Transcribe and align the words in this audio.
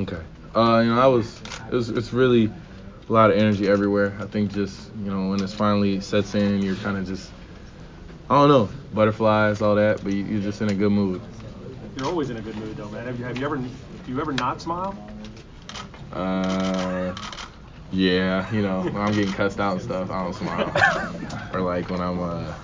Okay. 0.00 0.22
Uh, 0.54 0.80
you 0.82 0.94
know, 0.94 0.98
I 0.98 1.06
was, 1.06 1.42
it 1.68 1.74
was, 1.74 1.90
it's 1.90 2.12
really 2.12 2.50
a 3.08 3.12
lot 3.12 3.30
of 3.30 3.36
energy 3.36 3.68
everywhere. 3.68 4.16
I 4.18 4.24
think 4.24 4.52
just, 4.52 4.90
you 4.96 5.10
know, 5.10 5.28
when 5.28 5.42
it 5.42 5.50
finally 5.50 6.00
sets 6.00 6.34
in, 6.34 6.62
you're 6.62 6.76
kind 6.76 6.96
of 6.96 7.06
just, 7.06 7.30
I 8.30 8.34
don't 8.34 8.48
know, 8.48 8.70
butterflies, 8.94 9.60
all 9.60 9.74
that, 9.74 10.02
but 10.02 10.12
you, 10.12 10.24
you're 10.24 10.40
just 10.40 10.62
in 10.62 10.70
a 10.70 10.74
good 10.74 10.90
mood. 10.90 11.20
You're 11.96 12.06
always 12.06 12.30
in 12.30 12.38
a 12.38 12.40
good 12.40 12.56
mood, 12.56 12.78
though, 12.78 12.88
man. 12.88 13.06
Have 13.06 13.18
you, 13.18 13.24
have 13.26 13.36
you 13.36 13.44
ever, 13.44 13.58
do 13.58 13.68
you 14.06 14.20
ever 14.20 14.32
not 14.32 14.62
smile? 14.62 14.96
Uh, 16.12 17.14
yeah, 17.92 18.50
you 18.54 18.62
know, 18.62 18.80
when 18.80 18.96
I'm 18.96 19.12
getting 19.12 19.34
cussed 19.34 19.60
out 19.60 19.74
and 19.74 19.82
stuff, 19.82 20.10
I 20.10 20.24
don't 20.24 20.34
smile. 20.34 21.50
or 21.52 21.60
like 21.60 21.90
when 21.90 22.00
I'm, 22.00 22.20
uh, 22.20 22.54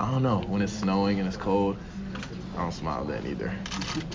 I 0.00 0.10
don't 0.10 0.24
know, 0.24 0.40
when 0.40 0.62
it's 0.62 0.72
snowing 0.72 1.20
and 1.20 1.28
it's 1.28 1.36
cold, 1.36 1.76
I 2.52 2.62
don't 2.62 2.72
smile 2.72 3.04
then 3.04 3.26
either. 3.26 3.48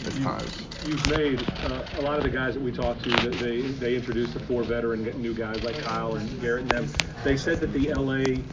There's 0.04 0.18
times. 0.22 0.68
You've 0.84 1.06
made 1.08 1.42
uh, 1.64 1.88
a 1.96 2.02
lot 2.02 2.18
of 2.18 2.24
the 2.24 2.30
guys 2.30 2.54
that 2.56 2.62
we 2.62 2.72
talked 2.72 3.02
to. 3.04 3.20
That 3.22 3.40
they 3.40 3.62
they 3.62 3.96
introduced 3.96 4.34
the 4.34 4.40
four 4.40 4.64
veteran 4.64 5.04
new 5.22 5.34
guys 5.34 5.64
like 5.64 5.80
Kyle 5.80 6.16
and 6.16 6.42
Garrett 6.42 6.64
and 6.64 6.72
them. 6.72 6.86
They 7.24 7.38
said 7.38 7.62
that 7.62 7.68
the 7.68 7.94
LA 7.94 8.44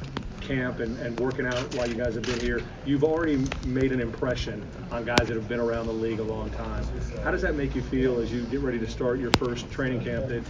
camp 0.40 0.80
and, 0.80 0.98
and 0.98 1.18
working 1.18 1.46
out 1.46 1.70
while 1.72 1.86
you 1.86 1.96
guys 1.96 2.14
have 2.14 2.26
been 2.26 2.40
here, 2.40 2.68
you've 2.84 3.04
already 3.04 3.36
made 3.36 3.92
an 3.92 4.00
impression 4.00 4.62
on 4.90 5.04
guys 5.04 5.28
that 5.28 5.36
have 5.36 5.48
been 5.48 5.60
around 5.60 5.86
the 5.86 5.92
league 5.92 6.18
a 6.20 6.24
long 6.24 6.50
time. 6.50 6.84
How 7.22 7.30
does 7.30 7.42
that 7.42 7.54
make 7.54 7.74
you 7.74 7.82
feel 7.82 8.18
as 8.20 8.32
you 8.32 8.46
get 8.46 8.60
ready 8.60 8.78
to 8.80 8.88
start 8.88 9.18
your 9.20 9.32
first 9.32 9.70
training 9.70 10.02
camp 10.02 10.28
that 10.28 10.44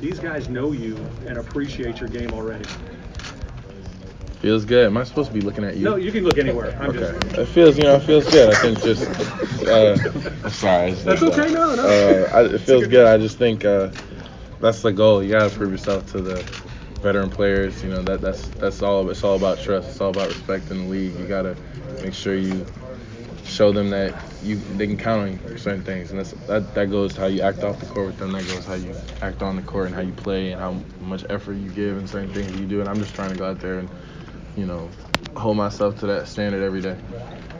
these 0.00 0.20
guys 0.20 0.48
know 0.48 0.72
you 0.72 0.96
and 1.26 1.38
appreciate 1.38 2.00
your 2.00 2.08
game 2.08 2.32
already? 2.32 2.66
Feels 4.44 4.66
good. 4.66 4.84
Am 4.84 4.96
I 4.98 5.04
supposed 5.04 5.28
to 5.28 5.32
be 5.32 5.40
looking 5.40 5.64
at 5.64 5.78
you? 5.78 5.84
No, 5.84 5.96
you 5.96 6.12
can 6.12 6.22
look 6.22 6.36
anywhere. 6.36 6.76
I'm 6.78 6.90
okay. 6.90 6.98
just. 6.98 7.38
It 7.38 7.46
feels, 7.46 7.78
you 7.78 7.84
know, 7.84 7.94
it 7.94 8.02
feels 8.02 8.30
good. 8.30 8.52
I 8.52 8.58
think 8.60 8.78
just, 8.82 9.08
uh, 9.66 9.96
I'm 10.44 10.50
sorry. 10.50 10.90
It's 10.90 11.02
That's 11.02 11.22
okay, 11.22 11.50
no, 11.50 11.74
no. 11.74 11.82
Uh, 11.82 12.28
I, 12.30 12.42
it 12.54 12.58
feels 12.58 12.86
good. 12.86 13.06
I 13.06 13.16
just 13.16 13.38
think 13.38 13.64
uh, 13.64 13.90
that's 14.60 14.82
the 14.82 14.92
goal. 14.92 15.22
You 15.22 15.30
gotta 15.30 15.48
prove 15.48 15.70
yourself 15.70 16.12
to 16.12 16.20
the 16.20 16.42
veteran 17.00 17.30
players. 17.30 17.82
You 17.82 17.88
know 17.88 18.02
that 18.02 18.20
that's 18.20 18.48
that's 18.48 18.82
all. 18.82 19.08
It's 19.08 19.24
all 19.24 19.36
about 19.36 19.60
trust. 19.60 19.88
It's 19.88 20.00
all 20.02 20.10
about 20.10 20.28
respect 20.28 20.70
in 20.70 20.76
the 20.76 20.90
league. 20.90 21.18
You 21.18 21.26
gotta 21.26 21.56
make 22.02 22.12
sure 22.12 22.36
you 22.36 22.66
show 23.46 23.72
them 23.72 23.88
that 23.90 24.14
you 24.42 24.56
they 24.76 24.86
can 24.86 24.98
count 24.98 25.22
on 25.22 25.32
you 25.32 25.38
for 25.38 25.56
certain 25.56 25.84
things, 25.84 26.10
and 26.10 26.18
that's 26.18 26.32
that 26.48 26.74
that 26.74 26.90
goes 26.90 27.14
to 27.14 27.20
how 27.22 27.28
you 27.28 27.40
act 27.40 27.64
off 27.64 27.80
the 27.80 27.86
court 27.86 28.08
with 28.08 28.18
them. 28.18 28.32
That 28.32 28.46
goes 28.46 28.66
how 28.66 28.74
you 28.74 28.94
act 29.22 29.40
on 29.40 29.56
the 29.56 29.62
court 29.62 29.86
and 29.86 29.94
how 29.94 30.02
you 30.02 30.12
play 30.12 30.52
and 30.52 30.60
how 30.60 30.72
much 31.00 31.24
effort 31.30 31.54
you 31.54 31.70
give 31.70 31.96
and 31.96 32.06
certain 32.06 32.34
things 32.34 32.54
you 32.54 32.66
do. 32.66 32.80
And 32.80 32.90
I'm 32.90 33.00
just 33.00 33.14
trying 33.14 33.30
to 33.30 33.38
go 33.38 33.46
out 33.46 33.58
there 33.58 33.78
and 33.78 33.88
you 34.56 34.66
know 34.66 34.90
hold 35.36 35.56
myself 35.56 35.98
to 36.00 36.06
that 36.06 36.28
standard 36.28 36.62
every 36.62 36.80
day. 36.80 36.94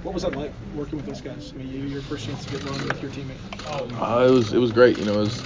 What 0.02 0.14
was 0.14 0.22
that 0.22 0.34
like 0.36 0.52
working 0.74 0.96
with 0.96 1.06
those 1.06 1.20
guys? 1.20 1.52
I 1.52 1.56
mean, 1.56 1.68
you, 1.68 1.80
your 1.84 2.02
first 2.02 2.26
chance 2.26 2.44
to 2.44 2.50
get 2.50 2.62
rolling 2.62 2.86
with 2.86 3.02
your 3.02 3.10
teammate. 3.10 3.38
Uh, 3.66 4.26
it 4.26 4.30
was 4.30 4.52
it 4.52 4.58
was 4.58 4.72
great. 4.72 4.98
You 4.98 5.04
know, 5.04 5.16
it 5.16 5.20
was 5.20 5.44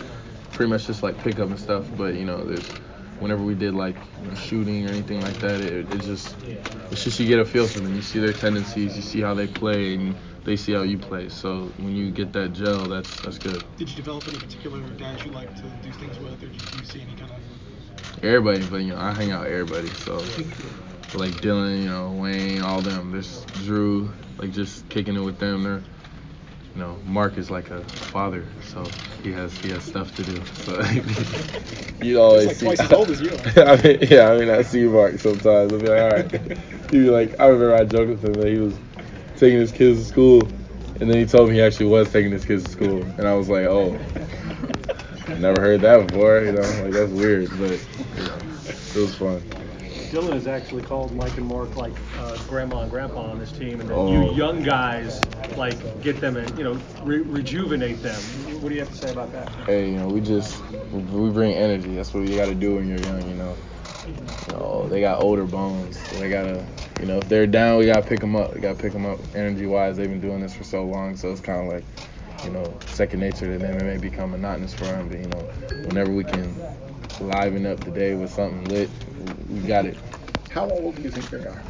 pretty 0.52 0.70
much 0.70 0.86
just 0.86 1.02
like 1.02 1.18
pickup 1.22 1.48
and 1.48 1.58
stuff. 1.58 1.86
But 1.96 2.14
you 2.14 2.24
know, 2.24 2.44
there's 2.44 2.68
whenever 3.20 3.42
we 3.42 3.54
did 3.54 3.74
like 3.74 3.96
you 4.20 4.28
know, 4.28 4.34
shooting 4.34 4.86
or 4.86 4.90
anything 4.90 5.22
like 5.22 5.40
that, 5.40 5.60
it, 5.60 5.90
it 5.90 5.98
just 5.98 6.36
it's 6.90 7.04
just 7.04 7.18
you 7.20 7.26
get 7.26 7.38
a 7.38 7.44
feel 7.44 7.66
for 7.66 7.78
them. 7.78 7.94
You 7.94 8.02
see 8.02 8.18
their 8.18 8.32
tendencies, 8.32 8.96
you 8.96 9.02
see 9.02 9.20
how 9.20 9.34
they 9.34 9.46
play, 9.46 9.94
and 9.94 10.16
they 10.44 10.56
see 10.56 10.72
how 10.72 10.82
you 10.82 10.98
play. 10.98 11.28
So 11.28 11.72
when 11.78 11.94
you 11.94 12.10
get 12.10 12.32
that 12.32 12.52
gel, 12.52 12.88
that's 12.88 13.20
that's 13.20 13.38
good. 13.38 13.62
Did 13.76 13.88
you 13.88 13.96
develop 13.96 14.26
any 14.28 14.38
particular 14.38 14.80
guys 14.90 15.24
you 15.24 15.30
like 15.30 15.54
to 15.56 15.62
do 15.82 15.92
things 15.92 16.18
with, 16.18 16.42
or 16.42 16.46
did 16.46 16.72
you 16.72 16.84
see 16.84 17.00
any 17.00 17.14
kind 17.14 17.30
of? 17.30 18.24
Everybody, 18.24 18.64
but 18.64 18.78
you 18.78 18.94
know, 18.94 18.98
I 18.98 19.12
hang 19.12 19.30
out 19.30 19.44
with 19.44 19.52
everybody. 19.52 19.90
So 19.94 20.24
like 21.14 21.40
Dillon, 21.40 21.82
you 21.82 21.88
know, 21.88 22.10
Wayne, 22.12 22.62
all 22.62 22.82
them. 22.82 23.12
There's 23.12 23.44
Drew, 23.64 24.10
like 24.38 24.52
just 24.52 24.88
kicking 24.88 25.16
it 25.16 25.20
with 25.20 25.38
them. 25.38 25.62
They're 25.64 25.82
you 26.74 26.84
know, 26.84 26.96
Marc 27.06 27.38
is 27.38 27.50
like 27.50 27.70
a 27.70 27.82
father, 28.12 28.44
so 28.62 28.92
he 29.22 29.32
has 29.32 29.52
he 29.58 29.68
has 29.70 29.82
stuff 29.82 30.14
to 30.16 30.22
do. 30.22 30.40
So 30.54 30.80
you 32.00 32.20
always 32.20 32.60
He's 32.60 32.62
like 32.62 32.78
see. 32.78 32.80
twice 32.80 32.80
as 32.80 32.92
old 32.98 33.10
as 33.10 33.20
you. 33.20 33.36
I 33.56 33.82
mean, 33.82 33.98
yeah, 34.02 34.30
I 34.30 34.38
mean, 34.38 34.48
I 34.48 34.62
see 34.62 34.84
Marc 34.84 35.18
sometimes. 35.18 35.72
I'll 35.72 35.80
be 35.80 35.88
like, 35.88 36.00
all 36.00 36.10
right. 36.10 36.30
He'd 36.90 36.98
be 36.98 37.10
like, 37.10 37.34
I 37.40 37.46
remember 37.46 37.74
I 37.74 37.84
joked 37.84 38.10
with 38.10 38.24
him 38.24 38.34
that 38.34 38.48
he 38.48 38.58
was 38.58 38.78
taking 39.36 39.58
his 39.58 39.72
kids 39.72 40.00
to 40.00 40.04
school, 40.04 40.42
and 41.00 41.10
then 41.10 41.18
he 41.18 41.26
told 41.26 41.48
me 41.48 41.56
he 41.56 41.62
actually 41.62 41.86
was 41.86 42.12
taking 42.12 42.30
his 42.30 42.44
kids 42.44 42.64
to 42.64 42.70
school, 42.70 43.02
and 43.02 43.26
I 43.26 43.34
was 43.34 43.48
like, 43.48 43.66
oh, 43.66 43.98
never 45.36 45.60
heard 45.60 45.80
that 45.80 46.06
before. 46.06 46.40
You 46.42 46.52
know, 46.52 46.60
like 46.60 46.92
that's 46.92 47.10
weird, 47.10 47.50
but 47.58 47.80
you 48.16 48.24
know, 48.24 48.38
it 48.68 48.94
was 48.94 49.14
fun. 49.16 49.42
Dillon 50.10 50.32
has 50.32 50.46
actually 50.46 50.82
called 50.82 51.14
Mike 51.14 51.36
and 51.36 51.46
Marc 51.46 51.76
like 51.76 51.92
uh, 52.18 52.36
grandma 52.48 52.80
and 52.80 52.90
grandpa 52.90 53.30
on 53.30 53.38
this 53.38 53.52
team, 53.52 53.80
and 53.80 53.88
then 53.88 53.98
Oh. 53.98 54.08
you 54.30 54.34
young 54.34 54.62
guys 54.62 55.26
like 55.56 55.78
get 56.02 56.20
them 56.20 56.36
and 56.36 56.56
you 56.58 56.64
know 56.64 56.78
re- 57.04 57.18
rejuvenate 57.20 58.02
them. 58.02 58.14
What 58.62 58.70
do 58.70 58.74
you 58.74 58.80
have 58.80 58.90
to 58.90 58.96
say 58.96 59.10
about 59.10 59.32
that? 59.32 59.48
Hey, 59.66 59.90
you 59.90 59.98
know, 59.98 60.08
we 60.08 60.20
just 60.20 60.62
we 60.92 61.30
bring 61.30 61.52
energy. 61.52 61.94
That's 61.94 62.14
what 62.14 62.24
you 62.24 62.36
got 62.36 62.46
to 62.46 62.54
do 62.54 62.76
when 62.76 62.88
you're 62.88 63.00
young. 63.00 63.28
You 63.28 63.36
know, 63.36 63.56
you 64.06 64.52
know, 64.54 64.88
they 64.88 65.00
got 65.00 65.20
older 65.20 65.44
bones. 65.44 65.98
So 65.98 66.18
they 66.18 66.30
gotta, 66.30 66.64
you 67.00 67.06
know, 67.06 67.18
if 67.18 67.28
they're 67.28 67.46
down, 67.46 67.78
we 67.78 67.86
gotta 67.86 68.06
pick 68.06 68.20
them 68.20 68.34
up. 68.36 68.54
We 68.54 68.60
gotta 68.60 68.80
pick 68.80 68.92
them 68.92 69.04
up 69.06 69.18
energy 69.34 69.66
wise. 69.66 69.96
They've 69.96 70.08
been 70.08 70.20
doing 70.20 70.40
this 70.40 70.54
for 70.54 70.64
so 70.64 70.84
long, 70.84 71.16
so 71.16 71.30
it's 71.30 71.40
kind 71.40 71.66
of 71.66 71.74
like, 71.74 71.84
you 72.44 72.50
know, 72.50 72.78
second 72.86 73.20
nature 73.20 73.52
to 73.52 73.58
them. 73.58 73.76
It 73.78 73.84
may 73.84 73.98
become 73.98 74.30
monotonous 74.30 74.72
for 74.74 74.84
them, 74.84 75.08
but 75.08 75.18
you 75.18 75.26
know, 75.28 75.40
whenever 75.86 76.12
we 76.12 76.24
can 76.24 76.54
liven 77.20 77.66
up 77.66 77.82
the 77.84 77.90
day 77.90 78.14
with 78.14 78.30
something 78.30 78.68
lit, 78.68 78.90
we 79.50 79.60
got 79.60 79.86
it. 79.86 79.96
How 80.50 80.70
old 80.70 80.96
do 80.96 81.02
you 81.02 81.10
think 81.10 81.30
they 81.30 81.38
are? 81.38 81.62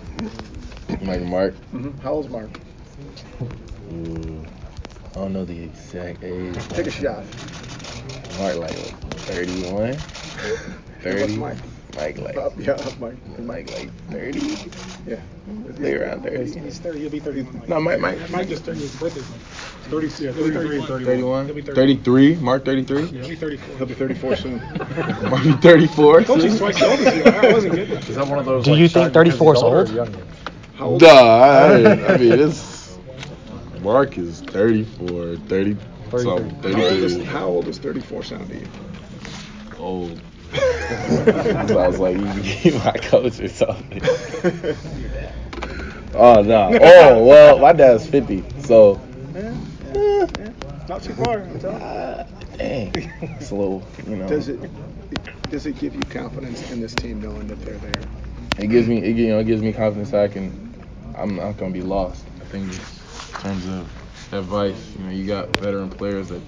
And 0.89 1.31
Marc. 1.31 1.55
Mm-hmm. 1.73 1.99
How 2.01 2.13
old's 2.13 2.29
Marc? 2.29 2.51
Ooh, 3.93 4.47
I 5.11 5.15
don't 5.15 5.33
know 5.33 5.45
the 5.45 5.59
exact 5.63 6.23
age. 6.23 6.57
Take 6.71 6.87
a 6.87 6.91
shot. 6.91 7.25
Marc 8.39 8.57
like 8.57 8.77
what, 8.77 9.15
31, 9.27 9.97
30. 11.03 11.21
What's 11.21 11.35
Mike? 11.35 11.78
Mike 11.97 12.19
like. 12.19 12.37
Uh, 12.37 12.51
yeah, 12.59 12.77
Mike. 13.01 13.17
and 13.37 13.47
Mike 13.47 13.71
Mike. 13.71 13.79
like 13.79 13.91
30. 14.11 14.71
Yeah. 15.07 15.21
They 15.71 15.95
around 15.95 16.25
He's, 16.25 16.55
30. 16.55 16.65
he's 16.65 16.79
30. 16.79 16.99
He'll 17.01 17.11
be 17.11 17.21
31. 17.21 17.59
Mike. 17.59 17.69
No, 17.69 17.81
Mike, 17.81 18.01
Mike, 18.01 18.31
Mike 18.31 18.49
just 18.49 18.65
30. 18.65 18.81
His 18.81 18.97
birthday's 18.97 19.25
30. 19.25 20.07
Yeah, 20.25 20.33
he'll 20.33 20.45
be 20.49 20.55
31. 20.55 20.87
31. 20.87 21.47
He'll 21.47 21.55
be 21.55 21.63
30. 21.63 21.75
33. 21.75 22.35
Marc 22.37 22.65
33. 22.65 23.03
Yeah, 23.03 23.21
he'll 23.21 23.29
be 23.29 23.35
34. 23.37 23.77
He'll 23.79 23.87
be 23.87 23.95
34 23.95 24.37
soon. 24.37 24.59
Marc 25.31 25.43
be 25.43 25.53
34. 25.53 26.21
I 26.21 26.25
told 26.25 26.43
you 26.43 26.51
he's 26.51 26.59
twice 26.59 26.77
as 26.77 26.83
old 26.83 27.01
as 27.01 27.17
you. 27.17 27.23
I 27.25 27.53
wasn't 27.53 27.75
kidding. 27.75 27.97
Is 27.97 28.17
that 28.17 28.27
one 28.27 28.39
of 28.39 28.45
those? 28.45 28.65
Do 28.65 28.73
like, 28.73 28.81
you 28.81 28.89
think 28.89 29.13
34 29.13 29.53
is 29.55 29.59
he's 29.59 29.63
older 29.65 29.77
or 29.77 29.81
old? 29.81 29.91
younger? 29.91 30.27
How 30.75 30.87
old? 30.87 31.01
Duh, 31.01 31.07
I, 31.09 32.15
I 32.15 32.17
mean, 32.19 32.33
it's. 32.39 32.99
Marc 33.81 34.19
is 34.19 34.41
34, 34.43 35.37
30, 35.37 35.77
so 35.77 35.79
33. 36.11 36.23
How 36.23 36.31
old, 36.31 36.65
is, 36.65 37.15
33. 37.15 37.25
how 37.25 37.47
old 37.47 37.65
does 37.65 37.79
34 37.79 38.23
sound 38.25 38.49
to 38.49 38.57
you? 38.57 38.67
Old. 39.79 40.21
so 41.69 41.79
I 41.79 41.89
was 41.89 41.99
like, 41.99 42.17
you 42.17 42.71
be 42.71 42.79
my 42.79 42.93
coach 42.93 43.41
or 43.41 43.49
something. 43.49 44.03
Oh, 46.15 46.43
no. 46.43 46.77
Oh, 46.83 47.25
well, 47.25 47.59
my 47.61 47.73
dad's 47.73 48.05
50, 48.09 48.43
so. 48.63 49.01
Not 50.89 51.03
too 51.03 51.15
far. 51.15 51.43
I'm 51.43 51.61
telling 51.61 51.79
you. 51.79 51.85
uh, 51.85 52.27
dang. 52.57 52.93
It's 53.39 53.51
a 53.51 53.55
little, 53.55 53.87
you 54.07 54.17
know. 54.17 54.27
Does 54.27 54.49
it 54.49 54.59
does 55.51 55.67
it 55.67 55.79
give 55.79 55.95
you 55.95 56.01
confidence 56.01 56.71
in 56.73 56.81
this 56.81 56.95
team 56.95 57.23
knowing 57.23 57.47
that 57.49 57.61
they're 57.61 57.77
there? 57.77 58.03
it 58.59 58.67
gives 58.69 58.89
me 58.89 58.99
it, 58.99 59.17
you 59.17 59.29
know 59.29 59.39
it 59.39 59.45
gives 59.45 59.63
me 59.63 59.73
confidence 59.73 60.11
that 60.11 60.25
I 60.25 60.29
can 60.29 60.75
I'm 61.17 61.37
not 61.37 61.57
gonna 61.57 61.73
be 61.73 61.83
lost. 61.83 62.25
I 62.41 62.45
think 62.47 62.65
in 62.73 63.41
terms 63.41 63.67
of 63.67 64.33
advice, 64.33 64.97
you 64.97 65.05
know, 65.05 65.11
you 65.11 65.27
got 65.27 65.49
veteran 65.51 65.91
players 65.91 66.29
that 66.29 66.43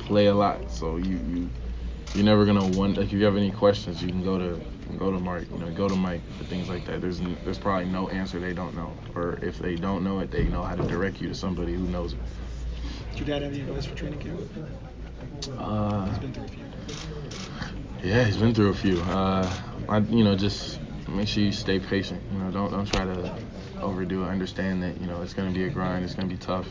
play 0.00 0.26
a 0.26 0.34
lot, 0.34 0.70
so 0.70 0.96
you 0.96 1.18
you 1.28 1.50
you're 2.14 2.24
never 2.24 2.44
gonna 2.44 2.66
wonder 2.66 3.00
if 3.00 3.12
you 3.12 3.24
have 3.24 3.36
any 3.36 3.50
questions, 3.50 4.02
you 4.02 4.08
can 4.08 4.22
go 4.22 4.38
to 4.38 4.60
go 4.98 5.10
to 5.10 5.18
Marc, 5.18 5.50
you 5.50 5.58
know, 5.58 5.70
go 5.72 5.88
to 5.88 5.96
Mike 5.96 6.20
for 6.36 6.44
things 6.44 6.68
like 6.68 6.84
that. 6.86 7.00
There's 7.00 7.20
there's 7.44 7.58
probably 7.58 7.86
no 7.86 8.08
answer 8.08 8.38
they 8.38 8.52
don't 8.52 8.74
know, 8.74 8.94
or 9.14 9.38
if 9.42 9.58
they 9.58 9.76
don't 9.76 10.04
know 10.04 10.20
it, 10.20 10.30
they 10.30 10.44
know 10.44 10.62
how 10.62 10.74
to 10.74 10.82
direct 10.86 11.20
you 11.20 11.28
to 11.28 11.34
somebody 11.34 11.74
who 11.74 11.84
knows 11.88 12.12
it. 12.12 12.18
Did 13.12 13.18
your 13.20 13.26
dad 13.28 13.42
have 13.42 13.52
any 13.52 13.62
advice 13.62 13.86
for 13.86 13.94
training 13.94 14.18
camp? 14.20 14.40
Uh, 15.58 16.06
He's 16.08 16.18
been 16.18 16.32
through 16.32 16.44
a 16.44 16.48
few. 16.48 16.64
Yeah, 18.02 18.24
he's 18.24 18.36
been 18.36 18.54
through 18.54 18.70
a 18.70 18.74
few. 18.74 19.00
Uh, 19.02 19.52
I, 19.88 19.98
you 19.98 20.24
know, 20.24 20.34
just 20.36 20.80
make 21.08 21.28
sure 21.28 21.42
you 21.42 21.52
stay 21.52 21.78
patient. 21.78 22.22
You 22.32 22.38
know, 22.38 22.50
don't 22.50 22.70
don't 22.70 22.86
try 22.86 23.04
to 23.04 23.36
overdo 23.80 24.24
it. 24.24 24.28
Understand 24.28 24.82
that 24.82 25.00
you 25.00 25.06
know 25.06 25.22
it's 25.22 25.34
gonna 25.34 25.50
be 25.52 25.64
a 25.64 25.70
grind. 25.70 26.04
It's 26.04 26.14
gonna 26.14 26.28
be 26.28 26.36
tough, 26.36 26.66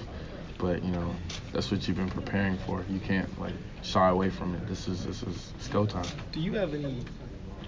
but 0.62 0.84
you 0.84 0.92
know 0.92 1.16
that's 1.52 1.72
what 1.72 1.88
you've 1.88 1.98
been 1.98 2.10
preparing 2.10 2.58
for. 2.60 2.86
You 2.88 3.00
can't 3.00 3.28
like 3.42 3.54
shy 3.82 4.10
away 4.10 4.30
from 4.30 4.54
it. 4.56 4.68
This 4.68 4.88
is 4.88 5.04
this 5.04 5.24
is 5.24 5.52
it's 5.58 5.68
go 5.68 5.86
time. 5.86 6.06
Do 6.32 6.40
you 6.40 6.54
have 6.54 6.74
any 6.74 7.04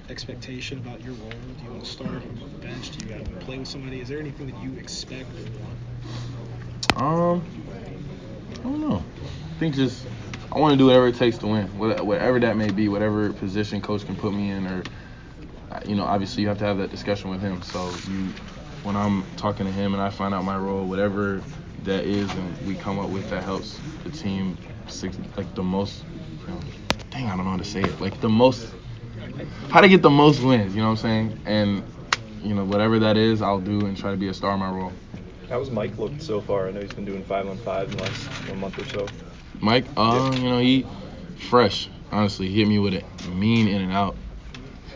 expectation 0.10 0.78
about 0.78 1.04
your 1.04 1.16
role? 1.16 1.32
Do 1.32 1.64
you 1.64 1.72
want 1.72 1.84
to 1.84 1.90
start 1.90 2.10
on 2.10 2.40
the 2.40 2.68
bench? 2.68 2.96
Do 2.96 3.06
you 3.06 3.14
got 3.14 3.26
to 3.26 3.32
play 3.46 3.58
with 3.58 3.68
somebody? 3.68 4.00
Is 4.00 4.08
there 4.08 4.20
anything 4.20 4.46
that 4.46 4.64
you 4.64 4.78
expect 4.78 5.30
or 5.32 6.98
want? 6.98 7.02
Um, 7.02 7.44
I 8.52 8.64
don't 8.64 8.82
know. 8.82 9.04
I 9.24 9.60
think 9.60 9.74
just 9.74 10.06
I 10.52 10.60
want 10.60 10.74
to 10.74 10.78
do 10.78 10.86
whatever 10.86 11.08
it 11.08 11.16
takes 11.16 11.40
to 11.40 11.48
win, 11.48 11.68
whatever 11.78 12.40
that 12.42 12.56
may 12.56 12.70
be, 12.70 12.90
whatever 12.90 13.34
position 13.34 13.82
coach 13.82 14.06
can 14.06 14.16
put 14.16 14.34
me 14.34 14.52
in, 14.52 14.68
or 14.68 14.84
uh, 15.72 15.80
you 15.88 15.96
know, 15.96 16.04
obviously 16.04 16.44
you 16.44 16.50
have 16.50 16.60
to 16.60 16.66
have 16.66 16.78
that 16.78 16.92
discussion 16.92 17.32
with 17.32 17.42
him. 17.42 17.64
So 17.64 17.90
you, 18.08 18.32
when 18.84 18.96
I'm 18.96 19.24
talking 19.36 19.66
to 19.66 19.72
him 19.72 19.96
and 19.96 20.04
I 20.04 20.12
find 20.12 20.36
out 20.36 20.44
my 20.44 20.58
role, 20.58 20.86
whatever 20.86 21.42
that 21.84 22.06
is, 22.06 22.30
and 22.32 22.68
we 22.68 22.76
come 22.76 23.00
up 23.00 23.10
with 23.10 23.30
that 23.30 23.44
helps 23.44 23.80
the 24.04 24.10
team 24.10 24.58
six, 24.88 25.18
like 25.38 25.54
the 25.56 25.64
most. 25.64 26.06
Dang, 27.10 27.28
I 27.28 27.36
don't 27.36 27.46
know 27.46 27.52
how 27.52 27.58
to 27.58 27.64
say 27.64 27.82
it. 27.82 28.02
Like 28.02 28.20
the 28.22 28.30
most. 28.30 28.74
How 29.70 29.82
to 29.82 29.90
get 29.90 30.02
the 30.02 30.10
most 30.10 30.42
wins. 30.42 30.76
You 30.76 30.82
know 30.82 30.90
what 30.90 31.04
I'm 31.04 31.30
saying? 31.32 31.42
And 31.46 31.84
you 32.42 32.54
know 32.54 32.66
whatever 32.66 33.00
that 33.00 33.18
is, 33.18 33.42
I'll 33.42 33.60
do 33.60 33.86
and 33.86 33.98
try 33.98 34.12
to 34.12 34.18
be 34.18 34.28
a 34.28 34.34
star 34.34 34.54
in 34.54 34.60
my 34.60 34.70
role. 34.70 34.92
How's 35.50 35.70
Mike 35.70 35.98
looked 35.98 36.22
so 36.22 36.42
far? 36.42 36.68
I 36.68 36.72
know 36.72 36.82
he's 36.82 36.94
been 36.94 37.06
doing 37.06 37.24
five 37.24 37.48
on 37.48 37.58
five 37.58 37.90
in 37.90 37.98
the 37.98 38.04
last 38.04 38.42
you 38.42 38.50
know, 38.50 38.56
month 38.56 38.80
or 38.80 38.86
so. 38.86 39.08
Mike, 39.60 39.86
uh, 39.96 40.32
you 40.38 40.50
know 40.50 40.60
he 40.60 40.86
fresh. 41.50 41.90
Honestly, 42.12 42.50
hit 42.50 42.68
me 42.68 42.80
with 42.80 42.94
a 42.94 43.28
mean 43.30 43.68
in 43.68 43.82
and 43.82 43.92
out 43.92 44.16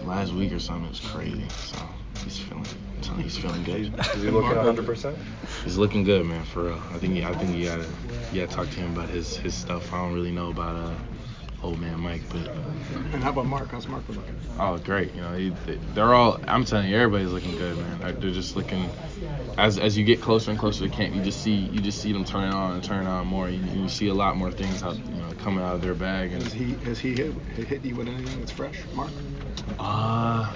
last 0.04 0.34
week 0.34 0.52
or 0.52 0.60
something. 0.60 0.86
It 0.86 0.90
was 0.90 1.00
crazy. 1.00 1.48
So 1.50 1.78
he's 2.24 2.38
feeling. 2.38 2.66
I'm 2.96 3.02
telling 3.02 3.20
you, 3.20 3.24
he's 3.24 3.38
feeling 3.38 3.64
good. 3.64 4.00
is 4.16 4.24
he 4.24 4.30
looking 4.30 4.56
100 4.56 4.86
He's 5.68 5.78
looking 5.78 6.06
good, 6.06 6.26
man. 6.26 6.46
For 6.46 6.64
real. 6.64 6.82
I 6.94 6.98
think. 6.98 7.22
I 7.26 7.34
think 7.34 7.54
you 7.54 7.66
gotta. 7.66 7.86
You 8.32 8.46
gotta 8.46 8.56
talk 8.56 8.70
to 8.70 8.80
him 8.80 8.94
about 8.96 9.10
his 9.10 9.36
his 9.36 9.54
stuff. 9.54 9.92
I 9.92 9.98
don't 9.98 10.14
really 10.14 10.32
know 10.32 10.50
about 10.50 10.78
uh 10.78 10.96
old 11.62 11.82
man 11.82 12.00
Mike, 12.00 12.22
but 12.30 12.48
And 13.14 13.22
how 13.22 13.32
about 13.32 13.48
Marc? 13.48 13.72
How's 13.72 13.86
Marc 13.86 14.08
looking? 14.08 14.38
oh 14.62 14.78
great. 14.78 15.14
You 15.14 15.20
know 15.20 15.34
he, 15.34 15.50
they- 15.66 15.78
they're 15.94 16.14
all. 16.14 16.40
I'm 16.48 16.64
telling 16.64 16.88
you, 16.90 16.96
everybody's 16.96 17.34
looking 17.34 17.58
good, 17.58 17.76
man. 17.78 18.00
Like, 18.00 18.22
they're 18.22 18.32
just 18.32 18.56
looking. 18.56 18.90
As 19.58 19.78
as 19.78 19.98
you 19.98 20.06
get 20.06 20.22
closer 20.22 20.52
and 20.52 20.60
closer 20.60 20.88
to 20.88 20.90
camp, 20.90 21.14
you 21.14 21.22
just 21.22 21.42
see 21.42 21.52
you 21.56 21.82
just 21.82 22.00
see 22.00 22.14
them 22.14 22.24
turning 22.24 22.54
on 22.54 22.76
and 22.76 22.82
turning 22.82 23.08
on 23.10 23.28
more. 23.28 23.50
You, 23.50 23.60
you 23.82 23.90
see 23.90 24.08
a 24.08 24.14
lot 24.14 24.38
more 24.38 24.52
things 24.52 24.84
out, 24.84 24.96
you 24.96 25.04
know, 25.22 25.34
coming 25.44 25.62
out 25.66 25.76
of 25.76 25.82
their 25.82 25.96
bag 25.96 26.32
and 26.32 26.44
Has 26.44 26.54
he 26.54 26.76
has 26.86 26.98
he 26.98 27.14
hit, 27.14 27.34
hit 27.58 27.84
you 27.84 27.94
with 27.98 28.08
anything 28.08 28.40
that's 28.40 28.52
fresh, 28.52 28.80
Marc? 28.94 29.10
Uh, 29.80 30.50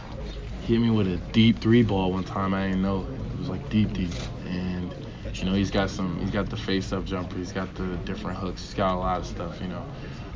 he 0.62 0.76
hit 0.76 0.80
me 0.82 0.90
with 0.90 1.08
a 1.08 1.18
deep 1.34 1.60
three 1.60 1.84
ball 1.84 2.14
one 2.14 2.24
time. 2.24 2.54
I 2.54 2.68
didn't 2.68 2.82
know 2.82 3.06
it 3.34 3.40
was 3.40 3.50
like 3.50 3.68
deep, 3.70 3.92
deep. 3.92 4.12
And 4.46 4.94
you 5.36 5.46
know, 5.46 5.54
he's 5.54 5.72
got 5.72 5.90
some. 5.90 6.20
He's 6.20 6.32
got 6.32 6.50
the 6.50 6.58
face 6.58 6.92
up 6.92 7.06
jumper. 7.06 7.36
He's 7.38 7.52
got 7.52 7.74
the 7.76 7.96
different 8.06 8.38
hooks. 8.38 8.62
He's 8.64 8.74
got 8.74 8.96
a 8.96 9.00
lot 9.00 9.20
of 9.20 9.26
stuff, 9.26 9.62
you 9.62 9.68
know. 9.68 9.86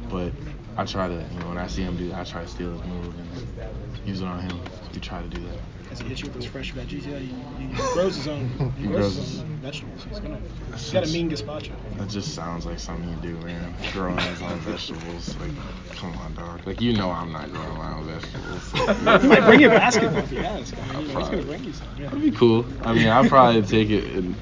But 0.09 0.31
I 0.77 0.85
try 0.85 1.07
to, 1.07 1.13
you 1.13 1.39
know, 1.39 1.47
when 1.47 1.57
I 1.57 1.67
see 1.67 1.81
him 1.81 1.97
do 1.97 2.09
that, 2.09 2.19
I 2.19 2.23
try 2.23 2.41
to 2.43 2.47
steal 2.47 2.71
his 2.71 2.83
move 2.87 3.13
and 3.17 4.07
use 4.07 4.21
it 4.21 4.25
on 4.25 4.41
him. 4.41 4.59
We 4.93 4.99
try 4.99 5.21
to 5.21 5.27
do 5.27 5.41
that. 5.41 5.57
Has 5.89 6.01
he 6.01 6.09
hit 6.09 6.19
you 6.19 6.25
with 6.25 6.33
those 6.33 6.45
fresh 6.45 6.73
veggies? 6.73 7.05
Yeah, 7.05 7.19
he, 7.19 7.33
he 7.67 7.93
grows 7.93 8.15
his 8.15 8.27
own. 8.27 8.49
He, 8.77 8.81
He 8.81 8.87
grows, 8.87 9.15
grows 9.15 9.15
his 9.15 9.39
own 9.39 9.57
vegetables. 9.57 10.03
He's 10.03 10.19
gonna. 10.19 10.41
He's 10.73 10.91
got 10.91 11.07
a 11.07 11.11
mean 11.11 11.29
gazpacho. 11.29 11.71
That 11.97 12.09
just 12.09 12.33
sounds 12.35 12.65
like 12.65 12.79
something 12.79 13.09
you 13.09 13.15
do, 13.21 13.45
man. 13.45 13.73
Growing 13.93 14.17
his 14.17 14.41
own 14.41 14.59
vegetables. 14.59 15.35
Like, 15.37 15.51
come 15.95 16.17
on, 16.17 16.33
dog. 16.35 16.65
Like, 16.65 16.81
you 16.81 16.97
know 16.97 17.11
I'm 17.11 17.31
not 17.31 17.51
growing 17.51 17.77
my 17.77 17.93
own 17.93 18.05
vegetables. 18.07 18.71
he 18.73 19.05
might 19.29 19.45
bring 19.45 19.61
you 19.61 19.67
a 19.67 19.75
basketball 19.75 20.17
if 20.17 20.29
he 20.29 20.37
has. 20.37 20.73
I 20.73 20.97
mean, 20.97 21.07
you 21.07 21.13
know, 21.13 21.19
he's 21.19 21.29
gonna 21.29 21.43
bring 21.43 21.63
you 21.63 21.73
some. 21.73 21.87
Yeah. 21.97 22.05
That'd 22.05 22.21
be 22.21 22.31
cool. 22.31 22.65
I 22.81 22.93
mean, 22.93 23.07
I'd 23.07 23.29
probably 23.29 23.61
take 23.61 23.89
it 23.89 24.03
and 24.15 24.35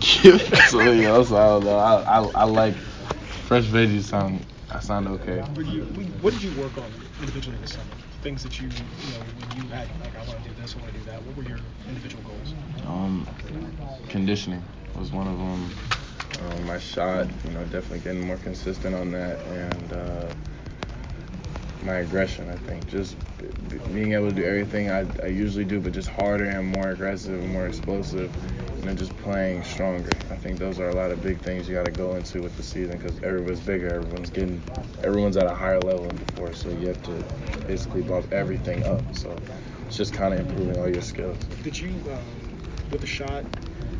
give 0.00 0.34
it 0.36 0.46
to 0.50 0.56
somebody 0.68 1.04
else. 1.04 1.32
I 1.32 1.46
don't 1.46 1.64
know. 1.64 1.76
I, 1.76 2.00
I, 2.02 2.30
I 2.34 2.44
like 2.44 2.74
fresh 2.74 3.64
veggies 3.64 4.02
sound 4.02 4.44
I 4.70 4.80
sound 4.80 5.06
okay. 5.08 5.44
But 5.54 5.66
you, 5.66 5.84
we, 5.96 6.04
what 6.22 6.32
did 6.32 6.42
you 6.42 6.50
work 6.60 6.76
on 6.78 6.90
individually 7.20 7.58
this 7.60 7.72
summer? 7.72 7.84
Things 8.22 8.42
that 8.42 8.58
you, 8.60 8.68
you 8.68 9.12
know, 9.12 9.20
when 9.36 9.62
you 9.62 9.68
had 9.68 9.88
like, 10.00 10.14
I 10.16 10.24
want 10.26 10.42
to 10.42 10.48
do 10.48 10.54
this, 10.60 10.74
I 10.74 10.80
want 10.80 10.92
to 10.92 10.98
do 10.98 11.04
that. 11.06 11.22
What 11.22 11.36
were 11.36 11.42
your 11.42 11.58
individual 11.88 12.22
goals? 12.22 12.54
Um, 12.86 13.26
conditioning 14.08 14.62
was 14.98 15.10
one 15.10 15.26
of 15.26 15.38
them. 15.38 15.70
Um, 16.40 16.66
my 16.66 16.78
shot, 16.78 17.26
you 17.44 17.50
know, 17.50 17.62
definitely 17.64 17.98
getting 18.00 18.26
more 18.26 18.38
consistent 18.38 18.94
on 18.94 19.10
that, 19.12 19.38
and 19.40 19.92
uh, 19.92 20.32
my 21.82 21.96
aggression. 21.96 22.48
I 22.48 22.56
think 22.56 22.86
just 22.86 23.16
b- 23.68 23.78
being 23.92 24.12
able 24.12 24.28
to 24.28 24.34
do 24.34 24.44
everything 24.44 24.90
I, 24.90 25.06
I 25.22 25.26
usually 25.28 25.64
do, 25.64 25.80
but 25.80 25.92
just 25.92 26.08
harder 26.08 26.44
and 26.44 26.66
more 26.66 26.90
aggressive 26.90 27.34
and 27.40 27.52
more 27.52 27.66
explosive, 27.66 28.32
and 28.34 28.82
then 28.84 28.96
just 28.96 29.16
playing 29.16 29.62
stronger. 29.64 30.10
I 30.30 30.36
think 30.36 30.58
those 30.58 30.80
are 30.80 30.88
a 30.90 30.94
lot 30.94 31.10
of 31.10 31.22
big 31.22 31.42
things 31.42 31.68
you 31.68 31.74
got 31.74 31.84
to 31.84 31.90
go 31.90 32.14
into 32.14 32.42
with 32.42 32.56
the 32.56 32.62
season 32.62 32.98
because 32.98 33.18
everyone's 33.22 33.60
bigger, 33.60 33.92
everyone's 33.92 34.30
getting, 34.30 34.62
everyone's 35.02 35.36
at 35.36 35.46
a 35.46 35.54
higher 35.54 35.80
level 35.80 36.06
than 36.06 36.16
before, 36.16 36.52
so 36.52 36.70
you 36.70 36.88
have 36.88 37.02
to 37.02 37.24
basically 37.66 38.02
bump 38.02 38.32
everything 38.32 38.84
up. 38.84 39.14
So 39.14 39.40
it's 39.86 39.96
just 39.96 40.12
kind 40.12 40.34
of 40.34 40.40
improving 40.40 40.78
all 40.78 40.88
your 40.88 41.02
skills. 41.02 41.48
Did 41.62 41.78
you, 41.80 41.90
um, 42.10 42.90
with 42.90 43.00
the 43.00 43.06
shot, 43.06 43.44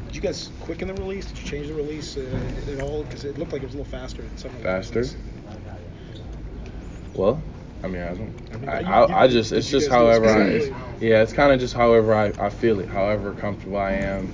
did 0.06 0.16
you 0.16 0.20
guys 0.20 0.50
quicken 0.60 0.88
the 0.88 0.94
release? 0.94 1.26
Did 1.26 1.38
you 1.38 1.44
change 1.44 1.68
the 1.68 1.74
release 1.74 2.16
uh, 2.16 2.50
at 2.68 2.80
all? 2.80 3.02
Because 3.02 3.24
it 3.24 3.38
looked 3.38 3.52
like 3.52 3.62
it 3.62 3.66
was 3.66 3.74
a 3.74 3.78
little 3.78 3.90
faster 3.90 4.22
than 4.22 4.36
some 4.36 4.52
Faster? 4.60 5.04
Well, 7.14 7.42
I 7.82 7.88
mean, 7.88 8.02
I 8.02 8.14
don't. 8.14 8.34
I 8.52 8.56
mean, 8.56 8.68
I, 8.68 8.80
I, 8.80 9.22
I 9.24 9.28
just. 9.28 9.52
It's 9.52 9.68
just 9.68 9.90
guys 9.90 9.98
do 9.98 10.06
it 10.06 10.20
however 10.20 10.42
I. 10.42 10.46
It's, 10.48 10.76
yeah, 11.00 11.22
it's 11.22 11.32
kind 11.32 11.52
of 11.52 11.60
just 11.60 11.74
however 11.74 12.14
I, 12.14 12.32
I 12.38 12.48
feel 12.50 12.80
it. 12.80 12.88
However 12.88 13.32
comfortable 13.34 13.78
I 13.78 13.92
am. 13.92 14.32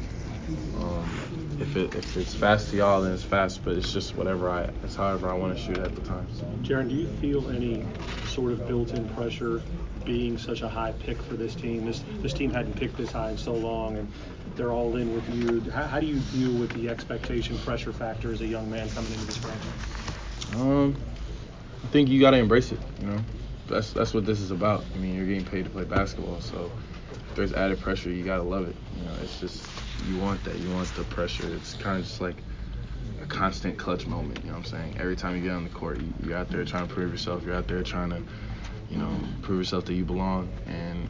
Um, 0.77 1.59
if 1.61 1.77
it 1.77 1.95
if 1.95 2.17
it's 2.17 2.35
fast 2.35 2.71
to 2.71 2.77
y'all, 2.77 3.03
then 3.03 3.13
it's 3.13 3.23
fast. 3.23 3.65
But 3.65 3.77
it's 3.77 3.93
just 3.93 4.17
whatever 4.17 4.51
I. 4.51 4.71
It's 4.85 4.97
however 4.97 5.31
I 5.31 5.35
want 5.35 5.57
to 5.57 5.63
shoot 5.63 5.79
at 5.79 5.95
the 5.95 6.03
time. 6.03 6.27
Jaren, 6.63 6.89
do 6.89 6.95
you 6.95 7.09
feel 7.21 7.49
any 7.51 7.85
sort 8.27 8.53
of 8.53 8.67
built-in 8.69 9.09
pressure 9.11 9.63
being 10.05 10.39
such 10.39 10.63
a 10.63 10.69
high 10.69 10.93
pick 10.93 11.21
for 11.23 11.35
this 11.35 11.55
team? 11.55 11.87
This 11.87 12.05
this 12.21 12.35
team 12.35 12.51
hadn't 12.51 12.75
picked 12.75 12.97
this 12.99 13.13
high 13.13 13.31
in 13.31 13.39
so 13.39 13.55
long, 13.55 13.97
and 13.97 14.13
they're 14.57 14.73
all 14.73 14.97
in 14.97 15.15
with 15.15 15.35
you. 15.35 15.71
How, 15.71 15.85
how 15.85 16.01
do 16.01 16.07
you 16.07 16.21
deal 16.33 16.53
with 16.53 16.71
the 16.73 16.91
expectation 16.91 17.57
pressure 17.59 17.93
factor 17.93 18.31
as 18.31 18.43
a 18.43 18.47
young 18.47 18.71
man 18.71 18.91
coming 18.91 19.13
into 19.13 19.25
this 19.25 19.39
franchise? 19.39 20.55
Um, 20.55 20.97
I 21.85 21.87
think 21.89 22.09
you 22.09 22.21
gotta 22.21 22.37
embrace 22.37 22.73
it. 22.73 22.81
You 23.01 23.07
know, 23.07 23.21
that's 23.69 23.93
that's 23.93 24.15
what 24.15 24.25
this 24.25 24.41
is 24.41 24.51
about. 24.51 24.85
I 24.95 24.99
mean, 24.99 25.15
you're 25.15 25.27
getting 25.27 25.45
paid 25.45 25.65
to 25.65 25.71
play 25.71 25.85
basketball, 25.85 26.41
so 26.41 26.71
there's 27.35 27.53
added 27.53 27.81
pressure, 27.81 28.11
you 28.11 28.25
gotta 28.25 28.43
love 28.43 28.69
it. 28.69 28.77
You 28.97 29.05
know, 29.05 29.13
it's 29.23 29.41
just 29.41 29.65
you 30.07 30.17
want 30.17 30.43
that. 30.45 30.59
You 30.59 30.71
want 30.71 30.89
the 30.95 31.05
pressure. 31.05 31.47
It's 31.55 31.75
kind 31.75 31.99
of 31.99 32.05
just 32.05 32.21
like 32.21 32.37
a 33.23 33.27
constant 33.27 33.79
clutch 33.79 34.07
moment. 34.07 34.41
You 34.41 34.51
know 34.51 34.59
what 34.59 34.59
I'm 34.59 34.65
saying? 34.65 34.97
Every 34.99 35.17
time 35.17 35.37
you 35.37 35.43
get 35.43 35.53
on 35.53 35.65
the 35.65 35.71
court, 35.71 36.01
you, 36.01 36.13
you're 36.25 36.37
out 36.37 36.51
there 36.51 36.65
trying 36.65 36.89
to 36.89 36.95
prove 36.95 37.11
yourself. 37.11 37.45
You're 37.45 37.55
out 37.55 37.69
there 37.69 37.83
trying 37.83 38.11
to, 38.11 38.23
you 38.91 38.99
know, 38.99 39.11
prove 39.43 39.59
yourself 39.59 39.85
that 39.87 39.95
you 39.95 40.05
belong, 40.05 40.51
and 40.67 41.09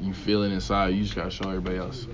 you 0.00 0.14
feel 0.14 0.42
it 0.42 0.52
inside. 0.52 0.88
You 0.88 1.02
just 1.02 1.14
gotta 1.14 1.30
show 1.30 1.48
everybody 1.48 1.76
else. 1.76 2.06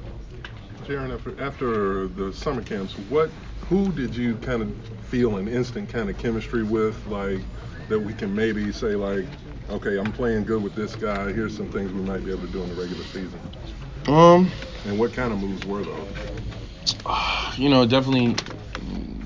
Jaren, 0.84 1.12
after, 1.12 1.40
after 1.42 2.08
the 2.08 2.32
summer 2.32 2.62
camps, 2.62 2.92
what, 3.08 3.30
who 3.68 3.90
did 3.92 4.14
you 4.14 4.36
kind 4.36 4.62
of 4.62 4.74
feel 5.06 5.36
an 5.36 5.48
instant 5.48 5.88
kind 5.88 6.10
of 6.10 6.18
chemistry 6.18 6.62
with, 6.62 7.06
like 7.06 7.40
that 7.88 7.98
we 7.98 8.12
can 8.14 8.34
maybe 8.34 8.72
say 8.72 8.94
like, 8.94 9.26
okay, 9.70 9.98
I'm 9.98 10.12
playing 10.12 10.44
good 10.44 10.62
with 10.62 10.74
this 10.74 10.94
guy. 10.94 11.32
Here's 11.32 11.56
some 11.56 11.68
things 11.70 11.92
we 11.92 12.02
might 12.02 12.24
be 12.24 12.30
able 12.30 12.42
to 12.42 12.52
do 12.52 12.62
in 12.62 12.68
the 12.68 12.80
regular 12.80 13.04
season. 13.04 13.40
Um, 14.06 14.50
And 14.86 14.98
what 14.98 15.12
kind 15.12 15.32
of 15.32 15.40
moves 15.40 15.64
were 15.66 15.82
those? 15.82 16.08
you 17.58 17.68
know, 17.68 17.86
definitely 17.86 18.36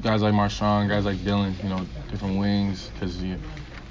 guys 0.03 0.23
like 0.23 0.35
MarShon, 0.35 0.89
guys 0.89 1.05
like 1.05 1.23
Dillon, 1.25 1.55
you 1.63 1.69
know, 1.69 1.85
different 2.11 2.39
wings, 2.39 2.91
because 2.95 3.23
you 3.23 3.37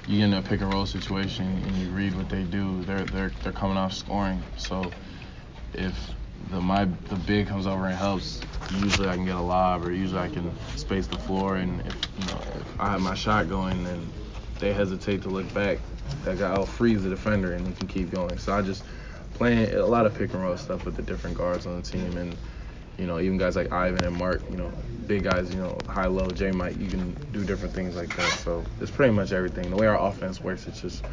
you 0.06 0.18
get 0.18 0.24
in 0.24 0.34
a 0.34 0.42
pick 0.42 0.62
and 0.62 0.72
roll 0.72 0.86
situation 0.86 1.46
and 1.46 1.76
you 1.76 1.88
read 1.90 2.14
what 2.14 2.30
they 2.30 2.42
do. 2.44 2.82
They're 2.84 3.04
they're 3.04 3.30
they're 3.42 3.52
coming 3.52 3.76
off 3.76 3.92
scoring, 3.92 4.42
so 4.56 4.90
if 5.74 5.94
the 6.50 6.60
my 6.60 6.84
the 6.84 7.16
big 7.16 7.46
comes 7.46 7.66
over 7.66 7.86
and 7.86 7.94
helps, 7.94 8.40
usually 8.70 9.08
I 9.08 9.14
can 9.14 9.24
get 9.24 9.36
a 9.36 9.40
lob 9.40 9.84
or 9.84 9.92
usually 9.92 10.20
I 10.20 10.28
can 10.28 10.50
space 10.76 11.06
the 11.06 11.18
floor, 11.18 11.56
and 11.56 11.80
if 11.86 12.08
you 12.18 12.26
know 12.26 12.40
if 12.54 12.80
I 12.80 12.90
have 12.90 13.00
my 13.00 13.14
shot 13.14 13.48
going 13.48 13.86
and 13.86 14.10
they 14.58 14.72
hesitate 14.72 15.22
to 15.22 15.28
look 15.28 15.52
back, 15.54 15.78
that 16.24 16.38
guy 16.38 16.56
will 16.56 16.66
freeze 16.66 17.02
the 17.02 17.10
defender 17.10 17.52
and 17.52 17.66
he 17.66 17.72
can 17.74 17.86
keep 17.86 18.10
going. 18.10 18.38
So 18.38 18.52
I 18.52 18.62
just 18.62 18.84
playing 19.34 19.72
a 19.74 19.86
lot 19.86 20.06
of 20.06 20.14
pick 20.14 20.32
and 20.34 20.42
roll 20.42 20.56
stuff 20.56 20.84
with 20.84 20.96
the 20.96 21.02
different 21.02 21.36
guards 21.36 21.66
on 21.66 21.76
the 21.76 21.82
team 21.82 22.16
and 22.16 22.36
you 22.98 23.06
know, 23.06 23.20
even 23.20 23.38
guys 23.38 23.54
like 23.54 23.72
Ivan 23.72 24.04
and 24.04 24.16
Marc, 24.16 24.42
you 24.50 24.56
know, 24.56 24.72
big 25.06 25.22
guys, 25.22 25.54
you 25.54 25.60
know, 25.60 25.78
high 25.86 26.06
low, 26.06 26.28
J 26.28 26.50
Mike, 26.50 26.76
you 26.78 26.88
can 26.88 27.12
do 27.32 27.44
different 27.44 27.72
things 27.72 27.94
like 27.94 28.14
that. 28.16 28.32
So 28.32 28.64
it's 28.80 28.90
pretty 28.90 29.12
much 29.12 29.32
everything. 29.32 29.70
The 29.70 29.76
way 29.76 29.86
our 29.86 30.08
offense 30.08 30.40
works, 30.40 30.66
it's 30.66 30.80
just 30.80 31.04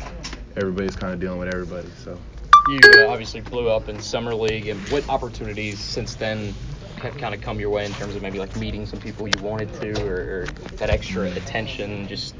everybody's 0.58 0.96
kind 0.96 1.14
of 1.14 1.20
dealing 1.20 1.38
with 1.38 1.54
everybody. 1.54 1.88
So 2.04 2.20
You 2.68 2.80
uh, 2.84 3.08
obviously 3.10 3.42
blew 3.42 3.70
up 3.70 3.90
in 3.90 4.00
summer 4.00 4.34
league, 4.34 4.68
and 4.68 4.80
what 4.90 5.08
opportunities 5.08 5.80
since 5.80 6.16
then 6.16 6.54
have 6.98 7.16
kind 7.18 7.36
of 7.36 7.42
come 7.42 7.60
your 7.60 7.70
way 7.70 7.86
in 7.86 7.92
terms 7.92 8.16
of 8.16 8.24
maybe 8.24 8.40
like 8.40 8.56
meeting 8.56 8.88
some 8.88 9.00
people 9.00 9.28
you 9.28 9.44
wanted 9.44 9.72
to, 9.76 10.04
or, 10.04 10.16
or 10.16 10.46
that 10.78 10.90
extra 10.90 11.30
attention? 11.32 12.08
Just 12.08 12.36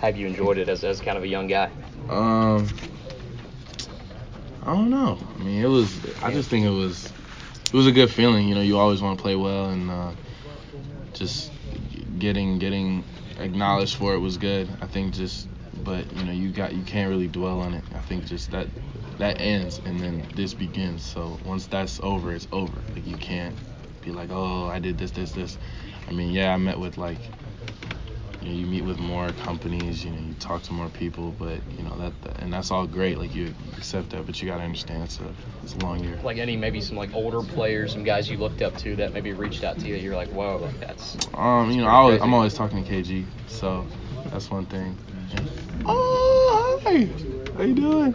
have 0.00 0.16
you 0.16 0.26
enjoyed 0.26 0.58
it 0.58 0.68
as, 0.68 0.82
as 0.82 1.00
kind 1.00 1.16
of 1.16 1.22
a 1.22 1.28
young 1.28 1.46
guy? 1.46 1.70
Um, 2.08 2.66
I 4.62 4.74
don't 4.74 4.90
know. 4.90 5.18
I 5.38 5.42
mean, 5.42 5.62
it 5.62 5.68
was. 5.68 5.96
I 6.22 6.32
just 6.32 6.50
think 6.50 6.66
it 6.66 6.70
was. 6.70 7.12
It 7.66 7.74
was 7.74 7.86
a 7.86 7.92
good 7.92 8.10
feeling. 8.10 8.48
You 8.48 8.56
know, 8.56 8.62
you 8.62 8.78
always 8.78 9.00
want 9.00 9.18
to 9.18 9.22
play 9.22 9.36
well, 9.36 9.66
and 9.70 9.90
uh, 9.90 10.10
just 11.12 11.52
getting 12.18 12.58
getting 12.58 13.04
acknowledged 13.38 13.94
for 13.94 14.14
it 14.14 14.18
was 14.18 14.38
good. 14.38 14.68
I 14.80 14.86
think 14.86 15.14
just, 15.14 15.46
but 15.84 16.12
you 16.16 16.24
know, 16.24 16.32
you 16.32 16.50
got 16.50 16.74
you 16.74 16.82
can't 16.82 17.08
really 17.08 17.28
dwell 17.28 17.60
on 17.60 17.74
it. 17.74 17.84
I 17.94 18.00
think 18.00 18.26
just 18.26 18.50
that 18.50 18.66
that 19.18 19.40
ends, 19.40 19.80
and 19.84 20.00
then 20.00 20.26
this 20.34 20.54
begins. 20.54 21.04
So 21.04 21.38
once 21.44 21.66
that's 21.66 22.00
over, 22.02 22.32
it's 22.32 22.48
over. 22.52 22.78
Like 22.94 23.06
you 23.06 23.16
can't 23.16 23.56
be 24.02 24.12
like, 24.12 24.30
oh, 24.32 24.66
I 24.66 24.78
did 24.78 24.98
this, 24.98 25.10
this, 25.10 25.32
this. 25.32 25.58
I 26.08 26.12
mean, 26.12 26.30
yeah, 26.32 26.54
I 26.54 26.56
met 26.56 26.78
with 26.78 26.96
like 26.96 27.18
you, 28.42 28.48
know, 28.48 28.54
you 28.60 28.66
meet 28.66 28.82
with 28.82 28.98
more 28.98 29.30
companies, 29.30 30.04
you 30.04 30.10
know, 30.10 30.18
you 30.18 30.34
talk 30.34 30.62
to 30.64 30.72
more 30.72 30.88
people, 30.90 31.34
but 31.38 31.60
you 31.76 31.82
know 31.82 31.96
that, 31.98 32.22
that 32.22 32.40
and 32.40 32.52
that's 32.52 32.70
all 32.70 32.86
great. 32.86 33.18
Like 33.18 33.34
you, 33.34 33.46
you 33.46 33.54
accept 33.76 34.10
that, 34.10 34.24
but 34.26 34.40
you 34.40 34.48
gotta 34.48 34.62
understand 34.62 35.02
it's 35.02 35.18
a 35.18 35.34
it's 35.62 35.74
a 35.74 35.78
long 35.78 36.02
year. 36.02 36.18
Like 36.22 36.38
any 36.38 36.56
maybe 36.56 36.80
some 36.80 36.96
like 36.96 37.12
older 37.14 37.42
players, 37.42 37.92
some 37.92 38.04
guys 38.04 38.30
you 38.30 38.36
looked 38.36 38.62
up 38.62 38.76
to 38.78 38.96
that 38.96 39.12
maybe 39.12 39.32
reached 39.32 39.64
out 39.64 39.78
to 39.80 39.86
you 39.86 39.94
that 39.94 40.02
you're 40.02 40.16
like, 40.16 40.28
whoa, 40.28 40.58
like 40.58 40.78
that's. 40.80 41.16
Um, 41.34 41.70
you 41.70 41.82
know, 41.82 41.88
I 41.88 41.94
always, 41.94 42.22
I'm 42.22 42.32
always 42.34 42.54
talking 42.54 42.84
to 42.84 42.90
KG, 42.90 43.26
so 43.48 43.86
that's 44.30 44.50
one 44.50 44.66
thing. 44.66 44.96
Yeah. 45.34 45.44
Oh, 45.86 46.80
hi. 46.84 47.37
How 47.58 47.64
you 47.64 47.74
doing? 47.74 48.12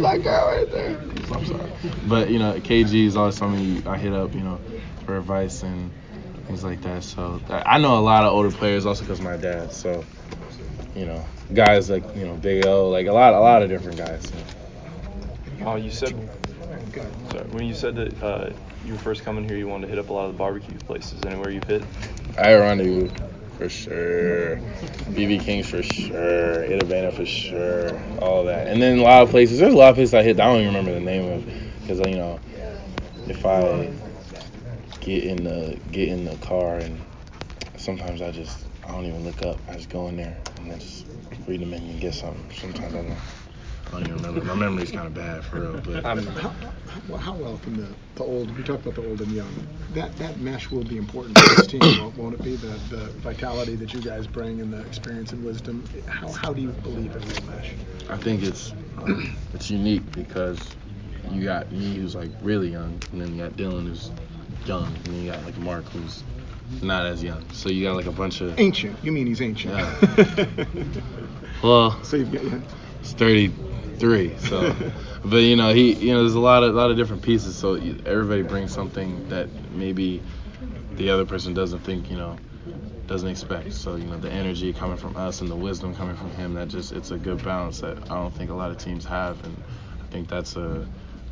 That 0.00 0.22
guy 0.24 0.56
right 0.56 0.70
there. 0.70 0.98
I'm 1.30 1.44
sorry. 1.44 1.70
But, 2.08 2.30
you 2.30 2.38
know, 2.38 2.54
KG 2.54 3.04
is 3.04 3.14
always 3.14 3.36
somebody 3.36 3.62
you- 3.64 3.82
I 3.84 3.98
hit 3.98 4.14
up, 4.14 4.34
you 4.34 4.40
know, 4.40 4.58
for 5.04 5.18
advice 5.18 5.62
and 5.62 5.90
things 6.46 6.64
like 6.64 6.80
that. 6.80 7.04
So 7.04 7.42
I 7.50 7.74
I 7.74 7.78
know 7.78 7.98
a 7.98 8.00
lot 8.00 8.24
of 8.24 8.32
older 8.32 8.50
players 8.50 8.86
also 8.86 9.02
because 9.04 9.20
my 9.20 9.36
dad. 9.36 9.74
So, 9.74 10.02
you 10.94 11.04
know, 11.04 11.22
guys 11.52 11.90
like, 11.90 12.04
you 12.16 12.24
know, 12.24 12.36
Big 12.36 12.64
O, 12.64 12.88
like 12.88 13.06
a 13.06 13.12
lot, 13.12 13.34
a 13.34 13.38
lot 13.38 13.60
of 13.62 13.68
different 13.68 13.98
guys. 13.98 14.32
Uh, 15.66 15.74
you 15.74 15.90
said, 15.90 16.14
sorry, 17.30 17.44
when 17.50 17.66
you 17.66 17.74
said 17.74 17.96
that 17.96 18.22
uh, 18.22 18.50
you 18.86 18.94
were 18.94 18.98
first 18.98 19.24
coming 19.24 19.46
here, 19.46 19.58
you 19.58 19.68
wanted 19.68 19.88
to 19.88 19.90
hit 19.90 19.98
up 19.98 20.08
a 20.08 20.12
lot 20.14 20.24
of 20.24 20.32
the 20.32 20.38
barbecue 20.38 20.78
places. 20.86 21.22
Anywhere 21.26 21.50
you've 21.50 21.64
hit? 21.64 21.82
I 22.38 22.54
rendezvous 22.54 23.10
for 23.56 23.68
sure. 23.68 24.56
BB 24.56 25.40
King's 25.42 25.68
for 25.68 25.82
sure. 25.82 26.66
Itabana 26.68 27.12
for 27.12 27.24
sure. 27.24 27.98
All 28.20 28.44
that. 28.44 28.68
And 28.68 28.80
then 28.80 28.98
a 28.98 29.02
lot 29.02 29.22
of 29.22 29.30
places. 29.30 29.58
There's 29.58 29.74
a 29.74 29.76
lot 29.76 29.90
of 29.90 29.94
places 29.96 30.14
I 30.14 30.22
hit. 30.22 30.38
I 30.38 30.46
don't 30.46 30.60
even 30.60 30.74
remember 30.74 30.92
the 30.92 31.00
name 31.00 31.30
of 31.32 31.44
because 31.80 31.98
you 32.00 32.16
know, 32.16 32.40
if 33.28 33.46
I 33.46 33.90
get 35.00 35.24
in 35.24 35.44
the 35.44 35.78
get 35.90 36.08
in 36.08 36.24
the 36.24 36.36
car 36.36 36.76
and 36.76 37.00
sometimes 37.76 38.20
I 38.20 38.30
just 38.30 38.66
I 38.84 38.92
don't 38.92 39.06
even 39.06 39.24
look 39.24 39.42
up. 39.42 39.58
I 39.68 39.74
just 39.74 39.88
go 39.88 40.08
in 40.08 40.16
there 40.16 40.36
and 40.58 40.70
then 40.70 40.78
just 40.78 41.06
read 41.46 41.60
the 41.60 41.66
menu 41.66 41.92
and 41.92 42.00
get 42.00 42.14
something. 42.14 42.50
Sometimes 42.52 42.94
I 42.94 43.02
don't. 43.02 43.18
I 43.88 43.90
don't 43.92 44.02
even 44.02 44.16
remember. 44.16 44.44
My 44.44 44.54
memory's 44.54 44.90
kind 44.90 45.06
of 45.06 45.14
bad 45.14 45.44
for 45.44 45.60
real, 45.60 45.80
but. 45.80 46.04
How, 46.04 46.52
well, 47.08 47.18
how 47.18 47.34
well 47.34 47.58
can 47.58 47.76
the, 47.76 47.88
the 48.16 48.24
old, 48.24 48.56
we 48.56 48.62
talked 48.64 48.84
about 48.84 48.96
the 49.00 49.08
old 49.08 49.20
and 49.20 49.30
young, 49.30 49.52
that, 49.94 50.16
that 50.16 50.38
mesh 50.40 50.70
will 50.70 50.84
be 50.84 50.96
important 50.96 51.38
for 51.38 51.54
this 51.56 51.66
team, 51.68 51.80
won't- 52.00 52.16
won't 52.16 52.34
it 52.34 52.42
be? 52.42 52.56
The, 52.56 52.68
the 52.94 53.06
vitality 53.20 53.76
that 53.76 53.92
you 53.94 54.00
guys 54.00 54.26
bring 54.26 54.60
and 54.60 54.72
the 54.72 54.80
experience 54.80 55.32
and 55.32 55.44
wisdom, 55.44 55.84
how, 56.06 56.30
how 56.32 56.52
do 56.52 56.60
you 56.62 56.68
believe 56.70 57.14
it 57.14 57.22
will 57.24 57.50
mesh? 57.54 57.72
I 58.08 58.16
think 58.16 58.42
it's 58.42 58.72
um, 58.98 59.36
it's 59.54 59.70
unique 59.70 60.10
because 60.12 60.76
you 61.30 61.44
got 61.44 61.70
me 61.72 61.96
who's 61.96 62.14
like 62.14 62.30
really 62.42 62.70
young, 62.70 63.00
and 63.12 63.20
then 63.20 63.34
you 63.36 63.42
got 63.42 63.56
Dillon 63.56 63.86
who's 63.86 64.10
young, 64.64 64.86
and 64.86 65.06
then 65.06 65.22
you 65.24 65.30
got 65.30 65.44
like 65.44 65.56
Marc 65.58 65.84
who's 65.90 66.22
not 66.82 67.04
as 67.06 67.22
young. 67.22 67.44
So 67.52 67.68
you 67.68 67.84
got 67.84 67.94
like 67.96 68.06
a 68.06 68.12
bunch 68.12 68.40
of 68.40 68.58
Ancient, 68.58 68.96
you 69.04 69.12
mean 69.12 69.26
he's 69.26 69.40
ancient. 69.40 69.74
Yeah. 69.74 70.64
well, 71.62 72.02
So 72.04 72.16
you've 72.16 72.32
got, 72.32 72.42
yeah. 72.44 72.58
He's 73.06 73.14
33. 73.14 74.36
So, 74.38 74.74
but 75.24 75.38
you 75.38 75.56
know 75.56 75.72
he 75.72 75.92
you 75.94 76.12
know 76.12 76.20
there's 76.20 76.34
a 76.34 76.40
lot 76.40 76.62
of 76.62 76.74
lot 76.74 76.90
of 76.90 76.96
different 76.96 77.22
pieces. 77.22 77.56
So 77.56 77.74
everybody 78.04 78.42
brings 78.42 78.72
something 78.72 79.28
that 79.28 79.48
maybe 79.72 80.22
the 80.92 81.10
other 81.10 81.26
person 81.26 81.54
doesn't 81.54 81.80
think 81.80 82.10
you 82.10 82.16
know 82.16 82.36
doesn't 83.06 83.28
expect. 83.28 83.72
So 83.72 83.96
you 83.96 84.04
know 84.04 84.18
the 84.18 84.30
energy 84.30 84.72
coming 84.72 84.96
from 84.96 85.16
us 85.16 85.40
and 85.40 85.50
the 85.50 85.56
wisdom 85.56 85.94
coming 85.94 86.16
from 86.16 86.30
him. 86.32 86.54
That 86.54 86.68
just 86.68 86.92
it's 86.92 87.10
a 87.10 87.18
good 87.18 87.42
balance 87.42 87.80
that 87.80 88.10
I 88.10 88.14
don't 88.14 88.34
think 88.34 88.50
a 88.50 88.54
lot 88.54 88.70
of 88.70 88.78
teams 88.78 89.04
have, 89.04 89.42
and 89.44 89.56
I 90.00 90.04
think 90.06 90.28
that's 90.28 90.56
a, 90.56 90.86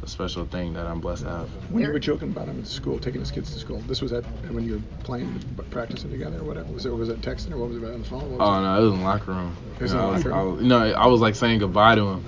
a 0.04 0.08
special 0.08 0.44
thing 0.44 0.74
that 0.74 0.86
I'm 0.86 1.00
blessed 1.00 1.22
to 1.22 1.30
have. 1.30 1.48
When 1.70 1.82
you 1.82 1.90
were 1.90 1.98
joking 1.98 2.28
about 2.28 2.46
him 2.48 2.60
at 2.60 2.66
school, 2.66 2.98
taking 2.98 3.20
his 3.20 3.30
kids 3.30 3.52
to 3.52 3.58
school, 3.58 3.80
this 3.80 4.02
was 4.02 4.12
at 4.12 4.24
when 4.50 4.64
you 4.64 4.74
were 4.74 4.82
playing, 5.02 5.40
practicing 5.70 6.10
together 6.10 6.38
or 6.40 6.44
whatever? 6.44 6.72
Was 6.72 6.84
it, 6.86 6.90
was 6.94 7.08
it 7.08 7.20
texting 7.22 7.52
or 7.52 7.58
what 7.58 7.68
was 7.68 7.76
it 7.78 7.80
about 7.82 7.94
on 7.94 8.00
the 8.00 8.06
phone? 8.06 8.36
Oh 8.38 8.62
no, 8.62 8.78
it 8.78 8.84
was 8.84 8.92
in 8.92 8.98
the 9.00 9.04
locker 9.04 9.32
room. 9.32 9.56
It 9.76 9.82
was 9.82 9.92
You 9.92 9.98
in 9.98 10.04
the 10.04 10.10
I 10.10 10.16
locker 10.16 10.32
I 10.32 10.42
room? 10.42 10.68
no, 10.68 10.78
I 10.92 11.06
was 11.06 11.20
like 11.20 11.34
saying 11.34 11.58
goodbye 11.58 11.94
to 11.94 12.06
him. 12.06 12.24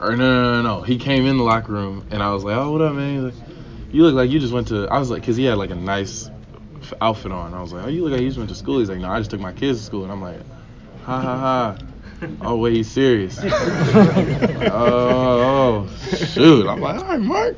Or 0.00 0.14
no, 0.16 0.42
no, 0.42 0.62
no, 0.62 0.62
no. 0.62 0.82
He 0.82 0.98
came 0.98 1.24
in 1.26 1.38
the 1.38 1.42
locker 1.42 1.72
room 1.72 2.06
and 2.10 2.22
I 2.22 2.32
was 2.32 2.44
like, 2.44 2.56
"Oh, 2.56 2.70
what 2.70 2.82
up, 2.82 2.94
man?" 2.94 3.14
He's 3.14 3.34
like, 3.34 3.48
"You 3.90 4.02
look 4.04 4.14
like 4.14 4.30
you 4.30 4.38
just 4.38 4.52
went 4.52 4.68
to." 4.68 4.86
I 4.88 4.98
was 4.98 5.10
like, 5.10 5.24
"Cause 5.24 5.36
he 5.36 5.44
had 5.44 5.58
like 5.58 5.70
a 5.70 5.74
nice 5.74 6.30
outfit 7.00 7.32
on." 7.32 7.52
I 7.54 7.60
was 7.60 7.72
like, 7.72 7.84
"Oh, 7.84 7.88
you 7.88 8.04
look 8.04 8.12
like 8.12 8.20
you 8.20 8.28
just 8.28 8.38
went 8.38 8.50
to 8.50 8.54
school." 8.54 8.78
He's 8.78 8.88
like, 8.90 8.98
"No, 9.00 9.08
I 9.08 9.18
just 9.18 9.30
took 9.30 9.40
my 9.40 9.52
kids 9.52 9.78
to 9.80 9.84
school." 9.84 10.04
And 10.04 10.12
I'm 10.12 10.22
like, 10.22 10.40
"Ha 11.04 11.20
ha 11.20 11.36
ha." 11.38 11.76
Oh 12.40 12.56
wait, 12.56 12.76
you 12.76 12.84
serious. 12.84 13.38
oh, 13.42 14.64
oh, 14.72 15.88
shoot! 16.26 16.66
I'm 16.66 16.80
like, 16.80 16.98
all 17.00 17.04
right, 17.04 17.20
Marc. 17.20 17.56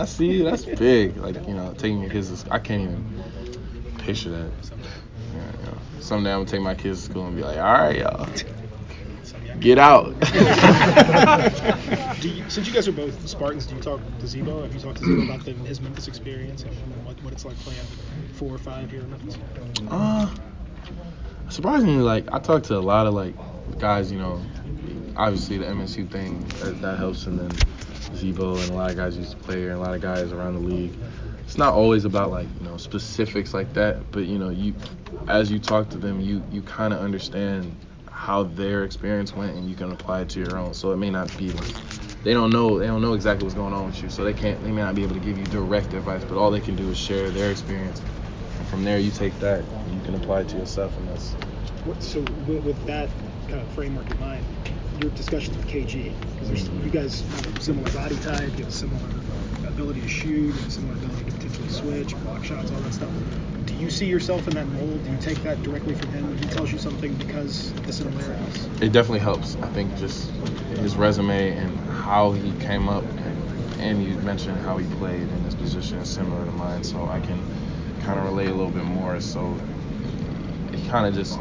I 0.00 0.04
see 0.04 0.26
you. 0.26 0.44
That's 0.44 0.64
big. 0.64 1.16
Like 1.16 1.46
you 1.46 1.54
know, 1.54 1.74
taking 1.76 2.00
your 2.00 2.10
kids. 2.10 2.30
To, 2.30 2.36
sc- 2.36 2.48
I 2.50 2.58
can't 2.58 2.82
even 2.82 3.22
picture 3.98 4.30
that. 4.30 4.50
Yeah, 5.34 5.52
you 5.60 5.66
know. 5.66 5.78
Someday 6.00 6.32
I'm 6.32 6.40
gonna 6.40 6.50
take 6.50 6.62
my 6.62 6.74
kids 6.74 7.04
to 7.04 7.10
school 7.10 7.26
and 7.26 7.36
be 7.36 7.42
like, 7.42 7.58
all 7.58 7.72
right, 7.72 7.98
y'all, 7.98 8.28
get 9.60 9.78
out. 9.78 10.18
Do 12.20 12.28
you, 12.28 12.48
since 12.48 12.66
you 12.66 12.72
guys 12.72 12.88
are 12.88 12.92
both 12.92 13.28
Spartans, 13.28 13.66
do 13.66 13.76
you 13.76 13.80
talk 13.80 14.00
to 14.18 14.26
Z-Bo? 14.26 14.62
Have 14.62 14.74
you 14.74 14.80
talked 14.80 14.98
to 14.98 15.04
Z-Bo 15.04 15.22
about 15.22 15.44
the, 15.44 15.52
his 15.52 15.80
Memphis 15.80 16.08
experience 16.08 16.64
and 16.64 16.72
what, 17.04 17.20
what 17.22 17.32
it's 17.32 17.44
like 17.44 17.56
playing 17.58 17.80
four 18.32 18.52
or 18.54 18.58
five 18.58 18.90
here 18.90 19.02
in 19.02 19.10
Memphis? 19.10 19.38
Uh, 19.88 20.28
surprisingly, 21.48 22.02
like 22.02 22.26
I 22.32 22.40
talked 22.40 22.66
to 22.66 22.76
a 22.76 22.80
lot 22.80 23.06
of 23.06 23.14
like 23.14 23.36
guys, 23.78 24.10
you 24.10 24.18
know, 24.18 24.42
obviously 25.16 25.58
the 25.58 25.66
MSU 25.66 26.08
thing 26.08 26.44
that, 26.60 26.80
that 26.80 26.98
helps, 26.98 27.26
and 27.26 27.38
then 27.38 27.50
Z-Bo 28.14 28.56
and 28.56 28.70
a 28.70 28.74
lot 28.74 28.90
of 28.90 28.96
guys 28.96 29.16
used 29.16 29.32
to 29.32 29.36
play 29.38 29.58
here, 29.58 29.70
and 29.70 29.78
a 29.78 29.82
lot 29.82 29.94
of 29.94 30.00
guys 30.00 30.32
around 30.32 30.54
the 30.54 30.60
league. 30.60 30.92
It's 31.40 31.58
not 31.58 31.74
always 31.74 32.04
about 32.04 32.30
like 32.30 32.48
you 32.60 32.68
know 32.68 32.76
specifics 32.76 33.54
like 33.54 33.72
that, 33.74 34.10
but 34.12 34.24
you 34.24 34.38
know 34.38 34.50
you, 34.50 34.74
as 35.28 35.50
you 35.50 35.58
talk 35.58 35.88
to 35.90 35.98
them, 35.98 36.20
you 36.20 36.42
you 36.50 36.62
kind 36.62 36.92
of 36.92 37.00
understand 37.00 37.74
how 38.10 38.42
their 38.42 38.84
experience 38.84 39.34
went, 39.34 39.56
and 39.56 39.68
you 39.68 39.74
can 39.74 39.92
apply 39.92 40.22
it 40.22 40.28
to 40.30 40.40
your 40.40 40.58
own. 40.58 40.74
So 40.74 40.92
it 40.92 40.96
may 40.96 41.10
not 41.10 41.34
be 41.38 41.50
like 41.50 41.74
they 42.22 42.34
don't 42.34 42.50
know 42.50 42.78
they 42.78 42.86
don't 42.86 43.00
know 43.00 43.14
exactly 43.14 43.44
what's 43.44 43.54
going 43.54 43.72
on 43.72 43.86
with 43.86 44.02
you, 44.02 44.10
so 44.10 44.24
they 44.24 44.34
can't 44.34 44.62
they 44.62 44.72
may 44.72 44.82
not 44.82 44.94
be 44.94 45.02
able 45.02 45.14
to 45.14 45.20
give 45.20 45.38
you 45.38 45.44
direct 45.46 45.94
advice, 45.94 46.24
but 46.24 46.36
all 46.36 46.50
they 46.50 46.60
can 46.60 46.76
do 46.76 46.90
is 46.90 46.98
share 46.98 47.30
their 47.30 47.50
experience. 47.50 48.00
And 48.58 48.66
from 48.68 48.84
there, 48.84 48.98
you 48.98 49.10
take 49.10 49.38
that 49.38 49.60
and 49.60 49.94
you 49.94 50.00
can 50.02 50.14
apply 50.16 50.40
it 50.40 50.48
to 50.50 50.58
yourself, 50.58 50.96
and 50.98 51.08
that's 51.08 51.32
What, 51.84 52.02
so 52.02 52.20
with, 52.46 52.64
with 52.64 52.86
that 52.86 53.08
kind 53.48 53.60
of 53.60 53.68
framework 53.68 54.08
in 54.10 54.20
mind, 54.20 54.44
your 55.00 55.10
discussions 55.10 55.56
with 55.56 55.66
KG, 55.66 56.12
because 56.38 56.68
you 56.68 56.90
guys 56.90 57.22
have 57.22 57.56
a 57.56 57.60
similar 57.60 57.90
body 57.92 58.16
type, 58.16 58.42
you 58.58 58.64
have 58.64 58.68
a 58.68 58.70
similar 58.70 59.00
ability 59.66 60.00
to 60.00 60.08
shoot, 60.08 60.46
you 60.46 60.52
have 60.52 60.66
a 60.66 60.70
similar 60.70 60.94
ability 60.94 61.24
to 61.24 61.32
potentially 61.32 61.68
switch, 61.68 62.16
block 62.24 62.44
shots, 62.44 62.70
all 62.70 62.80
that 62.80 62.92
stuff. 62.92 63.10
Do 63.64 63.74
you 63.74 63.90
see 63.90 64.06
yourself 64.06 64.46
in 64.48 64.54
that 64.54 64.66
mold? 64.66 65.04
Do 65.04 65.10
you 65.10 65.18
take 65.18 65.42
that 65.44 65.62
directly 65.62 65.94
from 65.94 66.08
him? 66.08 66.36
He 66.38 66.46
tells 66.46 66.72
you 66.72 66.78
something 66.78 67.14
because 67.14 67.70
of 67.72 67.86
the 67.86 67.92
similarities. 67.92 68.66
it 68.82 68.92
definitely 68.92 69.20
helps. 69.20 69.56
I 69.56 69.68
think 69.70 69.96
just 69.96 70.30
his 70.80 70.96
resume 70.96 71.52
and 71.52 71.78
how 71.90 72.32
he 72.32 72.52
came 72.60 72.88
up, 72.88 73.04
and, 73.04 73.80
and 73.80 74.04
you 74.04 74.14
mentioned 74.18 74.58
how 74.58 74.76
he 74.76 74.86
played 74.96 75.22
in 75.22 75.44
his 75.44 75.54
position 75.54 75.98
is 75.98 76.08
similar 76.08 76.44
to 76.44 76.52
mine, 76.52 76.84
so 76.84 77.06
I 77.06 77.20
can 77.20 77.40
kind 78.02 78.18
of 78.18 78.24
relate 78.24 78.48
a 78.48 78.54
little 78.54 78.70
bit 78.72 78.84
more. 78.84 79.20
So 79.20 79.56
it 80.72 80.84
kind 80.88 81.06
of 81.06 81.14
just 81.14 81.38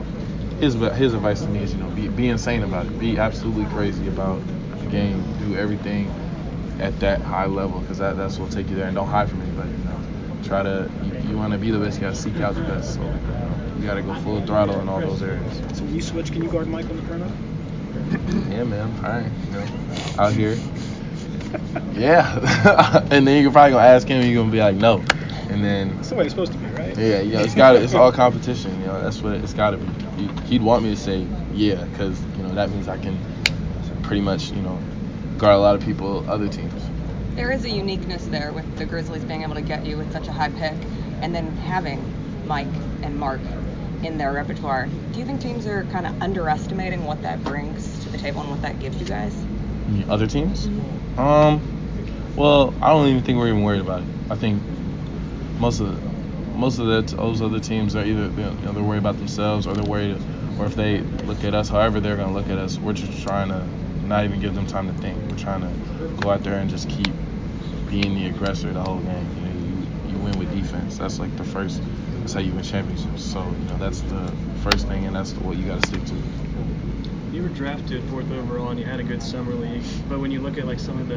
his 0.60 0.74
his 0.74 1.14
advice 1.14 1.42
to 1.42 1.48
me 1.48 1.60
is 1.60 1.74
you 1.74 1.80
know 1.80 1.90
be 1.90 2.08
be 2.08 2.28
insane 2.28 2.64
about 2.64 2.86
it, 2.86 3.00
be 3.00 3.18
absolutely 3.18 3.66
crazy 3.66 4.08
about 4.08 4.42
the 4.80 4.86
game, 4.88 5.24
do 5.40 5.56
everything 5.56 6.12
at 6.80 7.00
that 7.00 7.22
high 7.22 7.46
level 7.46 7.80
because 7.82 7.98
that 7.98 8.18
that's 8.18 8.38
what 8.38 8.50
will 8.50 8.56
take 8.56 8.70
you 8.70 8.76
there, 8.76 8.88
and 8.88 8.96
don't 8.96 9.08
hide 9.08 9.30
from 9.30 9.42
anybody. 9.42 9.70
You 9.70 9.84
know, 9.86 10.00
try 10.44 10.64
to 10.64 10.90
you, 11.04 11.30
you 11.30 11.38
want 11.38 11.54
to 11.54 11.60
be 11.60 11.72
the 11.72 11.80
best, 11.80 11.98
you 11.98 12.02
got 12.02 12.16
to 12.16 12.22
seek 12.22 12.38
out 12.38 12.56
the 12.56 12.62
best. 12.62 12.96
So 12.96 13.02
you 13.80 13.86
got 13.86 13.96
to 13.96 14.02
go 14.02 14.16
full 14.22 14.46
throttle 14.46 14.80
in 14.80 14.90
all 14.90 15.00
those 15.00 15.22
areas. 15.22 15.58
So 15.78 15.84
when 15.84 15.94
you 15.96 16.02
switch, 16.02 16.32
can 16.32 16.42
you 16.42 16.50
guard 16.50 16.68
Mike 16.68 16.90
on 16.90 16.98
the 16.98 17.04
perimeter? 17.04 17.32
Yeah, 18.50 18.64
man. 18.64 18.92
All 19.04 19.12
right. 19.12 19.30
You 19.46 19.52
know, 19.52 19.66
out 20.18 20.34
here. 20.34 20.58
Yeah. 21.94 23.08
and 23.12 23.26
then 23.26 23.42
you're 23.42 23.52
probably 23.52 23.72
gonna 23.72 23.88
ask 23.88 24.08
him, 24.08 24.22
and 24.22 24.30
you're 24.30 24.42
gonna 24.42 24.52
be 24.52 24.60
like, 24.60 24.76
no. 24.76 25.04
And 25.50 25.64
then, 25.64 25.96
That's 25.96 26.10
the 26.10 26.16
way 26.16 26.26
it's 26.26 26.34
supposed 26.34 26.52
to 26.52 26.58
be, 26.58 26.68
right? 26.68 26.96
yeah, 26.98 27.22
you 27.22 27.34
know, 27.34 27.40
it's 27.40 27.56
got 27.56 27.76
It's 27.76 27.94
all 27.94 28.12
competition. 28.12 28.80
You 28.82 28.88
know, 28.88 29.02
that's 29.02 29.22
what 29.22 29.34
it's 29.36 29.54
got 29.54 29.72
to 29.72 29.78
be. 29.78 30.07
He, 30.18 30.28
he'd 30.48 30.62
want 30.62 30.84
me 30.84 30.90
to 30.90 30.98
say 30.98 31.26
yeah, 31.54 31.84
because 31.86 32.20
you 32.38 32.44
know 32.44 32.54
that 32.56 32.70
means 32.72 32.88
I 32.88 32.98
can 32.98 33.18
pretty 34.04 34.22
much 34.22 34.52
you 34.52 34.62
know 34.62 34.80
guard 35.38 35.56
a 35.56 35.60
lot 35.60 35.76
of 35.76 35.84
people, 35.84 36.26
other 36.30 36.48
teams. 36.48 36.74
There 37.36 37.52
is 37.52 37.66
a 37.66 37.70
uniqueness 37.70 38.26
there 38.28 38.52
with 38.52 38.78
the 38.78 38.86
Grizzlies 38.86 39.24
being 39.24 39.44
able 39.44 39.54
to 39.54 39.62
get 39.62 39.86
you 39.86 39.98
with 39.98 40.12
such 40.12 40.28
a 40.28 40.32
high 40.32 40.50
pick 40.50 40.74
and 41.22 41.36
then 41.36 41.52
having 41.58 42.02
Mike 42.48 42.68
and 43.04 43.16
Marc 43.20 43.42
in 44.04 44.18
their 44.18 44.34
repertoire. 44.34 44.88
Do 45.12 45.20
you 45.20 45.26
think 45.26 45.42
teams 45.42 45.68
are 45.68 45.84
kind 45.86 46.08
of 46.08 46.20
underestimating 46.22 47.04
what 47.06 47.22
that 47.22 47.44
brings 47.44 48.04
to 48.04 48.10
the 48.10 48.18
table 48.18 48.42
and 48.42 48.50
what 48.50 48.62
that 48.64 48.80
gives 48.80 49.00
you 49.00 49.06
guys? 49.06 49.36
Other 50.10 50.28
teams? 50.28 50.68
Um, 51.18 51.62
well, 52.36 52.74
I 52.82 52.90
don't 52.90 53.08
even 53.08 53.24
think 53.24 53.38
we're 53.38 53.50
even 53.50 53.64
worried 53.64 53.82
about 53.82 54.02
it. 54.02 54.08
I 54.30 54.36
think 54.36 54.62
most 55.60 55.80
of 55.80 55.96
the, 55.96 56.17
most 56.58 56.80
of 56.80 56.88
the, 56.88 57.16
those 57.16 57.42
other 57.42 57.60
teams 57.60 57.96
are 57.96 58.04
either 58.04 58.26
you 58.26 58.66
know, 58.66 58.74
they're 58.74 58.84
worried 58.84 59.00
about 59.00 59.18
themselves 59.18 59.68
or 59.68 59.74
they're 59.74 59.90
worried, 59.90 60.18
or 60.60 60.66
if 60.66 60.76
they 60.76 61.00
look 61.00 61.44
at 61.44 61.54
us, 61.54 61.70
however 61.70 62.00
they're 62.00 62.18
gonna 62.18 62.34
look 62.34 62.50
at 62.50 62.58
us, 62.58 62.80
we're 62.80 62.94
just 62.94 63.22
trying 63.22 63.50
to 63.50 63.64
not 64.08 64.26
even 64.26 64.40
give 64.40 64.56
them 64.56 64.66
time 64.66 64.88
to 64.88 65.02
think. 65.02 65.18
We're 65.30 65.38
trying 65.38 65.62
to 65.62 66.22
go 66.22 66.32
out 66.32 66.44
there 66.44 66.56
and 66.56 66.70
just 66.70 66.90
keep 66.90 67.14
being 67.90 68.16
the 68.16 68.28
aggressor 68.28 68.72
the 68.74 68.82
whole 68.82 69.00
game. 69.00 69.28
You 69.36 69.42
know, 69.42 70.10
you, 70.10 70.12
you 70.12 70.18
win 70.24 70.40
with 70.40 70.52
defense. 70.54 70.98
That's 70.98 71.20
like 71.20 71.36
the 71.38 71.44
first 71.44 71.82
that's 72.20 72.34
how 72.34 72.40
you 72.40 72.52
win 72.54 72.64
championships. 72.64 73.24
So 73.24 73.44
you 73.44 73.70
know 73.70 73.78
that's 73.78 74.02
the 74.02 74.34
first 74.64 74.88
thing, 74.88 75.06
and 75.06 75.16
that's 75.16 75.34
what 75.34 75.58
you 75.58 75.66
got 75.66 75.82
to 75.82 75.88
stick 75.88 76.04
to. 76.06 76.87
You 77.32 77.44
were 77.44 77.50
drafted 77.50 78.04
fourth 78.06 78.32
overall 78.32 78.70
and 78.70 78.80
you 78.80 78.86
had 78.86 79.00
a 79.00 79.04
good 79.04 79.22
summer 79.22 79.54
league, 79.54 79.84
but 80.08 80.20
when 80.20 80.32
you 80.32 80.40
look 80.40 80.58
at 80.58 80.66
like 80.66 80.80
some 80.80 81.00
of 81.00 81.10
the 81.10 81.16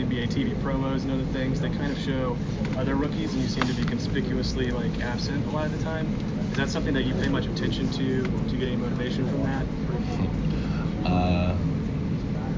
NBA 0.00 0.28
TV 0.28 0.54
promos 0.62 1.02
and 1.02 1.10
other 1.10 1.24
things, 1.32 1.60
they 1.60 1.68
kind 1.68 1.90
of 1.90 1.98
show 1.98 2.36
other 2.76 2.94
rookies 2.94 3.32
and 3.34 3.42
you 3.42 3.48
seem 3.48 3.64
to 3.64 3.72
be 3.74 3.84
conspicuously 3.84 4.70
like 4.70 5.00
absent 5.00 5.44
a 5.46 5.50
lot 5.50 5.66
of 5.66 5.76
the 5.76 5.82
time. 5.84 6.06
Is 6.52 6.56
that 6.58 6.68
something 6.70 6.94
that 6.94 7.02
you 7.02 7.12
pay 7.14 7.28
much 7.28 7.46
attention 7.46 7.90
to? 7.90 8.22
Do 8.22 8.50
you 8.50 8.58
get 8.58 8.68
any 8.68 8.76
motivation 8.76 9.28
from 9.28 9.42
that? 9.42 9.66
Uh, 11.04 11.56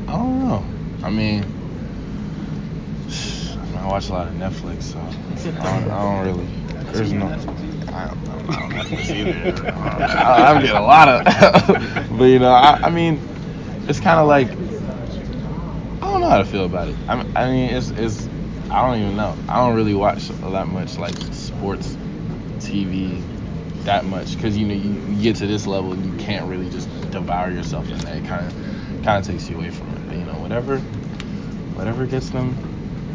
I 0.07 0.12
don't 0.12 0.49
know. 0.49 0.64
I 1.02 1.11
mean, 1.11 1.42
I 3.76 3.87
watch 3.87 4.09
a 4.09 4.12
lot 4.12 4.28
of 4.28 4.35
Netflix, 4.35 4.83
so 4.83 4.99
I 4.99 5.80
don't, 5.80 5.90
I 5.90 6.02
don't 6.02 6.26
really. 6.26 6.47
There's 6.92 7.12
no. 7.12 7.26
I 7.26 7.37
don't, 7.37 7.88
I 7.88 8.07
don't 8.09 8.25
know 8.25 8.33
Netflix 8.76 9.11
either. 9.11 9.73
I, 9.73 10.54
I 10.54 10.62
get 10.62 10.75
a 10.75 10.80
lot 10.80 11.09
of, 11.09 11.26
but 12.21 12.27
you 12.27 12.39
know, 12.39 12.53
I, 12.53 12.79
I 12.83 12.91
mean, 12.91 13.19
it's 13.89 13.99
kind 13.99 14.21
of 14.21 14.29
like 14.29 14.49
I 14.49 16.12
don't 16.12 16.21
know 16.21 16.29
how 16.29 16.37
to 16.37 16.45
feel 16.45 16.67
about 16.67 16.89
it. 16.89 16.97
I 17.09 17.17
mean, 17.17 17.35
I 17.35 17.50
mean, 17.50 17.71
it's 17.71 17.89
it's 17.93 18.29
I 18.71 18.87
don't 18.87 19.00
even 19.00 19.17
know. 19.17 19.35
I 19.49 19.57
don't 19.57 19.75
really 19.75 19.95
watch 19.95 20.29
that 20.29 20.67
much 20.67 20.99
like 20.99 21.15
sports 21.33 21.97
TV 22.59 23.23
that 23.85 24.05
much 24.05 24.37
because 24.37 24.55
you 24.59 24.67
know 24.67 24.75
you, 24.75 24.91
you 25.15 25.23
get 25.23 25.37
to 25.37 25.47
this 25.47 25.67
level 25.67 25.97
you 25.97 26.12
can't 26.19 26.47
really 26.47 26.69
just 26.69 26.91
devour 27.11 27.50
yourself 27.50 27.91
in 27.91 27.97
that. 28.00 28.19
It 28.19 28.27
kind 28.27 28.47
of 28.47 29.03
kind 29.03 29.19
of 29.19 29.27
takes 29.27 29.49
you 29.49 29.57
away 29.57 29.71
from 29.71 29.89
it. 29.97 30.09
But 30.09 30.17
you 30.19 30.25
know, 30.25 30.35
whatever 30.35 30.79
whatever 30.79 32.05
gets 32.05 32.29
them 32.29 32.55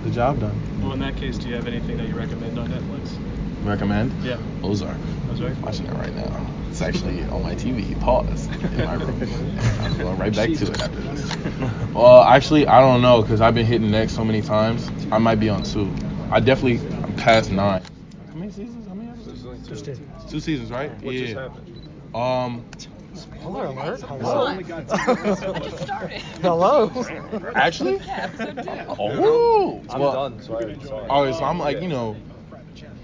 the 0.04 0.10
job 0.10 0.40
done. 0.40 0.60
Well, 0.82 0.94
in 0.94 1.00
that 1.02 1.16
case, 1.16 1.38
do 1.38 1.48
you 1.48 1.54
have 1.54 1.68
anything 1.68 1.98
that 1.98 2.08
you 2.08 2.16
recommend 2.16 2.58
on 2.58 2.70
Netflix? 2.70 3.16
Recommend? 3.64 4.12
Yeah. 4.24 4.40
Ozark. 4.64 4.98
Ozark? 5.30 5.62
Watching 5.62 5.86
it 5.86 5.94
right 5.94 6.16
now. 6.16 6.55
It's 6.76 6.82
actually 6.82 7.24
on 7.24 7.42
my 7.42 7.56
TV. 7.56 7.98
Pause 8.02 8.48
in 8.48 8.78
my 8.80 8.96
room. 8.96 9.22
I'm 9.80 9.98
going 9.98 10.18
right 10.18 10.36
back 10.36 10.50
to 10.50 10.66
it 10.66 10.82
after 10.82 11.00
this. 11.00 11.38
Well, 11.94 12.22
actually, 12.24 12.68
I 12.68 12.82
don't 12.82 13.02
know 13.02 13.22
because 13.22 13.40
I've 13.40 13.56
been 13.56 13.66
hitting 13.66 13.90
next 13.90 14.14
so 14.14 14.26
many 14.26 14.42
times. 14.42 14.92
I 15.10 15.18
might 15.18 15.40
be 15.40 15.48
on 15.48 15.64
two. 15.64 15.90
I 16.32 16.42
definitely 16.42 16.86
I'm 16.98 17.16
past 17.16 17.50
nine. 17.50 17.82
How 18.28 18.36
many 18.36 18.52
seasons? 18.52 18.86
How 18.90 18.94
many 18.94 19.08
episodes? 19.08 19.66
Just 19.70 19.86
did. 19.86 20.02
Two 20.30 20.42
seasons, 20.42 20.70
right? 20.70 20.92
What 21.02 21.16
yeah. 21.16 21.22
just 21.22 21.36
happened? 21.36 21.90
Um, 22.14 22.66
Spoiler 23.14 23.68
alert. 23.68 24.02
Hello. 24.02 24.48
Hello. 24.58 25.60
Just 25.60 25.84
started. 25.84 26.22
Hello. 26.42 27.06
actually. 27.56 27.96
Yeah, 28.00 28.30
episode 28.38 28.64
two. 28.64 28.70
Oh. 29.00 29.82
I'm 29.92 30.02
well, 30.02 30.12
done, 30.12 30.42
so 30.42 30.56
I 30.56 30.64
already 30.64 30.84
saw 30.84 31.06
it. 31.06 31.10
All 31.10 31.24
right, 31.24 31.34
so 31.34 31.46
I'm 31.46 31.58
like, 31.58 31.82
you 31.82 31.88
know, 31.88 32.18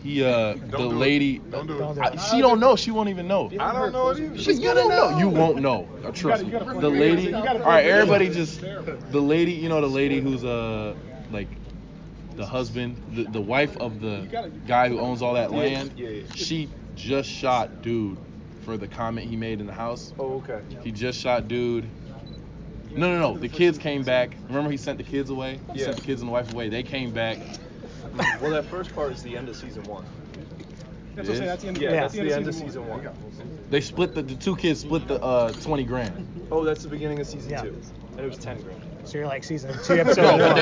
he 0.01 0.23
uh, 0.23 0.53
the 0.53 0.59
Don't 0.67 0.89
do 0.89 0.97
lady. 0.97 1.37
Don't 1.37 1.67
do 1.67 1.77
Don't 1.77 1.99
I, 1.99 2.15
she 2.15 2.41
don't 2.41 2.59
know. 2.59 2.75
She 2.75 2.91
won't 2.91 3.09
even 3.09 3.27
know. 3.27 3.51
I 3.59 3.71
don't 3.71 3.91
know 3.91 4.09
it 4.09 4.19
either. 4.19 4.37
She's 4.37 4.59
gonna 4.59 4.87
know. 4.87 5.17
You 5.19 5.29
won't 5.29 5.61
know. 5.61 5.87
Trust 6.13 6.45
me. 6.45 6.51
The 6.51 6.89
lady. 6.89 7.33
All 7.33 7.43
right, 7.43 7.85
everybody 7.85 8.29
just. 8.29 8.61
The 8.61 9.21
lady. 9.21 9.51
You 9.53 9.69
know 9.69 9.81
the 9.81 9.87
lady 9.87 10.19
who's 10.19 10.43
uh 10.43 10.95
like 11.31 11.47
the 12.35 12.45
husband, 12.45 12.97
the, 13.13 13.23
the 13.25 13.41
wife 13.41 13.77
of 13.77 13.99
the 13.99 14.27
guy 14.65 14.89
who 14.89 14.99
owns 14.99 15.21
all 15.21 15.33
that 15.33 15.51
land. 15.51 15.93
She 16.33 16.69
just 16.95 17.29
shot 17.29 17.81
dude 17.81 18.17
for 18.61 18.77
the 18.77 18.87
comment 18.87 19.27
he 19.27 19.35
made 19.35 19.59
in 19.59 19.67
the 19.67 19.73
house. 19.73 20.13
Oh, 20.17 20.35
okay. 20.37 20.61
He 20.83 20.91
just 20.91 21.19
shot 21.19 21.47
dude. 21.47 21.89
No, 22.93 23.17
no, 23.17 23.33
no. 23.33 23.37
The 23.37 23.47
kids 23.47 23.77
came 23.77 24.03
back. 24.03 24.35
Remember 24.47 24.69
he 24.69 24.77
sent 24.77 24.97
the 24.97 25.03
kids 25.03 25.29
away? 25.29 25.59
He 25.73 25.79
Yeah. 25.79 25.85
sent 25.85 25.97
the 25.97 26.03
kids 26.03 26.21
and 26.21 26.27
the 26.27 26.33
wife 26.33 26.51
away. 26.51 26.69
They 26.69 26.83
came 26.83 27.11
back. 27.11 27.37
Well, 28.41 28.51
that 28.51 28.65
first 28.65 28.93
part 28.93 29.11
is 29.11 29.23
the 29.23 29.37
end 29.37 29.49
of 29.49 29.55
season 29.55 29.83
one. 29.83 30.05
That's 31.15 31.27
what 31.27 31.35
I 31.37 31.39
say. 31.39 31.45
That's 31.45 31.61
the 31.61 31.67
end. 31.69 31.77
Of, 31.77 31.83
Yeah, 31.83 31.91
that's 31.91 32.13
the 32.13 32.21
the 32.23 32.33
end 32.35 32.47
of 32.47 32.55
season 32.55 32.87
one. 32.87 33.07
They 33.69 33.81
split 33.81 34.13
the, 34.15 34.21
the 34.21 34.35
two 34.35 34.55
kids 34.55 34.81
split 34.81 35.07
the 35.07 35.21
uh 35.21 35.51
20 35.51 35.83
grand. 35.83 36.47
Oh, 36.51 36.63
that's 36.63 36.83
the 36.83 36.89
beginning 36.89 37.19
of 37.19 37.27
season 37.27 37.49
Yeah. 37.51 37.61
two. 37.61 37.81
And 38.11 38.19
it 38.21 38.27
was 38.27 38.37
10 38.37 38.61
grand. 38.61 38.81
So 39.05 39.17
you're 39.17 39.27
like 39.27 39.43
season 39.43 39.73
two, 39.83 39.93
episode 39.99 40.37
No, 40.37 40.47
one. 40.47 40.55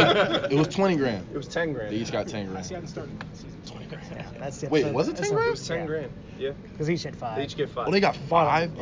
they, 0.49 0.55
it 0.55 0.57
was 0.57 0.67
20 0.67 0.95
grand. 0.95 1.25
It 1.33 1.37
was 1.37 1.47
10 1.47 1.73
grand. 1.73 1.91
They 1.91 1.97
each 1.97 2.11
got 2.11 2.27
10 2.27 2.47
grand. 2.51 2.65
See, 2.65 2.73
I 2.75 2.77
haven't 2.77 2.89
started 2.89 3.11
season 3.33 3.51
20 3.65 3.85
Yeah, 4.15 4.25
that's 4.39 4.61
the 4.61 4.69
Wait, 4.69 4.81
episode- 4.81 4.95
was 4.95 5.07
it 5.07 5.15
that's 5.17 5.29
10 5.29 5.37
not- 5.37 5.47
It 5.47 5.51
was 5.51 5.67
10 5.67 5.77
yeah. 5.79 5.85
grand. 5.85 6.11
Yeah. 6.37 6.51
Because 6.71 6.89
each 6.89 7.03
had 7.03 7.15
five. 7.15 7.37
They 7.37 7.43
each 7.43 7.57
get 7.57 7.69
five. 7.69 7.87
Oh, 7.87 7.91
they 7.91 7.99
got 7.99 8.15
five. 8.15 8.71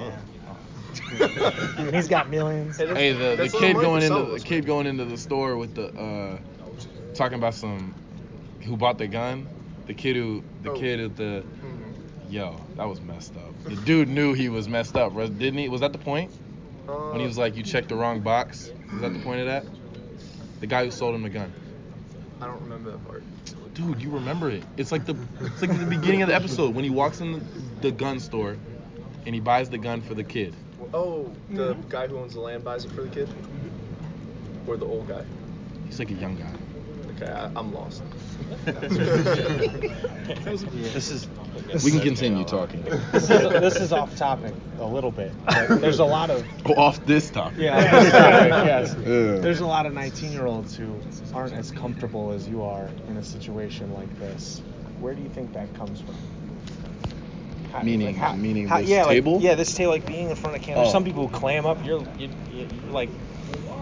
And 1.77 1.95
he's 1.95 2.07
got 2.07 2.29
millions. 2.29 2.77
Hey, 2.77 3.11
the, 3.13 3.19
the 3.19 3.35
that's 3.35 3.53
a 3.53 3.57
kid 3.59 3.75
little 3.75 3.81
going 3.91 4.01
for 4.01 4.07
some 4.07 4.17
into 4.17 4.23
of 4.23 4.29
the 4.29 4.35
us, 4.37 4.43
kid 4.43 4.65
going 4.65 4.87
into 4.87 5.05
the 5.05 5.17
store 5.17 5.55
with 5.55 5.75
the 5.75 5.89
uh 5.93 6.39
talking 7.13 7.37
about 7.37 7.53
some 7.53 7.93
who 8.67 8.77
bought 8.77 8.97
the 8.97 9.07
gun. 9.07 9.47
The 9.87 9.93
kid 9.93 10.15
who 10.15 10.43
the 10.63 10.71
Oh. 10.71 10.79
kid 10.79 10.99
at 10.99 11.15
the 11.15 11.43
Mhm. 11.63 12.31
yo 12.31 12.55
that 12.75 12.87
was 12.87 13.01
messed 13.01 13.35
up. 13.37 13.53
The 13.63 13.75
dude 13.75 14.09
knew 14.09 14.33
he 14.33 14.49
was 14.49 14.67
messed 14.67 14.95
up, 14.97 15.15
didn't 15.15 15.57
he? 15.57 15.69
Was 15.69 15.81
that 15.81 15.93
the 15.93 15.97
point 15.99 16.29
when 16.85 17.19
he 17.19 17.23
Uh, 17.25 17.27
was 17.27 17.37
like, 17.37 17.55
"You 17.55 17.63
checked 17.63 17.89
the 17.89 17.95
wrong 17.95 18.19
box"? 18.19 18.69
Was 18.91 19.01
that 19.01 19.13
the 19.13 19.19
point 19.19 19.39
of 19.41 19.45
that? 19.47 19.65
The 20.59 20.67
guy 20.67 20.83
who 20.85 20.91
sold 20.91 21.15
him 21.15 21.23
the 21.23 21.29
gun. 21.29 21.51
I 22.41 22.45
don't 22.47 22.61
remember 22.61 22.91
that 22.91 23.07
part. 23.07 23.23
Dude, 23.73 24.01
you 24.01 24.09
remember 24.09 24.49
it? 24.49 24.63
It's 24.75 24.91
like 24.91 25.05
the 25.05 25.15
it's 25.41 25.61
like 25.61 25.77
the 25.77 25.85
beginning 25.85 26.21
of 26.23 26.27
the 26.29 26.35
episode 26.35 26.75
when 26.75 26.83
he 26.83 26.89
walks 26.89 27.21
in 27.21 27.31
the, 27.33 27.41
the 27.81 27.91
gun 27.91 28.19
store 28.19 28.57
and 29.25 29.33
he 29.35 29.39
buys 29.41 29.69
the 29.69 29.77
gun 29.77 30.01
for 30.01 30.13
the 30.15 30.23
kid. 30.23 30.53
Oh, 30.93 31.31
the 31.51 31.75
guy 31.89 32.07
who 32.07 32.17
owns 32.17 32.33
the 32.33 32.39
land 32.39 32.63
buys 32.63 32.85
it 32.85 32.91
for 32.91 33.01
the 33.03 33.09
kid? 33.09 33.29
Or 34.67 34.77
the 34.77 34.85
old 34.85 35.07
guy? 35.07 35.23
He's 35.85 35.99
like 35.99 36.11
a 36.11 36.15
young 36.15 36.35
guy. 36.35 36.51
Okay, 37.19 37.31
I, 37.31 37.45
I'm 37.55 37.73
lost. 37.73 38.03
This 40.27 41.09
is 41.11 41.27
We 41.83 41.91
can 41.91 42.01
continue 42.01 42.43
talking. 42.45 42.83
this 42.83 43.29
is, 43.29 43.29
this 43.29 43.75
is 43.77 43.91
off 43.93 44.15
topic 44.17 44.53
a 44.79 44.85
little 44.85 45.11
bit. 45.11 45.31
But 45.45 45.81
there's 45.81 45.99
a 45.99 46.05
lot 46.05 46.29
of 46.29 46.45
Go 46.63 46.73
off 46.75 47.03
this 47.05 47.29
topic. 47.29 47.57
yeah, 47.59 47.77
off 47.77 48.11
topic, 48.11 48.49
yes. 48.65 48.95
Yeah. 48.99 49.03
There's 49.39 49.59
a 49.61 49.65
lot 49.65 49.85
of 49.85 49.93
19 49.93 50.31
year 50.31 50.45
olds 50.45 50.75
who 50.75 50.95
aren't 51.33 51.53
as 51.53 51.71
comfortable 51.71 52.31
as 52.31 52.47
you 52.47 52.63
are 52.63 52.89
in 53.07 53.17
a 53.17 53.23
situation 53.23 53.93
like 53.93 54.17
this. 54.19 54.61
Where 54.99 55.13
do 55.13 55.21
you 55.21 55.29
think 55.29 55.53
that 55.53 55.73
comes 55.75 56.01
from? 56.01 56.15
How- 57.71 57.83
Meaning- 57.83 58.07
like, 58.07 58.15
how- 58.15 58.35
meaning 58.35 58.67
how- 58.67 58.79
this 58.79 58.89
yeah, 58.89 59.03
like- 59.03 59.09
table? 59.15 59.39
yeah, 59.41 59.55
this 59.55 59.73
table, 59.73 59.91
like 59.91 60.05
being 60.05 60.29
in 60.29 60.35
front 60.35 60.55
of 60.55 60.61
camera. 60.61 60.85
Oh. 60.85 60.91
Some 60.91 61.03
people 61.03 61.27
clam 61.29 61.65
up. 61.65 61.83
You're, 61.85 62.01
you, 62.17 62.29
you, 62.51 62.67
you're 62.83 62.91
like, 62.91 63.09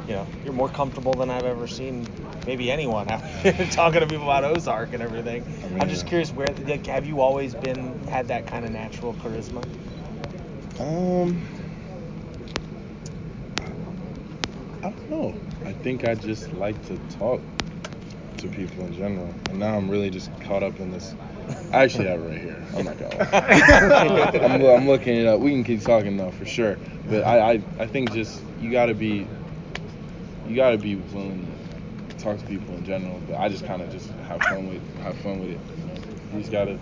you 0.07 0.13
know, 0.13 0.27
you're 0.43 0.53
more 0.53 0.69
comfortable 0.69 1.13
than 1.13 1.29
I've 1.29 1.45
ever 1.45 1.67
seen 1.67 2.07
maybe 2.45 2.71
anyone 2.71 3.07
talking 3.71 4.01
to 4.01 4.07
people 4.07 4.23
about 4.23 4.43
Ozark 4.43 4.93
and 4.93 5.01
everything. 5.01 5.43
I'm 5.79 5.89
just 5.89 6.05
curious 6.05 6.31
where, 6.31 6.47
like, 6.65 6.85
have 6.87 7.05
you 7.05 7.21
always 7.21 7.55
been 7.55 7.99
had 8.07 8.27
that 8.27 8.47
kind 8.47 8.65
of 8.65 8.71
natural 8.71 9.13
charisma? 9.15 9.63
Um, 10.79 11.41
I 14.83 14.89
don't 14.89 15.09
know. 15.09 15.35
I 15.65 15.73
think 15.73 16.05
I 16.05 16.13
just 16.15 16.51
like 16.53 16.79
to 16.87 16.97
talk 17.17 17.41
to 18.37 18.47
people 18.49 18.85
in 18.85 18.93
general, 18.93 19.33
and 19.49 19.59
now 19.59 19.75
I'm 19.75 19.89
really 19.89 20.09
just 20.09 20.29
caught 20.41 20.61
up 20.61 20.79
in 20.79 20.91
this. 20.91 21.15
I 21.71 21.83
actually 21.83 22.07
have 22.07 22.19
it 22.19 22.23
right 22.23 22.39
here. 22.39 22.63
I'm 22.75 22.85
not 22.85 22.97
gonna. 22.99 23.29
I'm, 24.45 24.63
I'm 24.63 24.87
looking 24.87 25.15
it 25.17 25.25
up. 25.27 25.39
We 25.39 25.51
can 25.51 25.63
keep 25.63 25.81
talking 25.81 26.17
though 26.17 26.31
for 26.31 26.45
sure, 26.45 26.77
but 27.09 27.23
I, 27.23 27.53
I, 27.53 27.61
I 27.79 27.87
think 27.87 28.13
just 28.13 28.41
you 28.59 28.71
gotta 28.71 28.93
be, 28.93 29.27
you 30.47 30.55
gotta 30.55 30.77
be 30.77 30.95
willing 30.95 31.47
to 32.09 32.15
talk 32.17 32.37
to 32.37 32.45
people 32.45 32.75
in 32.75 32.85
general. 32.85 33.21
But 33.27 33.37
I 33.37 33.49
just 33.49 33.65
kind 33.65 33.81
of 33.81 33.91
just 33.91 34.09
have 34.27 34.41
fun 34.41 34.69
with 34.69 34.97
have 34.97 35.17
fun 35.17 35.39
with 35.39 35.49
it. 35.49 35.59
You, 35.77 35.85
know? 35.85 35.93
you 36.33 36.39
just 36.39 36.51
gotta. 36.51 36.79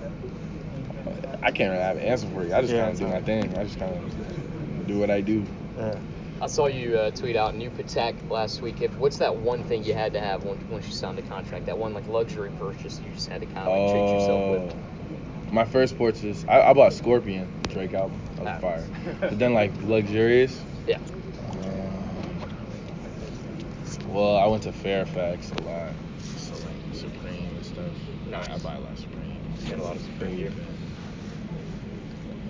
I 1.41 1.51
can't 1.51 1.71
really 1.71 1.83
have 1.83 1.97
an 1.97 2.03
answer 2.03 2.27
for 2.27 2.45
you. 2.45 2.53
I 2.53 2.61
just 2.61 2.73
Yeah, 2.73 2.83
kind 2.83 2.93
of 2.93 2.99
do 2.99 3.07
my 3.07 3.21
thing. 3.21 3.57
I 3.57 3.63
just 3.63 3.77
kind 3.77 3.93
of 3.95 4.87
do 4.87 4.99
what 4.99 5.09
I 5.09 5.21
do. 5.21 5.43
Yeah. 5.77 5.99
I 6.41 6.47
saw 6.47 6.67
you 6.67 6.97
uh, 6.97 7.11
tweet 7.11 7.35
out 7.37 7.55
new 7.55 7.69
Patek 7.69 8.15
last 8.29 8.61
week. 8.61 8.81
If, 8.81 8.97
what's 8.97 9.17
that 9.17 9.35
one 9.35 9.63
thing 9.63 9.83
you 9.85 9.93
had 9.93 10.11
to 10.13 10.19
have 10.19 10.43
once, 10.43 10.61
once 10.69 10.85
you 10.85 10.91
signed 10.91 11.17
the 11.17 11.21
contract? 11.21 11.65
That 11.67 11.77
one 11.77 11.93
like 11.93 12.07
luxury 12.07 12.51
purchase 12.59 12.99
you 12.99 13.13
just 13.13 13.29
had 13.29 13.41
to 13.41 13.47
kind 13.47 13.59
of 13.59 13.67
like 13.67 13.91
treat 13.91 14.13
yourself 14.13 14.51
with. 14.51 14.73
Oh, 14.73 15.53
my 15.53 15.63
first 15.63 15.97
purchase, 15.97 16.43
I, 16.49 16.61
I 16.61 16.73
bought 16.73 16.93
Scorpion, 16.93 17.47
Drake 17.69 17.93
album. 17.93 18.19
That 18.43 18.61
was 18.61 18.83
fire. 18.83 19.17
But 19.21 19.39
then 19.39 19.53
like 19.53 19.71
luxurious. 19.83 20.59
Yeah. 20.87 20.97
uh, 21.61 21.69
well, 24.13 24.37
I 24.37 24.45
went 24.45 24.63
to 24.63 24.71
Fairfax 24.71 25.51
a 25.51 25.61
lot, 25.63 25.91
so 26.19 26.53
like 26.53 26.93
Supreme 26.93 27.49
and 27.55 27.65
stuff. 27.65 27.91
Nice. 28.29 28.47
I 28.47 28.57
buy 28.59 28.75
a 28.75 28.79
lot 28.79 28.91
of 28.91 28.99
Supreme. 28.99 29.39
Get 29.65 29.79
a 29.79 29.83
lot 29.83 29.95
of 29.95 30.01
Supreme 30.03 30.35
gear. 30.37 30.51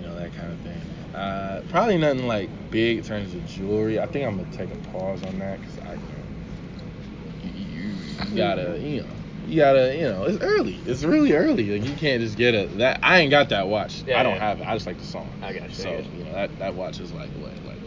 You 0.00 0.06
know 0.06 0.14
that 0.16 0.34
kind 0.34 0.52
of 0.52 0.60
thing. 0.60 0.80
Uh, 1.14 1.62
probably 1.70 1.96
nothing 1.96 2.26
like 2.26 2.50
big 2.70 2.98
in 2.98 3.04
terms 3.04 3.34
of 3.34 3.46
jewelry. 3.46 3.98
I 3.98 4.06
think 4.06 4.26
I'm 4.26 4.36
gonna 4.36 4.56
take 4.56 4.70
a 4.70 4.76
pause 4.88 5.22
on 5.24 5.38
that 5.38 5.60
because 5.60 5.78
I, 5.78 5.94
you, 7.44 7.94
you, 8.30 8.36
gotta, 8.36 8.78
you 8.78 9.02
know, 9.02 9.08
you 9.46 9.56
gotta, 9.56 9.96
you 9.96 10.02
know, 10.02 10.24
it's 10.24 10.42
early. 10.42 10.78
It's 10.86 11.04
really 11.04 11.32
early. 11.32 11.78
Like 11.78 11.88
you 11.88 11.94
can't 11.96 12.20
just 12.20 12.36
get 12.36 12.54
a 12.54 12.66
that. 12.76 13.00
I 13.02 13.20
ain't 13.20 13.30
got 13.30 13.48
that 13.50 13.68
watch. 13.68 14.02
Yeah, 14.06 14.20
I 14.20 14.22
don't 14.22 14.34
yeah. 14.34 14.40
have 14.40 14.60
it. 14.60 14.66
I 14.66 14.74
just 14.74 14.86
like 14.86 14.98
the 14.98 15.04
song. 15.04 15.30
I 15.40 15.52
got 15.52 15.70
you, 15.70 15.74
So 15.74 15.90
you. 15.90 16.04
you 16.18 16.24
know 16.24 16.32
that 16.32 16.58
that 16.58 16.74
watch 16.74 17.00
is 17.00 17.12
like 17.12 17.30
what, 17.30 17.52
like 17.64 17.78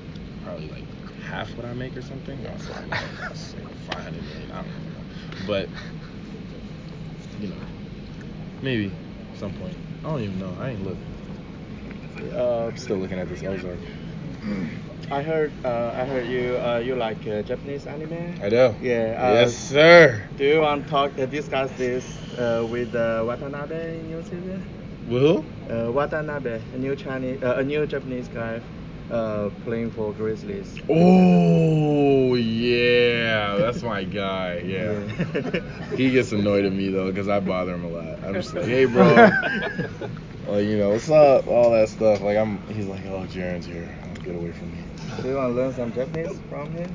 probably 0.44 0.70
like 0.70 0.84
half 1.28 1.56
what 1.58 1.66
I 1.66 1.74
make 1.74 1.96
or 1.98 2.02
something. 2.02 2.42
No, 2.42 2.50
it's 2.50 2.70
like, 2.70 3.68
five 3.90 4.04
hundred 4.04 4.24
million. 4.24 4.52
I 4.52 4.56
don't 4.56 4.68
know. 4.68 5.02
But 5.46 5.70
you 7.40 7.48
know, 7.50 7.56
maybe 8.62 8.92
some 9.36 9.52
point. 9.54 9.76
I 10.04 10.10
don't 10.10 10.22
even 10.22 10.40
know. 10.40 10.54
I 10.60 10.70
ain't 10.70 10.84
looked. 10.86 11.02
Uh, 12.34 12.68
I'm 12.68 12.78
Still 12.78 12.98
looking 12.98 13.20
at 13.20 13.30
this 13.30 13.44
Ozark. 13.44 13.80
I 15.10 15.22
heard 15.22 15.52
uh, 15.64 15.94
I 15.96 16.06
heard 16.06 16.28
you 16.28 16.58
uh, 16.58 16.80
you 16.80 16.96
like 16.96 17.26
uh, 17.28 17.42
Japanese 17.42 17.88
anime. 17.88 18.36
I 18.42 18.50
do. 18.50 18.76
Yeah. 18.82 19.18
Uh, 19.20 19.34
yes, 19.34 19.56
sir. 19.56 20.24
Do 20.38 20.44
you 20.44 20.62
want 20.62 20.84
to 20.84 20.90
talk 20.90 21.18
uh, 21.20 21.26
discuss 21.26 21.72
this 21.78 22.06
uh, 22.38 22.66
with 22.70 22.94
uh, 22.96 23.24
Watanabe 23.26 24.00
in 24.00 24.10
New 24.10 24.22
Zealand? 24.22 24.64
Who? 25.08 25.46
Uh, 25.70 25.92
Watanabe, 25.92 26.62
a 26.74 26.78
new 26.78 26.96
Chinese, 26.96 27.42
uh, 27.42 27.56
a 27.58 27.64
new 27.64 27.86
Japanese 27.86 28.28
guy, 28.28 28.62
uh, 29.10 29.50
playing 29.64 29.92
for 29.92 30.14
Grizzlies. 30.14 30.76
Oh 30.90 32.36
yeah, 32.36 33.56
that's 33.58 33.82
my 33.84 34.04
guy. 34.04 34.60
Yeah. 34.66 35.00
he 35.96 36.12
gets 36.12 36.32
annoyed 36.32 36.66
at 36.66 36.74
me 36.74 36.90
though 36.90 37.08
because 37.08 37.30
I 37.30 37.40
bother 37.40 37.76
him 37.76 37.86
a 37.86 37.90
lot. 37.90 38.24
I'm 38.24 38.34
just 38.34 38.54
like, 38.54 38.66
hey 38.66 38.86
bro, 38.86 39.14
like 40.48 40.66
you 40.66 40.78
know 40.78 40.90
what's 40.90 41.10
up, 41.10 41.48
all 41.48 41.72
that 41.72 41.90
stuff. 41.90 42.22
Like 42.22 42.38
I'm, 42.38 42.60
he's 42.68 42.88
like, 42.88 43.06
oh 43.06 43.26
Jaren's 43.30 43.66
here. 43.66 43.94
Oh, 44.04 44.22
get 44.22 44.36
away 44.36 44.52
from 44.52 44.72
me. 44.72 44.84
Do 45.22 45.30
you 45.30 45.36
want 45.36 45.52
to 45.52 45.62
learn 45.62 45.74
some 45.74 45.94
Japanese 45.94 46.40
from 46.50 46.72
him? 46.74 46.94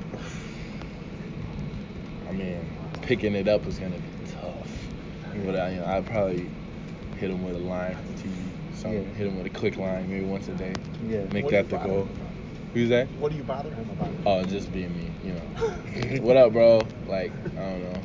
I 2.28 2.32
mean, 2.32 2.66
picking 3.02 3.34
it 3.34 3.48
up 3.48 3.66
is 3.66 3.78
gonna 3.78 3.96
be 3.96 4.30
tough. 4.32 4.68
But 5.44 5.56
I, 5.56 5.70
you 5.70 5.80
know, 5.80 5.86
I'd 5.86 6.06
probably 6.06 6.50
hit 7.18 7.30
him 7.30 7.42
with 7.44 7.56
a 7.56 7.58
line 7.58 7.94
from 7.94 8.14
TV. 8.16 8.51
Something. 8.82 9.04
Yeah. 9.04 9.14
Hit 9.14 9.26
him 9.28 9.36
with 9.36 9.46
a 9.46 9.50
quick 9.50 9.76
line 9.76 10.10
maybe 10.10 10.24
once 10.24 10.48
a 10.48 10.54
day. 10.54 10.74
Yeah. 11.06 11.24
Make 11.32 11.44
What 11.44 11.52
that 11.52 11.68
the 11.68 11.76
goal. 11.76 12.08
Who's 12.74 12.88
that? 12.88 13.08
What 13.12 13.30
do 13.30 13.36
you 13.36 13.44
bother 13.44 13.72
him 13.72 13.88
about? 13.90 14.08
Oh, 14.26 14.42
just 14.42 14.72
being 14.72 14.92
me, 14.96 15.08
you 15.22 15.34
know. 15.34 16.20
what 16.22 16.36
up, 16.36 16.52
bro? 16.52 16.80
Like, 17.06 17.30
I 17.56 17.70
don't 17.70 17.92
know. 17.92 18.00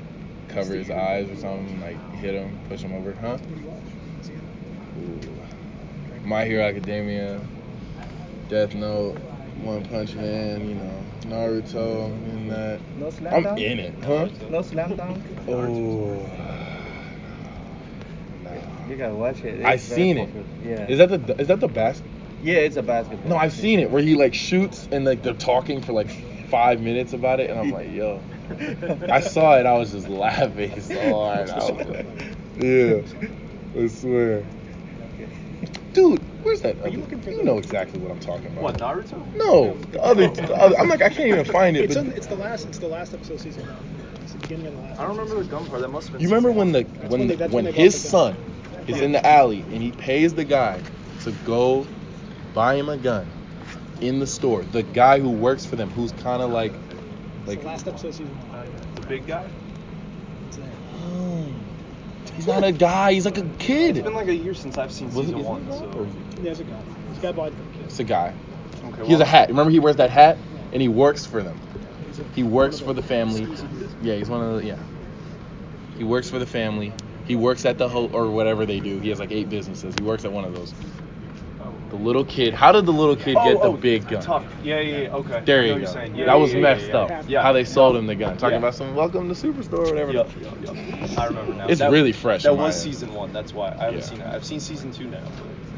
Cover 0.50 0.76
his 0.76 0.92
eyes 0.92 1.30
or 1.32 1.36
something, 1.36 1.82
like 1.82 1.98
hit 2.16 2.36
him, 2.36 2.60
push 2.70 2.82
him 2.82 2.94
over, 2.94 3.14
huh? 3.14 3.38
Ooh. 5.00 5.20
My 6.24 6.46
Hero 6.46 6.64
Academia, 6.64 7.42
Death 8.48 8.76
Note, 8.76 9.18
One 9.62 9.84
Punch 9.86 10.14
Man, 10.14 10.70
you 10.70 10.76
know, 10.76 11.04
Naruto, 11.22 12.06
in 12.30 12.50
that. 12.50 12.80
No 12.98 13.10
slam 13.10 13.34
I'm 13.34 13.44
dunk? 13.44 13.60
in 13.60 13.80
it, 13.80 14.04
huh? 14.04 14.30
No 14.50 14.62
slam 14.62 14.96
dunk? 14.96 15.24
Oh. 15.48 16.30
You 18.90 18.96
gotta 18.96 19.16
watch 19.16 19.44
it. 19.44 19.66
I 19.66 19.74
It's 19.74 19.84
seen 19.84 20.18
it. 20.18 20.30
Yeah. 20.64 20.88
Is 20.88 20.98
that 21.00 21.10
the 21.28 21.42
is 21.42 21.48
that 21.48 21.60
the 21.60 21.68
best? 21.68 22.04
Yeah, 22.42 22.58
it's 22.58 22.76
a 22.78 22.84
basketball. 22.84 23.30
No, 23.30 23.36
I've 23.38 23.54
seen 23.54 23.80
it 23.80 23.90
where 23.90 24.02
he 24.02 24.16
like 24.16 24.34
shoots 24.34 24.88
and 24.92 25.06
like 25.06 25.24
they're 25.24 25.34
talking 25.34 25.82
for 25.82 25.94
like 25.94 26.10
five 26.50 26.80
minutes 26.82 27.14
about 27.14 27.40
it, 27.40 27.50
and 27.50 27.60
I'm 27.60 27.72
like, 27.72 27.92
yo. 27.92 28.22
I 29.12 29.20
saw 29.20 29.58
it, 29.60 29.66
I 29.66 29.78
was 29.78 29.92
just 29.92 30.08
laughing 30.08 30.80
so 30.80 31.00
hard. 31.14 31.50
I 31.50 31.58
was 31.58 31.70
like, 31.88 32.06
yeah, 32.58 33.82
I 33.84 33.88
swear. 33.88 34.46
Dude, 35.94 36.22
where's 36.44 36.62
that? 36.62 36.80
Are 36.82 36.90
you 36.90 37.00
looking 37.00 37.20
for? 37.20 37.32
You 37.32 37.44
know 37.44 37.58
exactly 37.58 38.00
what 38.00 38.12
I'm 38.12 38.20
talking 38.20 38.46
about. 38.48 38.62
What 38.62 38.78
Naruto? 38.78 39.26
No, 39.36 39.76
the 39.92 40.02
other, 40.02 40.28
the 40.30 40.56
other. 40.56 40.78
I'm 40.78 40.88
like, 40.90 41.02
I 41.02 41.10
can't 41.10 41.28
even 41.28 41.46
find 41.54 41.76
it. 41.76 41.86
It's, 41.86 41.96
But 41.96 42.06
on, 42.06 42.12
it's 42.12 42.28
the 42.28 42.36
last. 42.36 42.68
It's 42.68 42.78
the 42.78 42.88
last 42.88 43.14
episode 43.14 43.40
season. 43.42 43.68
It's 44.22 44.34
the 44.34 44.38
beginning 44.40 44.68
of 44.68 44.74
the 44.76 44.80
last. 44.82 45.00
I 45.00 45.08
don't 45.08 45.18
remember 45.18 45.44
the 45.44 45.50
gun 45.50 45.66
part. 45.66 45.82
That 45.82 45.90
must 45.90 46.08
have 46.10 46.14
been. 46.14 46.22
you 46.22 46.28
remember 46.30 46.52
when 46.52 46.72
the 46.72 46.84
when 46.84 47.10
when 47.10 47.28
they- 47.28 47.36
when 47.36 47.52
when 47.66 47.74
his 47.74 47.96
bought 47.96 48.02
the 48.04 48.10
son 48.10 48.38
is 48.88 49.02
in 49.02 49.12
the 49.12 49.26
alley 49.26 49.62
and 49.62 49.82
he 49.82 49.92
pays 49.92 50.34
the 50.34 50.44
guy 50.44 50.82
to 51.24 51.32
go 51.46 51.86
buy 52.54 52.76
him 52.76 52.90
a 52.90 52.98
gun 52.98 53.28
in 54.02 54.20
the 54.20 54.28
store. 54.28 54.64
The 54.64 54.84
guy 54.84 55.20
who 55.20 55.30
works 55.30 55.66
for 55.66 55.76
them, 55.76 55.90
who's 55.90 56.12
kind 56.12 56.42
of 56.42 56.52
like, 56.52 56.74
like 57.46 57.62
the 57.62 57.68
last 57.68 57.88
episode 57.88 58.10
of 58.10 58.16
season 58.16 58.36
one. 58.50 58.68
the 58.96 59.08
big 59.08 59.26
guy? 59.28 59.48
It's 60.48 60.58
there. 60.58 60.66
Oh, 61.04 61.50
he's 62.36 62.48
not 62.48 62.64
a 62.64 62.72
guy. 62.72 63.14
He's 63.14 63.26
like 63.26 63.38
a 63.38 63.50
kid. 63.60 63.98
It's 63.98 64.04
been 64.06 64.14
like 64.14 64.28
a 64.28 64.36
year 64.36 64.54
since 64.54 64.78
I've 64.78 64.92
seen 64.92 65.08
Was 65.14 65.18
it- 65.18 65.22
season 65.36 65.40
is 65.40 65.46
it 65.46 65.50
one. 65.50 65.62
a 65.62 65.66
guy 65.66 65.76
or 65.76 65.94
So. 65.94 66.02
is 66.02 66.14
it- 66.16 66.44
There's 66.44 66.60
a 66.60 66.64
guy. 66.64 66.80
There's 67.08 67.20
guy 67.20 67.32
by 67.32 67.50
the 67.50 67.56
It's 67.86 68.00
a 68.00 68.04
guy. 68.04 68.34
Okay, 68.86 69.06
He 69.06 69.12
has 69.12 69.22
a 69.22 69.26
hat. 69.26 69.50
Remember, 69.50 69.72
he 69.72 69.80
wears 69.80 69.96
that 69.98 70.12
hat, 70.12 70.38
and 70.72 70.82
he 70.82 70.88
works 70.88 71.26
for 71.26 71.42
them. 71.42 71.60
He 72.36 72.44
works 72.44 72.80
for 72.80 72.94
the 72.94 73.02
family. 73.02 73.48
Yeah, 74.02 74.16
he's 74.16 74.30
one 74.30 74.44
of 74.44 74.58
the 74.62 74.66
yeah. 74.68 74.78
He 75.98 76.04
works 76.04 76.30
for 76.30 76.38
the 76.40 76.46
family. 76.46 76.94
He 77.28 77.36
works 77.36 77.66
at 77.66 77.78
the 77.78 77.90
ho- 77.90 78.10
or 78.14 78.30
whatever 78.32 78.66
they 78.66 78.80
do. 78.80 79.00
He 79.00 79.10
has 79.10 79.20
like 79.20 79.32
eight 79.32 79.50
businesses. 79.50 79.94
He 80.00 80.04
works 80.04 80.24
at 80.26 80.32
one 80.32 80.46
of 80.46 80.56
those. 80.56 80.74
The 81.90 81.96
little 81.96 82.26
kid. 82.26 82.54
How 82.54 82.74
did 82.74 82.86
the 82.86 82.92
little 82.92 83.16
kid 83.16 83.38
Oh, 83.40 83.44
get 83.46 83.62
the 83.62 83.68
oh, 83.70 83.74
big 83.78 84.08
gun? 84.10 84.22
Tough. 84.22 84.44
Yeah, 84.62 84.82
yeah, 84.82 84.98
yeah. 85.04 85.16
Okay. 85.16 85.42
There 85.46 85.66
you 85.66 85.76
go. 85.76 85.80
Yeah, 85.80 85.94
that 85.94 86.16
yeah, 86.18 86.36
was 86.36 86.54
yeah, 86.54 86.60
messed 86.60 86.92
up. 86.92 87.24
yeah. 87.30 87.42
How 87.42 87.54
they 87.54 87.64
sold 87.64 87.96
him 87.96 88.08
the 88.08 88.16
gun. 88.16 88.36
Talking 88.38 88.58
about 88.58 88.76
some 88.76 88.94
welcome 88.94 89.34
to 89.34 89.34
Superstore 89.34 89.80
or 89.80 89.84
whatever. 89.86 90.12
Yup, 90.12 90.30
yup, 90.42 90.62
yup. 90.66 91.18
I 91.18 91.26
remember 91.28 91.54
now. 91.54 91.68
It's 91.68 91.80
That- 91.80 91.92
really 91.92 92.12
fresh 92.12 92.44
That 92.44 92.58
was 92.58 92.76
head. 92.76 92.84
season 92.84 93.14
one. 93.14 93.32
That's 93.32 93.54
why 93.54 93.70
I 93.80 93.86
haven't 93.86 94.04
seen 94.04 94.20
it. 94.20 94.28
I've 94.28 94.44
seen 94.44 94.60
season 94.60 94.92
two 94.92 95.06
now. 95.06 95.18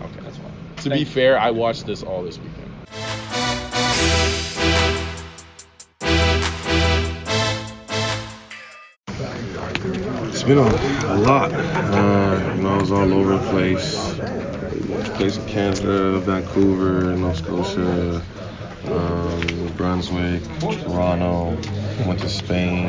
Okay. 0.01 0.21
That's 0.23 0.37
why. 0.37 0.49
To 0.83 0.89
be 0.89 0.95
Thank- 1.03 1.07
fair, 1.09 1.39
I 1.39 1.51
watched 1.51 1.85
this 1.85 2.01
all 2.01 2.23
this 2.23 2.39
weekend. 2.39 3.58
It's 10.51 10.57
been 10.57 11.11
a, 11.11 11.15
lot. 11.19 11.51
Uh, 11.53 12.53
you 12.55 12.63
know, 12.63 12.73
I 12.73 12.77
was 12.79 12.91
all 12.91 13.13
over 13.13 13.37
the 13.37 13.49
place. 13.51 14.15
Place 15.15 15.37
in 15.37 15.45
Canada, 15.45 16.17
Vancouver, 16.21 17.15
Nova 17.15 17.35
Scotia, 17.35 18.23
um, 18.85 19.41
New 19.41 19.69
Brunswick, 19.73 20.41
Toronto. 20.59 21.55
Went 22.07 22.19
to 22.21 22.29
Spain. 22.29 22.87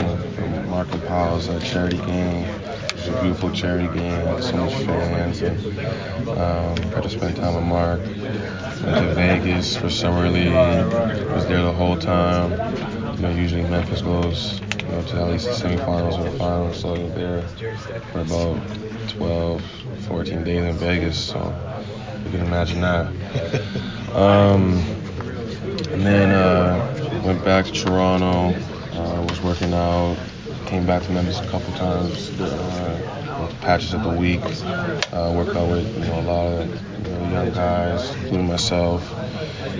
Marco 0.70 0.96
Paul's 1.06 1.48
a 1.48 1.60
charity 1.60 1.98
game. 1.98 2.46
It 2.46 2.94
was 2.94 3.08
a 3.08 3.20
beautiful 3.20 3.50
charity 3.50 3.92
game. 3.94 4.40
So 4.40 4.56
much 4.56 4.72
fans. 4.72 5.42
And, 5.42 6.28
um, 6.30 6.90
got 6.92 7.02
to 7.02 7.10
spend 7.10 7.36
time 7.36 7.56
with 7.56 7.64
Marc. 7.64 8.00
Went 8.00 9.06
to 9.06 9.14
Vegas 9.14 9.76
for 9.76 9.90
summer 9.90 10.30
league. 10.30 10.54
Was 10.54 11.46
there 11.46 11.60
the 11.60 11.72
whole 11.72 11.98
time. 11.98 12.52
You 13.16 13.20
know, 13.20 13.30
usually 13.34 13.64
Memphis 13.64 14.00
goes 14.00 14.62
you 14.69 14.69
know, 14.90 15.02
to 15.02 15.20
at 15.20 15.28
least 15.30 15.46
the 15.46 15.68
semifinals 15.68 16.18
or 16.18 16.30
the 16.30 16.38
finals. 16.38 16.80
So 16.80 16.94
I 16.94 16.98
was 16.98 17.14
there 17.14 17.42
for 18.12 18.20
about 18.20 19.08
12, 19.10 19.62
14 20.08 20.44
days 20.44 20.64
in 20.64 20.76
Vegas. 20.76 21.18
So 21.18 21.38
you 22.24 22.30
can 22.30 22.46
imagine 22.46 22.80
that. 22.80 23.12
Um, 24.10 24.72
and 25.92 26.02
then 26.04 26.30
uh, 26.32 27.22
went 27.24 27.44
back 27.44 27.64
to 27.66 27.72
Toronto. 27.72 28.58
Uh, 28.92 29.26
was 29.28 29.40
working 29.40 29.72
out. 29.72 30.16
Came 30.66 30.84
back 30.84 31.04
to 31.04 31.12
Memphis 31.12 31.38
a 31.38 31.46
couple 31.46 31.72
times. 31.74 32.40
Uh, 32.40 33.20
patches 33.60 33.94
of 33.94 34.02
the 34.02 34.10
week. 34.10 34.40
Uh, 35.12 35.32
worked 35.36 35.56
out 35.56 35.68
with 35.68 35.86
you 35.98 36.06
know 36.06 36.20
a 36.20 36.22
lot 36.22 36.46
of 36.46 37.06
you 37.06 37.12
know, 37.12 37.30
young 37.30 37.52
guys, 37.52 38.14
including 38.16 38.48
myself. 38.48 39.12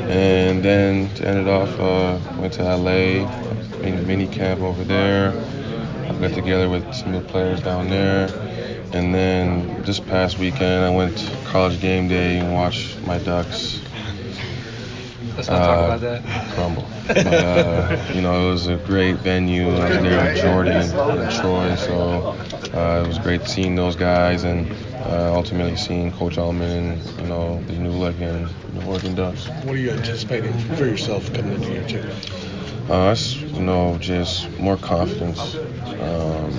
And 0.09 0.63
then 0.63 1.13
to 1.17 1.27
end 1.27 1.39
it 1.41 1.49
off, 1.49 1.79
uh, 1.79 2.19
went 2.41 2.53
to 2.55 2.63
LA, 2.63 3.27
made 3.83 3.95
a 3.95 4.03
mini 4.03 4.27
camp 4.27 4.61
over 4.61 4.85
there. 4.85 5.31
I 6.09 6.19
got 6.21 6.33
together 6.35 6.69
with 6.69 6.93
some 6.95 7.15
of 7.15 7.23
the 7.23 7.29
players 7.29 7.61
down 7.61 7.89
there. 7.89 8.29
And 8.93 9.15
then 9.15 9.83
this 9.83 10.01
past 10.01 10.39
weekend, 10.39 10.85
I 10.85 10.91
went 10.91 11.19
to 11.19 11.37
college 11.47 11.81
game 11.81 12.09
day 12.09 12.39
and 12.39 12.53
watched 12.53 13.01
my 13.07 13.19
Ducks 13.19 13.81
Let's 15.37 15.49
not 15.49 15.59
talk 15.59 15.79
uh, 15.79 15.85
about 15.85 16.01
that. 16.01 16.55
crumble. 16.55 16.87
But, 17.07 17.27
uh, 17.27 18.11
you 18.15 18.21
know, 18.21 18.49
it 18.49 18.53
was 18.53 18.67
a 18.67 18.77
great 18.77 19.17
venue. 19.17 19.71
I 19.71 19.89
was 19.89 19.99
there 20.03 20.25
with 20.25 20.43
Jordan 20.43 20.77
and 20.77 21.33
Troy, 21.33 21.75
so 21.77 22.37
uh, 22.75 23.03
it 23.05 23.09
was 23.09 23.19
great 23.19 23.47
seeing 23.47 23.75
those 23.75 23.97
guys 23.97 24.45
and 24.45 24.71
uh, 24.97 25.33
ultimately 25.35 25.77
seeing 25.77 26.13
Coach 26.13 26.37
Altman 26.37 26.93
and 26.93 27.21
you 27.21 27.27
know 27.27 27.63
the 27.63 27.73
new 27.73 27.91
look 27.91 28.21
and 28.21 28.49
the 28.75 28.85
Oregon 28.87 29.15
Ducks. 29.15 29.49
What 29.65 29.77
are 29.77 29.79
you 29.79 29.91
anticipating 29.91 30.53
for 30.77 30.85
yourself 30.85 31.33
coming 31.33 31.55
into 31.55 31.73
your 31.73 31.85
team? 31.85 32.50
Uh, 32.91 33.15
you 33.55 33.63
know, 33.63 33.97
just 33.99 34.51
more 34.59 34.77
confidence. 34.77 35.55
Um, 36.01 36.53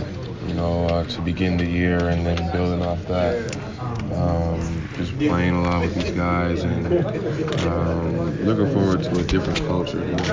you 0.48 0.54
know, 0.54 0.86
uh, 0.88 1.04
to 1.06 1.22
begin 1.22 1.58
the 1.58 1.66
year 1.66 2.08
and 2.10 2.26
then 2.26 2.50
building 2.52 2.82
off 2.86 3.06
that. 3.08 3.36
Um, 4.14 4.90
just 4.94 5.18
playing 5.20 5.56
a 5.56 5.62
lot 5.62 5.82
with 5.82 5.96
these 5.96 6.12
guys 6.12 6.64
and 6.64 6.88
um, 7.66 8.46
looking 8.46 8.68
forward 8.74 9.04
to 9.04 9.20
a 9.20 9.24
different 9.24 9.60
culture. 9.66 10.00
You 10.00 10.16
know, 10.16 10.24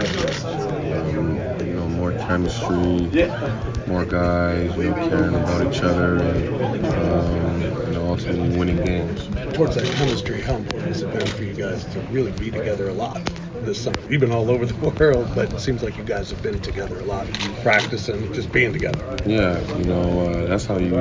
um, 0.94 1.36
you 1.66 1.74
know 1.74 1.88
more 1.88 2.12
chemistry, 2.12 3.10
more 3.88 4.04
guys, 4.04 4.76
you 4.76 4.84
know, 4.90 5.08
caring 5.08 5.34
about 5.34 5.66
each 5.66 5.82
other, 5.82 6.18
and 6.18 6.86
um, 6.86 7.62
you 7.86 7.92
know, 7.92 8.08
ultimately 8.08 8.56
winning 8.58 8.82
games. 8.84 9.28
Towards 9.54 9.74
that 9.76 9.86
chemistry, 9.96 10.40
how 10.42 10.56
important 10.56 10.88
has 10.88 11.02
it 11.02 11.12
been 11.12 11.26
for 11.26 11.44
you 11.44 11.54
guys 11.54 11.84
to 11.86 12.00
really 12.12 12.32
be 12.32 12.50
together 12.50 12.88
a 12.88 12.94
lot 12.94 13.20
this 13.60 13.80
summer? 13.82 13.98
You've 14.08 14.20
been 14.20 14.32
all 14.32 14.50
over 14.50 14.66
the 14.66 14.74
world, 14.74 15.28
but 15.34 15.52
it 15.52 15.60
seems 15.60 15.82
like 15.82 15.96
you 15.96 16.04
guys 16.04 16.30
have 16.30 16.42
been 16.42 16.60
together 16.60 17.00
a 17.00 17.04
lot, 17.04 17.26
practicing, 17.62 18.32
just 18.32 18.52
being 18.52 18.72
together. 18.72 19.04
Yeah, 19.26 19.60
you 19.76 19.84
know, 19.84 20.28
uh, 20.28 20.46
that's 20.46 20.66
how 20.66 20.78
you, 20.78 20.94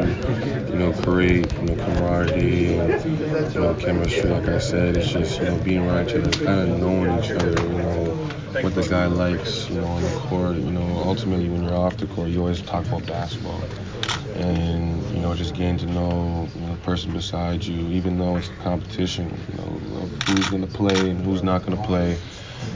you 0.67 0.77
know, 0.77 0.91
create, 0.93 1.51
you 1.59 1.67
know, 1.67 1.75
camaraderie 1.75 2.77
and, 2.77 3.53
you 3.53 3.61
know, 3.61 3.75
chemistry. 3.75 4.29
Like 4.29 4.47
I 4.47 4.57
said, 4.57 4.95
it's 4.95 5.11
just, 5.11 5.39
you 5.39 5.47
know, 5.47 5.57
being 5.57 5.79
around 5.79 6.09
each 6.09 6.15
other, 6.15 6.31
kind 6.31 6.61
of 6.71 6.77
knowing 6.77 7.17
each 7.19 7.31
other, 7.31 7.61
you 7.67 7.81
know, 7.81 8.05
what 8.61 8.73
the 8.73 8.83
guy 8.83 9.07
likes, 9.07 9.69
you 9.69 9.79
know, 9.79 9.87
on 9.87 10.03
the 10.03 10.11
court. 10.11 10.57
You 10.57 10.71
know, 10.71 10.97
ultimately 11.05 11.49
when 11.49 11.63
you're 11.63 11.75
off 11.75 11.97
the 11.97 12.07
court, 12.07 12.29
you 12.29 12.39
always 12.39 12.61
talk 12.61 12.85
about 12.87 13.05
basketball. 13.05 13.63
and 14.35 15.09
you 15.11 15.19
know 15.19 15.33
just 15.33 15.55
getting 15.55 15.77
to 15.77 15.85
know 15.87 16.47
you 16.55 16.61
know, 16.61 16.71
the 16.75 16.81
person 16.81 17.11
beside 17.13 17.63
you, 17.63 17.89
even 17.91 18.17
though 18.17 18.37
it's 18.37 18.49
a 18.49 18.53
competition, 18.53 19.29
you 19.49 19.57
know 19.57 19.79
who's 20.27 20.49
to 20.49 20.67
play 20.67 21.09
and 21.09 21.25
who's 21.25 21.43
not 21.43 21.63
to 21.65 21.83
play. 21.83 22.17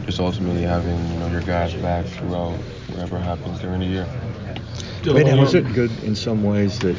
Just 0.06 0.20
ultimately 0.20 0.63
having 0.63 0.98
you 1.12 1.20
know 1.20 1.28
your 1.28 1.41
guys 1.41 1.74
back 1.76 2.06
throughout 2.06 2.54
whatever 2.89 3.20
happens 3.20 3.60
during 3.60 3.80
the 3.80 3.86
year. 3.86 4.08
And 5.06 5.39
was 5.39 5.56
it 5.56 5.65
good 5.74 5.91
in 6.04 6.15
some 6.15 6.44
ways 6.44 6.80
that 6.80 6.96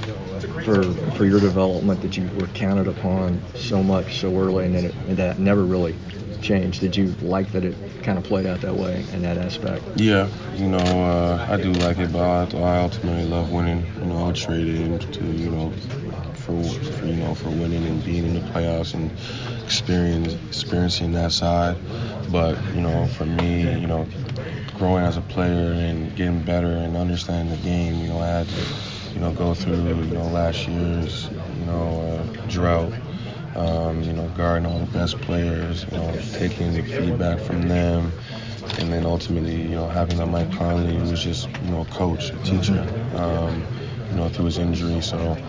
for 0.65 0.83
for 1.17 1.25
your 1.25 1.41
development 1.41 2.01
that 2.03 2.17
you 2.17 2.29
were 2.39 2.47
counted 2.49 2.89
upon 2.89 3.41
so 3.55 3.83
much 3.83 4.19
so 4.19 4.37
early 4.37 4.67
and 4.67 4.75
that 4.75 4.85
it, 4.85 4.95
and 5.09 5.17
that 5.17 5.39
never 5.39 5.63
really 5.63 5.97
changed? 6.41 6.81
Did 6.81 6.97
you 6.97 7.15
like 7.23 7.53
that 7.53 7.65
it 7.65 7.77
kind 8.03 8.19
of 8.19 8.25
played 8.25 8.47
out 8.47 8.61
that 8.63 8.75
way 8.75 9.05
in 9.13 9.23
that 9.23 9.39
aspect? 9.39 9.83
Yeah, 9.97 10.29
you 10.57 10.69
know, 10.69 10.79
uh, 10.79 11.47
I 11.49 11.57
do 11.57 11.73
like 11.73 11.99
it, 11.99 12.13
but 12.13 12.55
I, 12.55 12.59
I 12.59 12.79
ultimately 12.79 13.25
love 13.25 13.53
winning. 13.53 13.87
You 14.01 14.07
know, 14.07 14.27
I'll 14.27 14.33
trade 14.33 14.67
it 14.67 14.81
into, 14.81 15.25
you 15.25 15.51
know, 15.51 15.73
for, 16.43 17.07
you 17.07 17.15
know 17.15 17.35
for 17.35 17.51
winning 17.51 17.85
and 17.87 18.05
being 18.05 18.25
in 18.25 18.35
the 18.35 18.41
playoffs 18.41 18.95
and 18.95 19.11
experience 19.65 20.35
experiencing 20.49 21.13
that 21.13 21.33
side. 21.33 21.77
But 22.31 22.59
you 22.75 22.81
know, 22.81 23.07
for 23.07 23.25
me, 23.27 23.81
you 23.81 23.87
know, 23.87 24.07
growing 24.75 25.05
as 25.05 25.17
a 25.17 25.23
player 25.23 25.73
and 25.73 26.15
getting 26.17 26.43
better 26.43 26.69
and 26.73 26.97
understanding 26.97 27.55
the 27.57 27.63
game, 27.63 27.97
you 28.01 28.09
know, 28.09 28.19
I 28.19 28.27
had 28.27 28.49
to, 28.49 29.15
you 29.15 29.21
know, 29.21 29.33
go 29.33 29.55
through, 29.55 29.75
you 30.03 30.15
know, 30.15 30.27
last 30.29 30.67
year's, 30.67 31.29
you 31.59 31.65
know, 31.67 32.01
uh, 32.03 32.49
drought 32.49 32.93
um, 33.55 34.03
you 34.03 34.13
know, 34.13 34.29
guarding 34.29 34.67
all 34.67 34.79
the 34.79 34.93
best 34.93 35.21
players, 35.21 35.85
you 35.85 35.99
know, 35.99 36.19
taking 36.35 36.73
the 36.73 36.83
feedback 36.83 37.39
from 37.39 37.69
them, 37.69 38.11
and 38.79 38.93
then 38.93 39.05
ultimately, 39.05 39.61
you 39.61 39.75
know, 39.75 39.89
having 39.89 40.21
a 40.21 40.27
Mike 40.27 40.53
Conley 40.53 40.97
who 40.97 41.11
was 41.11 41.23
just, 41.23 41.49
you 41.63 41.71
know, 41.71 41.83
a 41.83 41.85
coach, 41.87 42.31
a 42.33 42.37
teacher, 42.39 42.87
um, 43.15 43.63
you 44.13 44.19
know, 44.19 44.29
through 44.31 44.47
his 44.47 44.59
injury. 44.59 45.03
So 45.03 45.41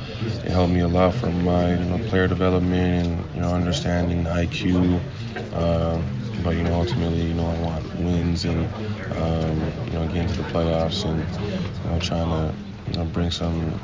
it 0.44 0.52
helped 0.52 0.74
me 0.74 0.82
a 0.82 0.90
lot 0.90 1.16
from 1.16 1.44
my, 1.44 1.74
you 1.76 1.86
know, 1.86 2.00
player 2.00 2.28
development 2.28 3.08
and, 3.08 3.36
you 3.36 3.42
know, 3.42 3.54
understanding 3.54 4.28
IQ. 4.28 5.04
Um, 5.54 6.14
but, 6.40 6.52
you 6.58 6.64
know, 6.64 6.74
ultimately, 6.74 7.24
you 7.28 7.36
know, 7.36 7.48
I 7.48 7.54
want 7.54 7.96
wins 7.96 8.46
and, 8.46 8.72
um, 9.12 9.74
you 9.88 9.94
know, 9.94 10.08
getting 10.08 10.28
to 10.30 10.36
the 10.36 10.44
playoffs 10.44 11.06
and, 11.06 11.30
you 11.84 11.90
know, 11.92 12.00
trying 12.00 12.30
to, 12.32 12.56
you 12.88 12.94
know, 12.94 13.06
bring 13.06 13.32
some 13.32 13.82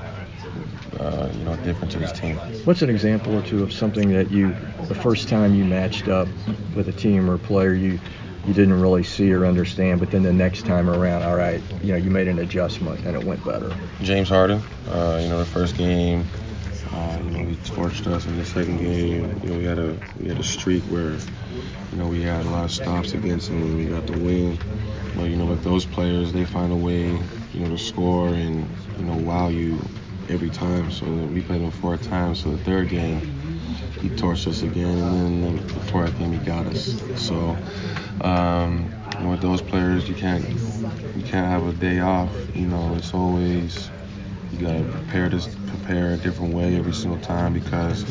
uh, 1.00 1.30
you 1.34 1.44
know, 1.46 1.56
different 1.58 1.92
to 1.92 2.00
this 2.00 2.12
team. 2.12 2.42
What's 2.64 2.82
an 2.82 2.90
example 2.90 3.34
or 3.34 3.42
two 3.42 3.64
of 3.64 3.72
something 3.72 4.10
that 4.10 4.32
you, 4.32 4.58
the 4.88 4.96
first 4.96 5.30
time 5.30 5.54
you 5.54 5.66
matched 5.66 6.08
up 6.08 6.30
with 6.74 6.88
a 6.90 6.94
team 6.94 7.30
or 7.30 7.36
a 7.36 7.40
player, 7.40 7.74
you 7.74 8.00
you 8.50 8.56
didn't 8.56 8.82
really 8.82 9.04
see 9.04 9.32
or 9.32 9.46
understand, 9.46 10.00
but 10.00 10.10
then 10.10 10.24
the 10.24 10.34
next 10.34 10.66
time 10.66 10.90
around, 10.90 11.22
all 11.22 11.36
right, 11.36 11.62
you 11.84 11.92
know, 11.92 11.98
you 11.98 12.10
made 12.10 12.28
an 12.28 12.40
adjustment 12.40 13.06
and 13.06 13.16
it 13.16 13.24
went 13.24 13.46
better. 13.46 13.72
James 14.02 14.28
Harden, 14.28 14.60
uh, 14.88 15.20
you 15.22 15.30
know, 15.30 15.38
the 15.38 15.46
first 15.46 15.78
game, 15.78 16.26
uh, 16.92 17.20
you 17.24 17.30
know, 17.30 17.46
he 17.46 17.56
torched 17.58 18.08
us 18.08 18.26
in 18.26 18.36
the 18.36 18.44
second 18.44 18.78
game. 18.78 19.40
You 19.44 19.50
know, 19.50 19.56
we 19.56 19.66
had 19.66 19.78
a 19.78 19.96
we 20.20 20.28
had 20.28 20.40
a 20.40 20.44
streak 20.44 20.84
where, 20.86 21.12
you 21.12 21.98
know, 21.98 22.08
we 22.08 22.24
had 22.24 22.44
a 22.44 22.50
lot 22.50 22.66
of 22.66 22.72
stops 22.72 23.14
against 23.14 23.52
him 23.52 23.62
and 23.62 23.78
we 23.78 23.86
got 23.86 24.08
the 24.08 24.14
win. 24.14 24.58
But 25.16 25.26
you 25.26 25.36
know, 25.38 25.46
with 25.46 25.62
those 25.62 25.86
players, 25.86 26.34
they 26.34 26.46
find 26.46 26.72
a 26.74 26.76
way, 26.76 27.22
you 27.54 27.60
know, 27.60 27.70
to 27.70 27.78
score 27.78 28.34
and 28.34 28.68
you 28.98 29.04
know 29.06 29.16
wow 29.16 29.50
you 29.50 29.80
every 30.28 30.50
time. 30.50 30.90
So 30.90 31.06
we 31.06 31.44
played 31.44 31.62
them 31.62 31.70
four 31.70 31.98
times. 31.98 32.42
So 32.42 32.50
the 32.50 32.58
third 32.58 32.90
game, 32.90 33.39
he 34.02 34.10
torched 34.10 34.48
us 34.48 34.64
again, 34.64 34.98
and 34.98 35.44
then 35.44 35.56
the 35.58 35.80
fourth 35.92 36.18
game 36.18 36.32
he 36.32 36.40
got 36.40 36.68
us. 36.68 37.02
So 37.16 37.58
um, 38.22 38.90
with 39.28 39.42
those 39.42 39.62
players, 39.62 40.08
you 40.08 40.16
can't 40.16 40.44
you 41.16 41.24
can't 41.24 41.48
have 41.48 41.68
a 41.68 41.74
day 41.74 42.00
off. 42.00 42.32
You 42.56 42.68
know, 42.68 42.96
it's 42.96 43.14
always 43.14 43.90
you 44.52 44.60
gotta 44.60 44.84
prepare 44.84 45.30
this 45.30 45.48
prepare 45.68 46.14
a 46.14 46.18
different 46.18 46.54
way 46.54 46.76
every 46.78 46.94
single 46.94 47.20
time 47.20 47.54
because 47.54 48.10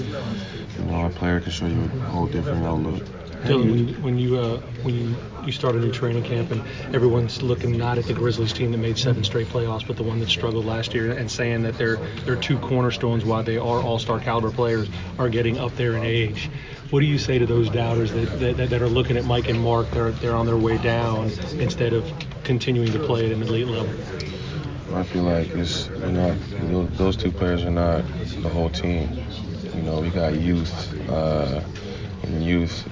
you 0.79 0.85
know 0.85 1.07
a 1.07 1.11
player 1.11 1.41
can 1.41 1.51
show 1.53 1.67
you 1.67 1.85
a 1.85 2.11
whole 2.11 2.27
different 2.27 2.65
outlook. 2.65 3.03
Dillon, 3.47 3.71
when 3.71 3.89
you 3.89 3.95
when 3.97 4.19
you, 4.19 4.39
uh, 4.39 4.61
when 4.83 4.95
you, 4.95 5.17
you 5.45 5.53
start 5.53 5.75
a 5.75 5.79
new 5.79 5.93
training 5.93 6.25
camp 6.25 6.51
and 6.51 6.63
everyone's 6.95 7.41
looking 7.43 7.77
not 7.77 7.99
at 7.99 8.05
the 8.05 8.13
Grizzlies 8.13 8.53
team 8.53 8.73
that 8.73 8.79
made 8.79 8.99
seven 8.99 9.23
straight 9.25 9.47
playoffs, 9.49 9.87
but 9.87 9.97
the 9.97 10.03
one 10.03 10.19
that 10.21 10.29
struggled 10.29 10.65
last 10.65 10.95
year, 10.95 11.13
and 11.13 11.31
saying 11.31 11.63
that 11.63 11.79
their 11.79 11.97
their 12.25 12.37
two 12.37 12.59
cornerstones, 12.59 13.25
why 13.25 13.43
they 13.43 13.57
are 13.57 13.81
All-Star 13.81 14.21
caliber 14.21 14.51
players, 14.51 14.89
are 15.19 15.29
getting 15.29 15.59
up 15.59 15.75
there 15.77 15.97
in 15.97 16.03
age. 16.03 16.51
What 16.91 17.01
do 17.01 17.07
you 17.07 17.19
say 17.19 17.39
to 17.39 17.47
those 17.47 17.69
doubters 17.69 18.13
that, 18.13 18.57
that, 18.57 18.71
that 18.71 18.83
are 18.83 18.89
looking 18.89 19.17
at 19.17 19.25
Mike 19.25 19.49
and 19.49 19.61
Marc? 19.61 19.91
They're 19.91 20.11
they're 20.11 20.35
on 20.35 20.47
their 20.47 20.57
way 20.57 20.79
down 20.79 21.31
instead 21.59 21.93
of 21.93 22.11
continuing 22.45 22.93
to 22.93 22.99
play 22.99 23.27
at 23.27 23.33
an 23.33 23.43
elite 23.43 23.67
level. 23.67 23.95
I 24.95 25.03
feel 25.03 25.23
like 25.23 25.49
it's 25.51 25.89
you 25.89 26.13
know 26.13 26.87
those 26.97 27.17
two 27.17 27.31
players 27.31 27.63
are 27.63 27.71
not 27.71 28.05
the 28.43 28.49
whole 28.49 28.71
team. 28.71 29.09
You 29.75 29.83
know, 29.83 30.01
we 30.01 30.09
got 30.11 30.35
youth, 30.35 31.09
uh, 31.09 31.63
and 32.23 32.43
youth 32.43 32.89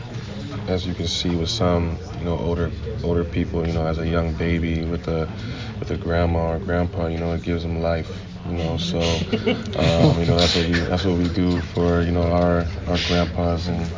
as 0.68 0.86
you 0.86 0.94
can 0.94 1.06
see 1.06 1.34
with 1.36 1.48
some, 1.48 1.96
you 2.18 2.24
know, 2.24 2.36
older 2.38 2.70
older 3.02 3.24
people, 3.24 3.66
you 3.66 3.72
know, 3.72 3.86
as 3.86 3.98
a 3.98 4.06
young 4.06 4.32
baby 4.34 4.84
with 4.84 5.08
a 5.08 5.28
with 5.78 5.90
a 5.90 5.96
grandma 5.96 6.52
or 6.54 6.58
grandpa, 6.58 7.06
you 7.06 7.18
know, 7.18 7.32
it 7.32 7.42
gives 7.42 7.62
them 7.62 7.80
life. 7.80 8.22
You 8.46 8.52
know, 8.54 8.76
so 8.76 8.98
um, 9.00 10.18
you 10.18 10.26
know 10.26 10.36
that's 10.38 10.54
what 10.54 10.66
we 10.66 10.72
that's 10.80 11.04
what 11.04 11.16
we 11.18 11.28
do 11.28 11.60
for 11.60 12.02
you 12.02 12.12
know 12.12 12.22
our 12.22 12.64
our 12.86 12.98
grandpas 13.06 13.68
and 13.68 13.90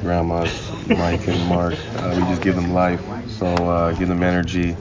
grandmas, 0.00 0.72
Mike 0.94 1.26
and 1.28 1.42
Marc. 1.46 1.74
Uh, 1.96 2.14
we 2.16 2.24
just 2.24 2.42
give 2.42 2.54
them 2.54 2.72
life, 2.72 3.02
so 3.28 3.46
uh, 3.46 3.92
give 3.92 4.08
them 4.08 4.22
energy. 4.22 4.76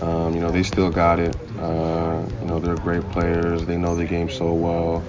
Um, 0.00 0.34
you 0.34 0.40
know, 0.40 0.50
they 0.50 0.62
still 0.62 0.90
got 0.90 1.18
it. 1.18 1.36
Uh, 1.58 2.26
you 2.40 2.46
know, 2.46 2.58
they're 2.58 2.76
great 2.76 3.08
players. 3.10 3.66
They 3.66 3.76
know 3.76 3.94
the 3.96 4.04
game 4.06 4.28
so 4.28 4.52
well. 4.54 5.04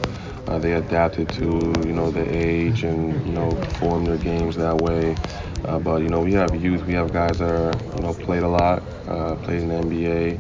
Uh, 0.48 0.60
they 0.60 0.74
adapted 0.74 1.30
to 1.32 1.44
you 1.86 1.94
know 1.94 2.12
the 2.12 2.24
age 2.30 2.84
and 2.84 3.26
you 3.26 3.34
know 3.34 3.56
form 3.80 4.06
their 4.06 4.18
games 4.18 4.56
that 4.58 4.78
way. 4.78 5.18
Uh, 5.66 5.80
but 5.80 6.02
you 6.02 6.10
know, 6.10 6.22
we 6.22 6.34
have 6.34 6.56
youth, 6.56 6.84
we 6.86 6.94
have 6.94 7.12
guys 7.14 7.40
that 7.40 7.50
are 7.50 7.72
you 7.96 8.02
know 8.02 8.14
played 8.14 8.44
a 8.44 8.48
lot, 8.48 8.84
uh, 9.08 9.36
played 9.38 9.62
in 9.62 9.70
the 9.70 9.76
NBA. 9.76 10.38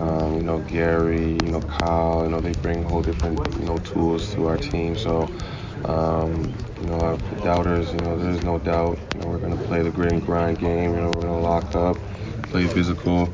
Um, 0.00 0.34
you 0.36 0.42
know, 0.42 0.58
Gary, 0.60 1.32
you 1.32 1.50
know, 1.50 1.60
Kyle, 1.62 2.22
you 2.24 2.30
know, 2.30 2.40
they 2.40 2.52
bring 2.54 2.84
whole 2.84 3.02
different 3.02 3.38
you 3.58 3.64
know 3.66 3.78
tools 3.80 4.32
to 4.34 4.46
our 4.46 4.56
team. 4.58 4.96
So, 4.96 5.28
um, 5.86 6.54
you 6.80 6.86
know, 6.86 7.16
the 7.16 7.36
doubters, 7.42 7.92
you 7.92 7.98
know, 8.00 8.16
there's 8.18 8.42
no 8.42 8.58
doubt. 8.58 8.98
You 9.14 9.20
know, 9.20 9.28
we're 9.28 9.38
gonna 9.38 9.56
play 9.56 9.82
the 9.82 9.90
grit 9.90 10.12
and 10.12 10.24
grind 10.24 10.58
game. 10.58 10.94
You 10.94 11.00
know, 11.00 11.12
we're 11.12 11.22
gonna 11.22 11.40
lock 11.40 11.74
up, 11.74 11.96
play 12.50 12.66
physical, 12.66 13.32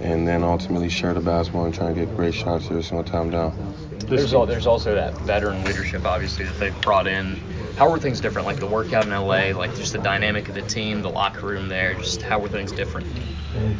and 0.00 0.26
then 0.26 0.42
ultimately 0.42 0.88
share 0.88 1.14
the 1.14 1.20
basketball 1.20 1.66
and 1.66 1.74
try 1.74 1.86
and 1.88 1.94
get 1.94 2.14
great 2.16 2.34
shots 2.34 2.66
every 2.70 2.82
single 2.82 3.04
time 3.04 3.30
down. 3.30 3.52
There's, 4.00 4.34
al- 4.34 4.46
there's 4.46 4.66
also 4.66 4.94
that 4.94 5.14
veteran 5.20 5.62
leadership, 5.62 6.04
obviously, 6.04 6.44
that 6.46 6.58
they've 6.58 6.82
brought 6.82 7.06
in. 7.06 7.40
How 7.76 7.90
are 7.90 7.98
things 7.98 8.20
different? 8.20 8.46
Like 8.46 8.58
the 8.58 8.66
workout 8.66 9.04
in 9.04 9.10
LA, 9.10 9.56
like 9.56 9.74
just 9.74 9.92
the 9.92 9.98
dynamic 9.98 10.48
of 10.48 10.54
the 10.54 10.62
team, 10.62 11.02
the 11.02 11.10
locker 11.10 11.46
room 11.46 11.68
there, 11.68 11.94
just 11.94 12.22
how 12.22 12.42
are 12.42 12.48
things 12.48 12.72
different? 12.72 13.06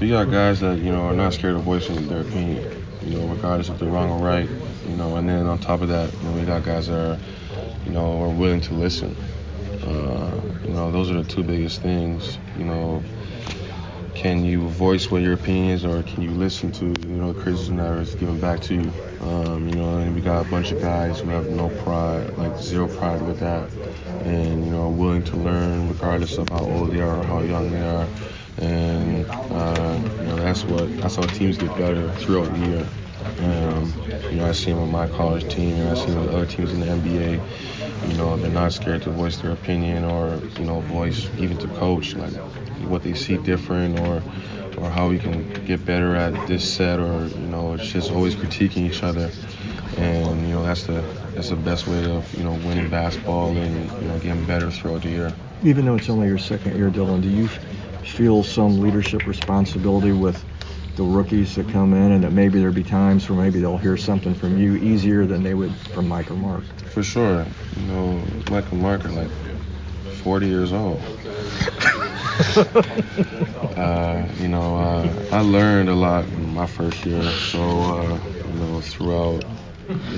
We 0.00 0.08
got 0.08 0.30
guys 0.30 0.60
that 0.60 0.78
you 0.78 0.90
know 0.90 1.02
are 1.02 1.14
not 1.14 1.34
scared 1.34 1.56
of 1.56 1.62
voicing 1.62 2.08
their 2.08 2.22
opinion. 2.22 2.86
You 3.04 3.18
know, 3.18 3.26
regardless 3.26 3.68
if 3.68 3.78
they're 3.78 3.88
wrong 3.88 4.10
or 4.10 4.18
right. 4.24 4.48
You 4.86 4.96
know, 4.96 5.16
and 5.16 5.28
then 5.28 5.46
on 5.46 5.58
top 5.58 5.80
of 5.82 5.88
that, 5.88 6.12
you 6.12 6.28
know, 6.28 6.32
we 6.32 6.44
got 6.44 6.64
guys 6.64 6.88
that 6.88 6.98
are, 6.98 7.18
you 7.84 7.92
know, 7.92 8.22
are 8.22 8.28
willing 8.28 8.60
to 8.62 8.74
listen. 8.74 9.16
Uh, 9.82 10.40
you 10.64 10.74
know, 10.74 10.90
those 10.90 11.10
are 11.10 11.22
the 11.22 11.24
two 11.24 11.42
biggest 11.42 11.80
things. 11.80 12.38
You 12.56 12.64
know, 12.64 13.02
can 14.20 14.44
you 14.44 14.68
voice 14.68 15.10
what 15.10 15.22
your 15.22 15.32
opinion 15.32 15.70
is, 15.70 15.82
or 15.86 16.02
can 16.02 16.20
you 16.22 16.30
listen 16.32 16.70
to 16.72 16.84
you 16.84 17.16
know 17.16 17.32
criticism 17.32 17.76
that 17.76 17.98
is 18.00 18.14
given 18.14 18.38
back 18.38 18.60
to 18.60 18.74
you? 18.74 18.92
Um, 19.18 19.66
you 19.66 19.76
know, 19.76 19.96
and 19.96 20.14
we 20.14 20.20
got 20.20 20.42
a 20.42 20.44
bunch 20.44 20.72
of 20.72 20.78
guys 20.78 21.20
who 21.20 21.30
have 21.30 21.48
no 21.48 21.70
pride, 21.70 22.36
like 22.36 22.54
zero 22.54 22.86
pride 22.86 23.22
with 23.22 23.38
that, 23.38 23.70
and 24.20 24.62
you 24.62 24.70
know, 24.70 24.82
are 24.82 24.90
willing 24.90 25.24
to 25.24 25.36
learn 25.36 25.88
regardless 25.88 26.36
of 26.36 26.50
how 26.50 26.60
old 26.60 26.90
they 26.90 27.00
are 27.00 27.20
or 27.20 27.24
how 27.24 27.40
young 27.40 27.70
they 27.72 27.80
are. 27.80 28.10
And 28.58 29.26
uh, 29.50 29.98
you 30.18 30.26
know, 30.26 30.36
that's 30.36 30.66
what 30.66 30.94
that's 30.98 31.16
how 31.16 31.22
teams 31.22 31.56
get 31.56 31.74
better 31.74 32.10
throughout 32.10 32.52
the 32.52 32.58
year. 32.58 32.86
Um, 33.38 33.94
you 34.30 34.36
know, 34.36 34.46
I 34.48 34.52
see 34.52 34.70
them 34.70 34.82
with 34.82 34.90
my 34.90 35.06
college 35.08 35.48
team, 35.48 35.76
and 35.76 35.88
I 35.88 35.94
see 35.94 36.10
them 36.12 36.20
with 36.26 36.34
other 36.34 36.44
teams 36.46 36.74
in 36.74 36.80
the 36.80 36.88
NBA. 36.88 37.40
You 38.06 38.14
know, 38.18 38.36
they're 38.36 38.50
not 38.50 38.74
scared 38.74 39.00
to 39.02 39.10
voice 39.10 39.38
their 39.38 39.52
opinion 39.52 40.04
or 40.04 40.42
you 40.58 40.66
know, 40.66 40.80
voice 40.82 41.30
even 41.38 41.56
to 41.58 41.68
coach 41.68 42.16
like 42.16 42.34
what 42.86 43.02
they 43.02 43.14
see 43.14 43.36
different 43.38 43.98
or 43.98 44.22
or 44.78 44.90
how 44.90 45.08
we 45.08 45.18
can 45.18 45.48
get 45.66 45.84
better 45.84 46.14
at 46.14 46.46
this 46.46 46.68
set 46.68 46.98
or 46.98 47.26
you 47.26 47.46
know, 47.46 47.74
it's 47.74 47.86
just 47.86 48.10
always 48.10 48.34
critiquing 48.34 48.88
each 48.88 49.02
other. 49.02 49.30
And 49.96 50.48
you 50.48 50.54
know, 50.54 50.62
that's 50.62 50.86
the 50.86 51.04
that's 51.34 51.50
the 51.50 51.56
best 51.56 51.86
way 51.86 52.04
of 52.10 52.32
you 52.34 52.44
know 52.44 52.52
winning 52.52 52.88
basketball 52.90 53.56
and 53.56 53.90
you 54.02 54.08
know 54.08 54.18
getting 54.18 54.44
better 54.46 54.70
throughout 54.70 55.02
the 55.02 55.10
year. 55.10 55.34
Even 55.62 55.84
though 55.84 55.96
it's 55.96 56.08
only 56.08 56.26
your 56.26 56.38
second 56.38 56.76
year, 56.76 56.88
Dillon, 56.90 57.20
do 57.20 57.28
you 57.28 57.48
feel 58.02 58.42
some 58.42 58.80
leadership 58.80 59.26
responsibility 59.26 60.12
with 60.12 60.42
the 60.96 61.02
rookies 61.02 61.54
that 61.56 61.68
come 61.68 61.94
in, 61.94 62.12
and 62.12 62.24
that 62.24 62.32
maybe 62.32 62.58
there'll 62.58 62.74
be 62.74 62.82
times 62.82 63.28
where 63.28 63.38
maybe 63.40 63.60
they'll 63.60 63.78
hear 63.78 63.96
something 63.96 64.34
from 64.34 64.58
you 64.58 64.76
easier 64.76 65.26
than 65.26 65.42
they 65.42 65.54
would 65.54 65.72
from 65.92 66.08
Mike 66.08 66.30
or 66.30 66.34
Marc? 66.34 66.64
For 66.90 67.02
sure. 67.02 67.46
You 67.76 67.82
know, 67.86 68.26
Mike 68.50 68.70
and 68.72 68.82
Marc 68.82 69.04
are 69.04 69.10
like 69.10 69.30
40 70.22 70.46
years 70.46 70.72
old. 70.72 71.00
uh, 73.76 74.28
you 74.36 74.48
know, 74.48 74.76
uh, 74.76 75.22
I 75.30 75.40
learned 75.40 75.88
a 75.88 75.94
lot 75.94 76.26
in 76.26 76.54
my 76.54 76.66
first 76.66 77.04
year. 77.04 77.38
So, 77.38 77.84
uh, 77.84 78.20
you 78.44 78.54
know, 78.54 78.80
throughout 78.80 79.44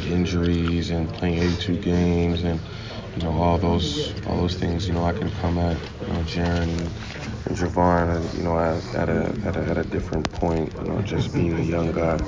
injuries 0.05 0.91
and 0.91 1.13
playing 1.13 1.39
82 1.39 1.77
games 1.79 2.43
and 2.43 2.61
you 3.15 3.23
know 3.23 3.33
all 3.33 3.59
those 3.59 4.15
all 4.27 4.39
those 4.41 4.57
things. 4.57 4.87
You 4.89 4.95
know, 4.95 5.05
I 5.05 5.13
can 5.13 5.31
come 5.31 5.59
at 5.59 5.79
you 6.01 6.07
know 6.09 6.21
Jaren 6.23 6.71
and, 6.79 6.95
and 7.47 7.57
Jevon, 7.57 8.35
you 8.37 8.43
know, 8.43 8.59
at, 8.59 8.95
at 8.95 9.09
a 9.09 9.37
at 9.45 9.57
a 9.57 9.61
at 9.71 9.79
a 9.79 9.85
different 9.85 10.31
point. 10.33 10.73
You 10.81 10.87
know, 10.89 11.03
just 11.03 11.33
being 11.33 11.57
a 11.59 11.63
young 11.63 11.93
guy, 11.93 12.21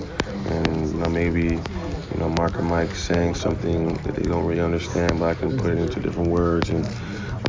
and 0.45 0.93
you 0.95 1.01
know 1.01 1.09
maybe 1.09 1.65
you 2.11 2.17
know 2.19 2.29
Marc 2.29 2.59
and 2.59 2.69
Mike 2.69 2.95
saying 2.95 3.35
something 3.35 3.97
that 3.99 4.15
they 4.15 4.23
don't 4.25 4.45
really 4.45 4.61
understand, 4.63 5.19
but 5.19 5.29
I 5.29 5.35
can 5.35 5.55
put 5.57 5.73
it 5.73 5.79
into 5.79 6.01
different 6.01 6.31
words 6.31 6.71
and 6.71 6.89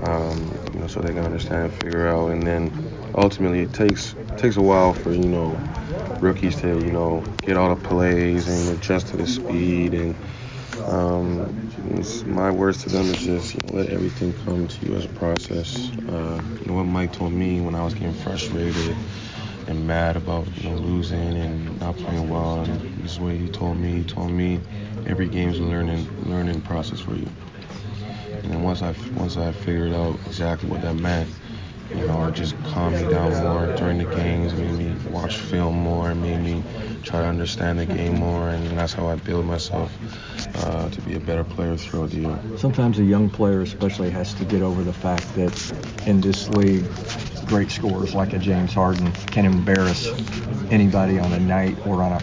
um, 0.03 0.57
you 0.73 0.79
know 0.79 0.87
so 0.87 1.01
they 1.01 1.13
can 1.13 1.25
understand 1.25 1.63
and 1.65 1.73
figure 1.73 2.07
out. 2.07 2.29
And 2.31 2.45
then 2.45 2.73
ultimately 3.15 3.61
it 3.61 3.73
takes 3.73 4.15
takes 4.37 4.57
a 4.57 4.61
while 4.61 4.93
for 4.93 5.13
you 5.13 5.27
know 5.27 5.61
rookies 6.19 6.57
to 6.61 6.67
you 6.81 6.91
know 6.91 7.25
get 7.41 7.57
all 7.57 7.69
the 7.69 7.81
plays 7.81 8.47
and 8.47 8.77
adjust 8.77 9.07
to 9.09 9.17
the 9.17 9.27
speed 9.27 9.93
and 9.93 10.15
um, 10.87 11.47
my 12.25 12.51
words 12.51 12.83
to 12.83 12.89
them 12.89 13.05
is 13.05 13.23
just 13.23 13.55
you 13.55 13.61
know, 13.63 13.77
let 13.79 13.89
everything 13.89 14.33
come 14.33 14.67
to 14.67 14.85
you 14.85 14.95
as 14.95 15.05
a 15.05 15.09
process. 15.09 15.91
Uh, 16.07 16.41
you 16.61 16.67
know 16.67 16.73
what 16.75 16.83
Mike 16.85 17.11
told 17.11 17.33
me 17.33 17.61
when 17.61 17.75
I 17.75 17.83
was 17.83 17.93
getting 17.93 18.13
frustrated 18.13 18.95
and 19.67 19.87
mad 19.87 20.15
about 20.15 20.47
you 20.57 20.69
know 20.69 20.75
losing 20.77 21.37
and 21.37 21.79
not 21.79 21.97
playing 21.97 22.29
well. 22.29 22.61
And 22.61 22.79
this 23.03 23.13
is 23.13 23.19
what 23.19 23.35
he 23.35 23.49
told 23.49 23.77
me. 23.77 23.97
He 23.99 24.03
told 24.03 24.31
me 24.31 24.61
every 25.05 25.27
game's 25.29 25.59
a 25.59 25.63
learning 25.63 26.07
learning 26.25 26.61
process 26.61 26.99
for 26.99 27.15
you. 27.15 27.31
And 28.43 28.51
then 28.53 28.63
once 28.63 28.81
I 28.81 28.93
once 29.15 29.37
I 29.37 29.51
figured 29.51 29.93
out 29.93 30.19
exactly 30.27 30.69
what 30.69 30.81
that 30.81 30.95
meant, 30.95 31.29
you 31.93 32.05
know, 32.05 32.25
it 32.25 32.33
just 32.33 32.61
calmed 32.63 32.97
me 32.97 33.07
down 33.09 33.33
more 33.43 33.67
during 33.77 33.97
the 33.97 34.05
games, 34.05 34.53
made 34.53 34.73
me 34.73 34.95
watch 35.09 35.37
film 35.37 35.75
more, 35.75 36.13
made 36.15 36.41
me 36.41 36.63
try 37.03 37.21
to 37.21 37.27
understand 37.27 37.79
the 37.79 37.85
game 37.85 38.19
more, 38.19 38.49
and 38.49 38.77
that's 38.77 38.93
how 38.93 39.07
I 39.07 39.15
build 39.15 39.45
myself 39.45 39.91
uh, 40.65 40.89
to 40.89 41.01
be 41.01 41.15
a 41.15 41.19
better 41.19 41.43
player 41.43 41.77
throughout 41.77 42.09
the 42.09 42.21
year. 42.21 42.39
Sometimes 42.57 42.99
a 42.99 43.03
young 43.03 43.29
player, 43.29 43.61
especially, 43.61 44.09
has 44.09 44.33
to 44.35 44.45
get 44.45 44.61
over 44.61 44.83
the 44.83 44.93
fact 44.93 45.33
that 45.35 46.07
in 46.07 46.21
this 46.21 46.49
league, 46.49 46.85
great 47.45 47.69
scorers 47.69 48.13
like 48.13 48.33
a 48.33 48.39
James 48.39 48.73
Harden 48.73 49.11
can 49.31 49.45
embarrass 49.45 50.11
anybody 50.71 51.19
on 51.19 51.31
a 51.31 51.39
night 51.39 51.77
or 51.85 52.03
on 52.03 52.13
a, 52.13 52.21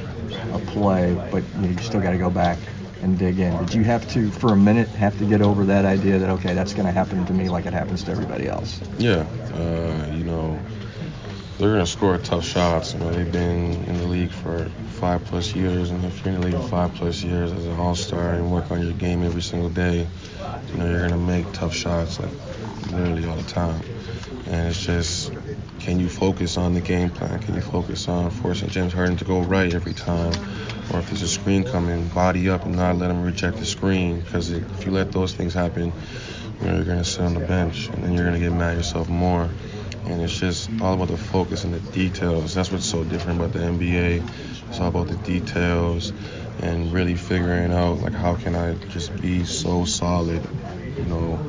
a 0.54 0.58
play, 0.66 1.16
but 1.30 1.44
you, 1.54 1.62
know, 1.62 1.68
you 1.68 1.78
still 1.78 2.00
got 2.00 2.10
to 2.10 2.18
go 2.18 2.30
back 2.30 2.58
and 3.02 3.18
dig 3.18 3.38
in. 3.38 3.56
Did 3.58 3.74
you 3.74 3.84
have 3.84 4.08
to, 4.12 4.30
for 4.30 4.52
a 4.52 4.56
minute, 4.56 4.88
have 4.90 5.18
to 5.18 5.24
get 5.24 5.42
over 5.42 5.66
that 5.66 5.84
idea 5.84 6.18
that 6.18 6.30
okay, 6.30 6.54
that's 6.54 6.72
going 6.72 6.86
to 6.86 6.92
happen 6.92 7.26
to 7.26 7.32
me 7.32 7.48
like 7.48 7.66
it 7.66 7.72
happens 7.72 8.04
to 8.04 8.12
everybody 8.12 8.48
else? 8.48 8.80
Yeah, 8.98 9.26
uh, 9.54 10.10
you 10.12 10.24
know, 10.24 10.58
they're 11.58 11.72
gonna 11.72 11.86
score 11.86 12.18
tough 12.18 12.44
shots. 12.44 12.94
You 12.94 13.00
know, 13.00 13.12
they've 13.12 13.30
been 13.30 13.84
in 13.84 13.98
the 13.98 14.06
league 14.06 14.30
for 14.30 14.64
five 15.00 15.24
plus 15.24 15.54
years, 15.54 15.90
and 15.90 16.04
if 16.04 16.24
you're 16.24 16.34
in 16.34 16.40
the 16.40 16.46
league 16.48 16.56
for 16.56 16.68
five 16.68 16.94
plus 16.94 17.22
years 17.22 17.52
as 17.52 17.66
an 17.66 17.78
all-star 17.78 18.34
and 18.34 18.50
work 18.50 18.70
on 18.70 18.82
your 18.82 18.94
game 18.94 19.22
every 19.22 19.42
single 19.42 19.68
day, 19.68 20.06
you 20.68 20.78
know, 20.78 20.90
you're 20.90 21.08
gonna 21.08 21.16
make 21.16 21.52
tough 21.52 21.74
shots 21.74 22.18
like 22.18 22.30
literally 22.90 23.26
all 23.26 23.36
the 23.36 23.50
time. 23.50 23.80
And 24.46 24.68
it's 24.68 24.84
just, 24.84 25.32
can 25.82 25.98
you 25.98 26.08
focus 26.08 26.56
on 26.56 26.74
the 26.74 26.80
game 26.80 27.10
plan? 27.10 27.40
Can 27.40 27.56
you 27.56 27.60
focus 27.60 28.06
on 28.08 28.30
forcing 28.30 28.68
James 28.68 28.92
Harden 28.92 29.16
to 29.16 29.24
go 29.24 29.40
right 29.40 29.74
every 29.74 29.94
time? 29.94 30.32
Or 30.92 31.00
if 31.00 31.08
there's 31.08 31.22
a 31.22 31.28
screen 31.28 31.64
coming, 31.64 32.06
body 32.06 32.48
up 32.48 32.64
and 32.64 32.76
not 32.76 32.98
let 32.98 33.10
him 33.10 33.22
reject 33.22 33.56
the 33.56 33.66
screen. 33.66 34.20
Because 34.20 34.50
if 34.50 34.86
you 34.86 34.92
let 34.92 35.10
those 35.10 35.34
things 35.34 35.54
happen, 35.54 35.92
you 36.60 36.66
know, 36.66 36.76
you're 36.76 36.84
gonna 36.84 37.04
sit 37.04 37.22
on 37.22 37.34
the 37.34 37.40
bench, 37.40 37.88
and 37.88 38.04
then 38.04 38.12
you're 38.12 38.24
gonna 38.24 38.38
get 38.38 38.52
mad 38.52 38.70
at 38.70 38.76
yourself 38.76 39.08
more. 39.08 39.50
And 40.06 40.22
it's 40.22 40.38
just 40.38 40.70
all 40.80 40.94
about 40.94 41.08
the 41.08 41.16
focus 41.16 41.64
and 41.64 41.74
the 41.74 41.80
details. 41.90 42.54
That's 42.54 42.70
what's 42.70 42.86
so 42.86 43.02
different 43.02 43.40
about 43.40 43.52
the 43.52 43.60
NBA. 43.60 44.22
It's 44.68 44.78
all 44.78 44.88
about 44.88 45.08
the 45.08 45.16
details 45.16 46.12
and 46.60 46.92
really 46.92 47.16
figuring 47.16 47.72
out 47.72 48.00
like 48.02 48.12
how 48.12 48.36
can 48.36 48.54
I 48.54 48.74
just 48.90 49.20
be 49.20 49.44
so 49.44 49.84
solid, 49.84 50.46
you 50.96 51.04
know, 51.06 51.44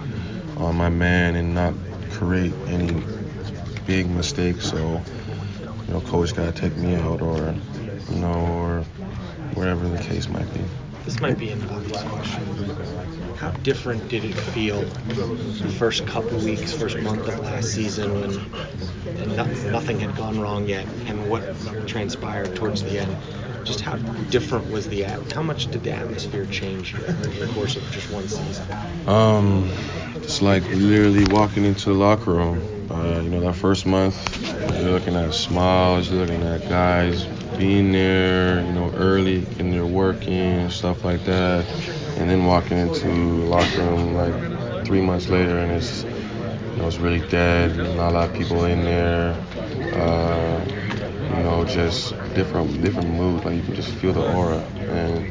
on 0.58 0.76
my 0.76 0.89
man 0.89 1.36
and 1.36 1.54
not 1.54 1.76
create 2.10 2.54
any 2.67 3.04
big 3.86 4.10
mistake. 4.10 4.62
So, 4.62 5.02
you 5.88 5.93
know, 5.93 6.02
coach 6.02 6.36
gotta 6.36 6.52
take 6.52 6.76
me 6.78 6.96
out 6.96 7.22
or, 7.22 7.54
you 8.12 8.19
know, 8.19 8.34
or 8.34 8.84
whatever 9.56 9.88
the 9.88 10.04
case 10.04 10.30
might 10.30 10.52
be. 10.54 10.62
This 11.06 11.19
might 11.19 11.38
be 11.38 11.50
an 11.50 11.63
obvious 11.69 12.04
question. 12.04 13.23
How 13.38 13.52
different 13.52 14.08
did 14.10 14.24
it 14.24 14.34
feel 14.34 14.82
the 14.82 15.69
first 15.78 16.06
couple 16.08 16.38
weeks, 16.39 16.74
first 16.74 16.98
month 17.00 17.28
of 17.28 17.39
last 17.39 17.74
season 17.74 18.22
when 18.22 19.36
no, 19.36 19.46
nothing 19.72 20.00
had 20.00 20.15
gone 20.15 20.39
wrong 20.39 20.67
yet, 20.67 20.86
and 21.08 21.30
what 21.30 21.43
transpired 21.88 22.56
towards 22.56 22.84
the 22.84 23.00
end? 23.00 23.15
Just 23.65 23.82
how 23.82 23.96
different 24.30 24.72
was 24.72 24.88
the 24.89 25.06
at? 25.06 25.32
How 25.32 25.41
much 25.41 25.72
did 25.72 25.84
the 25.84 25.91
atmosphere 25.91 26.46
change 26.46 26.93
in 26.93 27.39
the 27.39 27.50
course 27.54 27.76
of 27.76 27.89
just 27.91 28.12
one 28.12 28.28
season? 28.28 28.65
Um, 29.08 29.69
it's 30.15 30.41
like 30.41 30.63
literally 30.69 31.26
walking 31.34 31.65
into 31.65 31.89
the 31.89 31.96
locker 31.96 32.32
room. 32.32 32.62
Uh, 32.91 33.22
you 33.22 33.30
know, 33.30 33.39
that 33.39 33.54
first 33.54 33.86
month, 33.86 34.15
you're 34.82 34.91
looking 34.91 35.15
at 35.15 35.34
smiles, 35.34 36.12
you're 36.12 36.26
looking 36.26 36.43
at 36.43 36.67
guys 36.67 37.26
being 37.58 37.91
there, 37.91 38.63
you 38.63 38.72
know, 38.74 38.91
early 38.96 39.46
and 39.60 39.72
they're 39.72 39.86
working, 39.86 40.34
and 40.34 40.72
stuff 40.72 41.04
like 41.04 41.24
that. 41.26 41.65
And 42.17 42.30
then 42.30 42.45
walking 42.45 42.78
into 42.78 43.08
locker 43.45 43.82
room 43.82 44.13
like 44.13 44.86
three 44.86 45.02
months 45.02 45.30
later 45.30 45.58
and 45.58 45.71
it's, 45.71 46.04
you 46.04 46.78
know, 46.78 46.88
it's 46.88 46.97
really 46.97 47.26
dead. 47.28 47.76
Not 47.95 48.10
a 48.10 48.13
lot 48.13 48.30
of 48.30 48.36
people 48.36 48.65
in 48.65 48.84
there. 48.84 49.36
Uh, 49.93 50.65
you 51.36 51.43
know, 51.43 51.65
just 51.65 52.12
different 52.36 52.82
different 52.82 53.10
moods. 53.10 53.45
Like 53.45 53.56
you 53.56 53.62
can 53.63 53.76
just 53.76 53.89
feel 53.95 54.13
the 54.13 54.21
aura, 54.36 54.60
and 54.89 55.26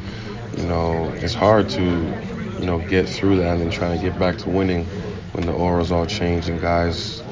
you 0.59 0.67
know, 0.67 1.13
it's 1.17 1.35
hard 1.35 1.69
to, 1.71 1.83
you 1.83 2.67
know, 2.67 2.79
get 2.89 3.09
through 3.09 3.37
that 3.37 3.53
and 3.53 3.63
then 3.63 3.71
try 3.71 3.97
to 3.97 4.03
get 4.03 4.19
back 4.19 4.39
to 4.39 4.51
winning 4.51 4.85
when 5.33 5.47
the 5.47 5.53
aura's 5.53 5.93
all 5.93 6.07
changed 6.07 6.49
and 6.49 6.61
guys 6.61 7.23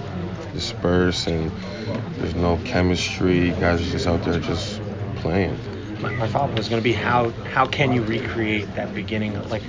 disperse 0.52 1.26
and 1.26 1.50
there's 2.18 2.34
no 2.34 2.58
chemistry. 2.64 3.50
Guys 3.50 3.80
are 3.80 3.90
just 3.90 4.06
out 4.06 4.22
there 4.24 4.38
just 4.40 4.80
playing. 5.16 5.58
My, 6.02 6.10
my 6.12 6.28
follow-up 6.28 6.56
was 6.56 6.68
going 6.68 6.80
to 6.80 6.84
be 6.84 6.92
how 6.92 7.30
how 7.44 7.66
can 7.66 7.92
you 7.92 8.02
recreate 8.02 8.74
that 8.74 8.94
beginning 8.94 9.36
of, 9.36 9.50
like 9.50 9.62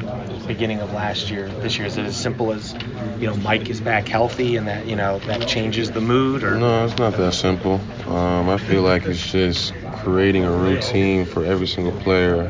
beginning 0.47 0.81
of 0.81 0.93
last 0.93 1.29
year 1.29 1.49
this 1.49 1.77
year? 1.77 1.87
Is 1.87 1.97
it 1.97 2.05
as 2.05 2.15
simple 2.15 2.51
as 2.51 2.73
you 3.19 3.27
know 3.27 3.35
Mike 3.37 3.69
is 3.69 3.81
back 3.81 4.07
healthy 4.07 4.55
and 4.55 4.67
that 4.67 4.87
you 4.87 4.95
know 4.95 5.19
that 5.19 5.45
changes 5.47 5.91
the 5.91 6.01
mood 6.01 6.43
or 6.43 6.55
No, 6.55 6.85
it's 6.85 6.97
not 6.97 7.17
that 7.17 7.33
simple. 7.33 7.81
Um, 8.07 8.49
I 8.49 8.57
feel 8.57 8.81
like 8.81 9.05
it's 9.05 9.31
just 9.31 9.73
creating 9.91 10.45
a 10.45 10.51
routine 10.51 11.25
for 11.25 11.45
every 11.45 11.67
single 11.67 11.93
player 12.01 12.49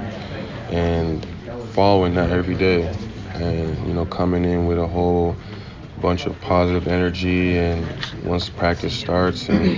and 0.70 1.26
following 1.74 2.14
that 2.16 2.32
every 2.32 2.56
day. 2.56 2.90
And, 3.36 3.88
you 3.88 3.94
know, 3.94 4.06
coming 4.06 4.46
in 4.46 4.68
with 4.68 4.78
a 4.78 4.88
whole 4.88 5.36
bunch 6.02 6.26
of 6.26 6.40
positive 6.42 6.88
energy 6.88 7.58
and 7.58 7.86
once 8.24 8.50
practice 8.50 8.94
starts 8.94 9.50
and, 9.50 9.78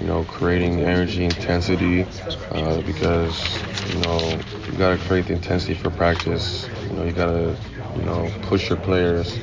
you 0.00 0.06
know, 0.06 0.24
creating 0.24 0.80
energy, 0.80 1.24
intensity, 1.24 2.06
uh, 2.52 2.80
because, 2.82 3.62
you 3.92 4.00
know, 4.00 4.40
you 4.70 4.78
got 4.78 4.98
to 4.98 5.04
create 5.06 5.26
the 5.26 5.32
intensity 5.32 5.74
for 5.74 5.90
practice. 5.90 6.68
You 6.88 6.96
know, 6.96 7.04
you 7.04 7.12
got 7.12 7.26
to, 7.26 7.56
you 7.96 8.02
know, 8.02 8.30
push 8.42 8.68
your 8.68 8.78
players. 8.78 9.36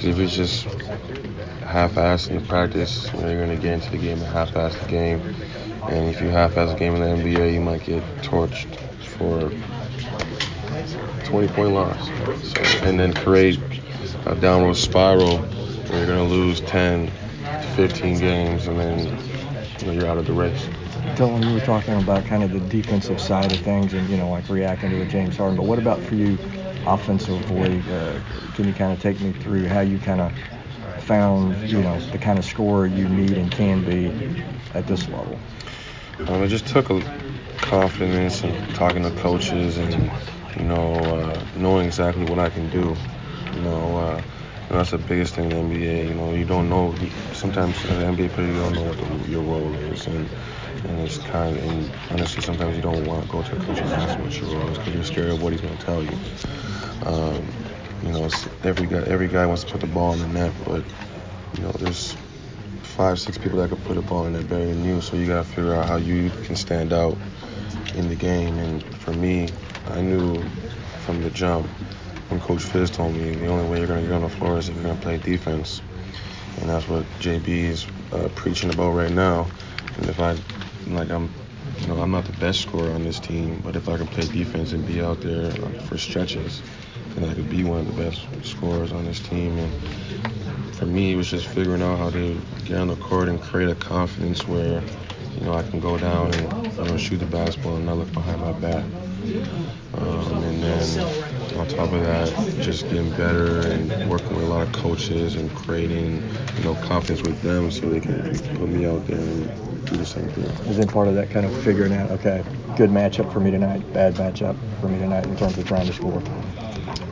if 0.00 0.18
it's 0.18 0.34
just 0.34 0.64
half-assed 1.64 2.30
in 2.30 2.38
the 2.38 2.46
practice, 2.46 3.12
you 3.12 3.20
know, 3.20 3.28
you're 3.28 3.44
going 3.44 3.56
to 3.56 3.62
get 3.62 3.74
into 3.74 3.90
the 3.90 3.98
game 3.98 4.18
and 4.18 4.26
half-ass 4.26 4.76
the 4.76 4.88
game. 4.88 5.20
And 5.88 6.08
if 6.08 6.20
you 6.20 6.28
half-ass 6.28 6.70
the 6.70 6.76
game 6.76 6.94
in 6.94 7.00
the 7.00 7.22
NBA, 7.22 7.52
you 7.54 7.60
might 7.60 7.84
get 7.84 8.02
torched 8.22 8.74
for 9.16 9.50
20-point 11.26 11.72
loss. 11.72 12.08
So, 12.52 12.86
and 12.86 12.98
then 12.98 13.12
create 13.12 13.60
a 14.26 14.34
downward 14.36 14.76
spiral 14.76 15.38
where 15.38 15.98
you're 15.98 16.06
going 16.06 16.28
to 16.28 16.34
lose 16.34 16.60
10 16.60 17.06
to 17.06 17.12
15 17.12 18.18
games, 18.18 18.66
and 18.66 18.78
then 18.78 19.27
you 19.80 19.86
know, 19.86 19.92
you're 19.92 20.06
out 20.06 20.18
of 20.18 20.26
the 20.26 20.32
race. 20.32 20.68
Dillon, 21.14 21.46
you 21.46 21.52
were 21.52 21.60
talking 21.60 21.94
about 21.94 22.24
kind 22.26 22.42
of 22.42 22.52
the 22.52 22.60
defensive 22.60 23.20
side 23.20 23.52
of 23.52 23.60
things 23.60 23.94
and, 23.94 24.08
you 24.08 24.16
know, 24.16 24.28
like 24.30 24.48
reacting 24.48 24.90
to 24.90 25.00
a 25.00 25.06
James 25.06 25.36
Harden. 25.36 25.56
But 25.56 25.64
what 25.64 25.78
about 25.78 26.02
for 26.02 26.14
you 26.14 26.38
offensively? 26.86 27.78
Uh, 27.90 28.20
can 28.54 28.66
you 28.66 28.74
kind 28.74 28.92
of 28.92 29.00
take 29.00 29.20
me 29.20 29.32
through 29.32 29.68
how 29.68 29.80
you 29.80 29.98
kind 29.98 30.20
of 30.20 30.32
found, 31.02 31.70
you 31.70 31.82
know, 31.82 31.98
the 32.12 32.18
kind 32.18 32.38
of 32.38 32.44
scorer 32.44 32.86
you 32.86 33.06
need 33.08 33.38
and 33.38 33.50
can 33.50 33.82
be 33.84 34.12
at 34.74 34.86
this 34.86 35.08
level? 35.08 35.38
Um, 36.28 36.42
it 36.42 36.48
just 36.48 36.66
took 36.66 36.90
a 36.90 37.02
confidence 37.60 38.42
and 38.42 38.74
talking 38.74 39.02
to 39.02 39.10
coaches 39.10 39.78
and 39.78 40.10
you 40.56 40.64
know 40.64 40.94
uh, 40.94 41.44
knowing 41.56 41.86
exactly 41.86 42.24
what 42.24 42.38
I 42.38 42.50
can 42.50 42.68
do. 42.68 42.96
You 43.54 43.60
know, 43.62 43.96
uh, 43.96 44.22
that's 44.76 44.90
the 44.90 44.98
biggest 44.98 45.34
thing 45.34 45.50
in 45.50 45.70
the 45.70 45.76
NBA. 45.76 46.08
You 46.08 46.14
know, 46.14 46.34
you 46.34 46.44
don't 46.44 46.68
know. 46.68 46.94
Sometimes 47.32 47.76
as 47.84 47.90
an 47.90 48.16
NBA 48.16 48.30
player, 48.30 48.46
you 48.46 48.54
don't 48.54 48.74
know 48.74 48.84
what 48.84 48.98
the, 48.98 49.30
your 49.30 49.42
role 49.42 49.74
is, 49.74 50.06
and 50.06 50.28
and 50.88 51.00
it's 51.00 51.18
kind 51.18 51.56
of 51.56 51.64
and 51.64 51.90
honestly, 52.10 52.42
sometimes 52.42 52.76
you 52.76 52.82
don't 52.82 53.06
want 53.06 53.24
to 53.24 53.28
go 53.30 53.42
to 53.42 53.56
a 53.56 53.58
coach 53.60 53.80
and 53.80 53.88
ask 53.90 54.18
what 54.18 54.40
your 54.40 54.50
role 54.50 54.68
is 54.70 54.78
because 54.78 54.94
you're 54.94 55.04
scared 55.04 55.30
of 55.30 55.42
what 55.42 55.52
he's 55.52 55.62
going 55.62 55.76
to 55.76 55.84
tell 55.84 56.02
you. 56.02 56.18
Um, 57.06 57.46
you 58.02 58.12
know, 58.12 58.28
every 58.62 58.86
guy 58.86 59.02
every 59.06 59.28
guy 59.28 59.46
wants 59.46 59.64
to 59.64 59.72
put 59.72 59.80
the 59.80 59.86
ball 59.86 60.12
in 60.12 60.20
the 60.20 60.26
net, 60.26 60.52
but 60.64 60.84
you 61.56 61.62
know, 61.62 61.70
there's 61.72 62.14
five, 62.82 63.18
six 63.18 63.38
people 63.38 63.58
that 63.58 63.70
could 63.70 63.82
put 63.84 63.96
a 63.96 64.02
ball 64.02 64.26
in 64.26 64.32
there 64.32 64.42
better 64.42 64.66
than 64.66 64.84
you. 64.84 65.00
So 65.00 65.16
you 65.16 65.26
gotta 65.26 65.44
figure 65.44 65.74
out 65.74 65.86
how 65.86 65.96
you 65.96 66.30
can 66.44 66.56
stand 66.56 66.92
out 66.92 67.16
in 67.94 68.08
the 68.08 68.16
game. 68.16 68.58
And 68.58 68.82
for 68.82 69.12
me, 69.12 69.48
I 69.88 70.00
knew 70.00 70.42
from 71.00 71.22
the 71.22 71.30
jump. 71.30 71.68
And 72.30 72.40
Coach 72.40 72.62
Fizz 72.62 72.90
told 72.90 73.14
me 73.14 73.32
the 73.32 73.46
only 73.46 73.68
way 73.70 73.78
you're 73.78 73.86
going 73.86 74.02
to 74.02 74.06
get 74.06 74.14
on 74.14 74.22
the 74.22 74.28
floor 74.28 74.58
is 74.58 74.68
if 74.68 74.74
you're 74.74 74.84
going 74.84 74.96
to 74.96 75.02
play 75.02 75.16
defense. 75.18 75.80
And 76.60 76.68
that's 76.68 76.86
what 76.88 77.04
JB 77.20 77.48
is 77.48 77.86
uh, 78.12 78.28
preaching 78.34 78.70
about 78.72 78.90
right 78.92 79.10
now. 79.10 79.46
And 79.96 80.08
if 80.08 80.20
I, 80.20 80.36
like, 80.88 81.10
I'm, 81.10 81.30
you 81.80 81.86
know, 81.86 82.00
I'm 82.00 82.10
not 82.10 82.24
the 82.24 82.38
best 82.38 82.60
scorer 82.60 82.90
on 82.90 83.04
this 83.04 83.18
team, 83.18 83.60
but 83.64 83.76
if 83.76 83.88
I 83.88 83.96
can 83.96 84.06
play 84.06 84.26
defense 84.26 84.72
and 84.72 84.86
be 84.86 85.00
out 85.00 85.20
there 85.20 85.46
uh, 85.46 85.68
for 85.82 85.96
stretches, 85.96 86.62
then 87.14 87.28
I 87.28 87.34
could 87.34 87.48
be 87.48 87.64
one 87.64 87.80
of 87.80 87.96
the 87.96 88.02
best 88.02 88.26
scorers 88.42 88.92
on 88.92 89.04
this 89.04 89.20
team. 89.20 89.56
And 89.58 90.74
for 90.74 90.86
me, 90.86 91.12
it 91.12 91.16
was 91.16 91.30
just 91.30 91.46
figuring 91.46 91.82
out 91.82 91.98
how 91.98 92.10
to 92.10 92.40
get 92.66 92.78
on 92.78 92.88
the 92.88 92.96
court 92.96 93.28
and 93.28 93.40
create 93.40 93.70
a 93.70 93.74
confidence 93.74 94.46
where, 94.46 94.82
you 95.38 95.46
know, 95.46 95.54
I 95.54 95.62
can 95.62 95.80
go 95.80 95.96
down 95.96 96.32
and 96.34 96.76
you 96.76 96.84
know 96.84 96.96
shoot 96.96 97.16
the 97.16 97.26
basketball 97.26 97.76
and 97.76 97.86
not 97.86 97.96
look 97.96 98.12
behind 98.12 98.40
my 98.40 98.52
back. 98.52 98.84
Um, 99.94 100.44
and 100.44 100.62
then 100.62 101.37
on 101.58 101.66
top 101.66 101.92
of 101.92 102.00
that, 102.02 102.28
just 102.60 102.84
getting 102.84 103.10
better 103.10 103.60
and 103.60 104.08
working 104.08 104.34
with 104.34 104.44
a 104.44 104.48
lot 104.48 104.66
of 104.66 104.72
coaches 104.72 105.34
and 105.34 105.52
creating, 105.54 106.22
you 106.56 106.64
know, 106.64 106.74
confidence 106.86 107.22
with 107.22 107.40
them 107.42 107.70
so 107.70 107.88
they 107.88 108.00
can 108.00 108.38
put 108.56 108.68
me 108.68 108.86
out 108.86 109.06
there 109.06 109.18
and 109.18 109.86
do 109.86 109.96
the 109.96 110.06
same 110.06 110.28
thing. 110.28 110.44
Is 110.70 110.76
then 110.76 110.88
part 110.88 111.08
of 111.08 111.14
that 111.14 111.30
kind 111.30 111.44
of 111.44 111.64
figuring 111.64 111.92
out, 111.92 112.10
okay, 112.12 112.44
good 112.76 112.90
matchup 112.90 113.32
for 113.32 113.40
me 113.40 113.50
tonight, 113.50 113.92
bad 113.92 114.14
matchup 114.14 114.56
for 114.80 114.88
me 114.88 114.98
tonight 114.98 115.24
in 115.26 115.36
terms 115.36 115.58
of 115.58 115.66
trying 115.66 115.86
to 115.86 115.92
score? 115.92 116.22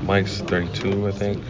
Mike's 0.07 0.39
32, 0.39 1.07
I 1.07 1.11
think. 1.11 1.43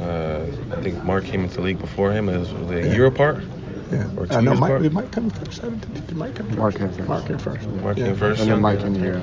Uh, 0.00 0.46
I 0.72 0.80
think 0.80 1.02
Marc 1.04 1.24
came 1.24 1.42
into 1.42 1.56
the 1.56 1.62
league 1.62 1.80
before 1.80 2.12
him. 2.12 2.28
It 2.28 2.38
was 2.38 2.52
a 2.52 2.94
year 2.94 3.06
apart. 3.06 3.42
Yeah. 3.90 4.08
Or 4.16 4.26
two 4.26 4.34
Uh, 4.36 4.40
no, 4.40 4.50
years 4.52 4.60
Mike, 4.60 4.68
apart. 4.70 4.82
did 4.82 4.92
Mike 4.92 5.10
come 5.10 5.30
first? 5.30 5.62
Didn't- 5.62 6.16
Mike 6.16 6.34
come 6.36 6.46
first? 6.46 6.58
Marc 6.58 6.74
came 6.76 6.88
first. 6.90 7.08
Marc 7.08 7.26
came 7.26 7.38
first. 7.38 7.68
Marc 7.68 7.98
Yeah. 7.98 8.12
first. 8.14 8.40
And 8.42 8.50
then 8.50 8.60
Mike 8.60 8.80
in 8.82 8.92
the 8.94 9.00
year. 9.00 9.20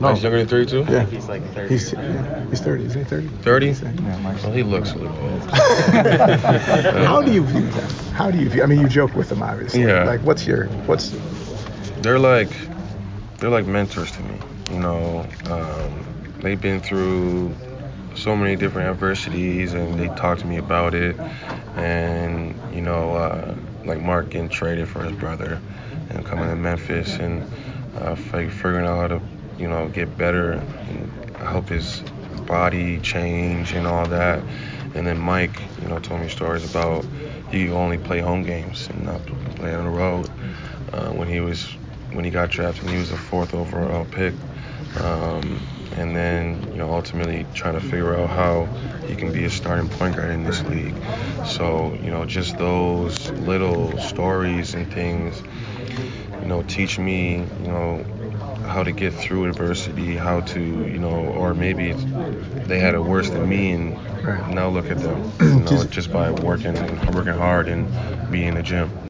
No, 0.00 0.14
he's 0.14 0.22
younger 0.22 0.38
than 0.38 0.48
32. 0.48 0.86
Yeah. 0.88 1.04
He's 1.04 1.28
like 1.28 1.42
30. 1.52 1.68
He's, 1.68 1.92
yeah, 1.92 2.44
he's 2.48 2.60
30. 2.60 2.84
Isn't 2.86 3.02
he 3.02 3.04
30? 3.04 3.26
30? 3.42 3.66
Yeah, 3.66 4.16
Mike's. 4.22 4.42
Well, 4.44 4.52
he 4.52 4.62
looks 4.62 4.92
a 4.92 4.96
little 4.96 5.12
bit. 5.12 6.40
How 7.04 7.20
do 7.20 7.30
you 7.32 7.44
view 7.44 7.60
them? 7.60 7.90
How 8.14 8.30
do 8.30 8.38
you 8.38 8.48
view? 8.48 8.62
I 8.62 8.66
mean, 8.66 8.80
you 8.80 8.88
joke 8.88 9.14
with 9.14 9.28
them, 9.28 9.42
obviously. 9.42 9.82
Yeah. 9.82 10.04
Like, 10.04 10.20
what's 10.22 10.46
your 10.46 10.66
what's? 10.86 11.14
they're 12.00 12.18
like 12.18 12.48
they're 13.38 13.50
like 13.50 13.66
mentors 13.66 14.10
to 14.12 14.22
me. 14.22 14.36
You 14.72 14.78
know, 14.78 15.26
um, 15.50 16.19
they've 16.40 16.60
been 16.60 16.80
through 16.80 17.56
so 18.14 18.36
many 18.36 18.56
different 18.56 18.88
adversities, 18.90 19.74
and 19.74 19.98
they 19.98 20.08
talked 20.08 20.40
to 20.42 20.46
me 20.46 20.56
about 20.56 20.94
it. 20.94 21.16
And 21.76 22.58
you 22.72 22.80
know, 22.82 23.14
uh, 23.14 23.54
like 23.84 24.00
Marc 24.00 24.30
getting 24.30 24.48
traded 24.48 24.88
for 24.88 25.02
his 25.02 25.12
brother, 25.12 25.60
and 26.10 26.24
coming 26.24 26.48
to 26.48 26.56
Memphis, 26.56 27.18
and 27.18 27.44
uh, 27.96 28.14
figuring 28.14 28.86
out 28.86 28.96
how 28.96 29.08
to, 29.08 29.22
you 29.58 29.68
know, 29.68 29.88
get 29.88 30.16
better 30.16 30.52
and 30.52 31.10
help 31.36 31.68
his 31.68 32.02
body 32.46 32.98
change 33.00 33.72
and 33.72 33.86
all 33.86 34.06
that. 34.08 34.42
And 34.94 35.06
then 35.06 35.18
Mike, 35.18 35.62
you 35.80 35.88
know, 35.88 35.98
told 35.98 36.20
me 36.20 36.28
stories 36.28 36.68
about 36.68 37.04
he 37.50 37.70
only 37.70 37.98
play 37.98 38.20
home 38.20 38.42
games 38.42 38.88
and 38.90 39.04
not 39.04 39.24
play 39.56 39.74
on 39.74 39.84
the 39.84 39.90
road. 39.90 40.30
Uh, 40.92 41.10
when 41.10 41.28
he 41.28 41.40
was 41.40 41.76
when 42.12 42.24
he 42.24 42.30
got 42.30 42.50
drafted, 42.50 42.84
and 42.84 42.92
he 42.92 42.98
was 42.98 43.12
a 43.12 43.16
fourth 43.16 43.54
overall 43.54 44.04
pick. 44.04 44.34
Um, 44.96 45.60
and 45.96 46.14
then, 46.16 46.68
you 46.72 46.78
know, 46.78 46.92
ultimately 46.92 47.46
trying 47.54 47.74
to 47.74 47.80
figure 47.80 48.14
out 48.14 48.30
how 48.30 48.70
he 49.04 49.16
can 49.16 49.32
be 49.32 49.44
a 49.44 49.50
starting 49.50 49.88
point 49.88 50.16
guard 50.16 50.30
in 50.30 50.44
this 50.44 50.64
league. 50.64 51.00
So, 51.42 51.94
you 51.94 52.10
know, 52.10 52.24
just 52.26 52.56
those 52.58 53.30
little 53.32 53.98
stories 53.98 54.74
and 54.74 54.90
things, 54.90 55.42
you 56.40 56.48
know, 56.48 56.62
teach 56.62 56.98
me, 56.98 57.36
you 57.58 57.68
know, 57.68 58.04
how 58.64 58.82
to 58.82 58.92
get 58.92 59.14
through 59.14 59.48
adversity, 59.48 60.16
how 60.16 60.40
to, 60.40 60.60
you 60.86 60.98
know, 60.98 61.08
or 61.10 61.54
maybe 61.54 61.94
they 62.66 62.78
had 62.78 62.94
it 62.94 63.00
worse 63.00 63.30
than 63.30 63.48
me, 63.48 63.72
and 63.72 63.98
now 64.48 64.68
look 64.68 64.90
at 64.90 64.98
them, 65.00 65.24
you 65.40 65.60
know, 65.60 65.84
just 65.84 66.10
by 66.10 66.30
working 66.30 66.76
and 66.76 67.14
working 67.14 67.34
hard 67.34 67.68
and 67.68 67.88
being 68.30 68.48
in 68.48 68.54
the 68.54 68.62
gym. 68.62 68.92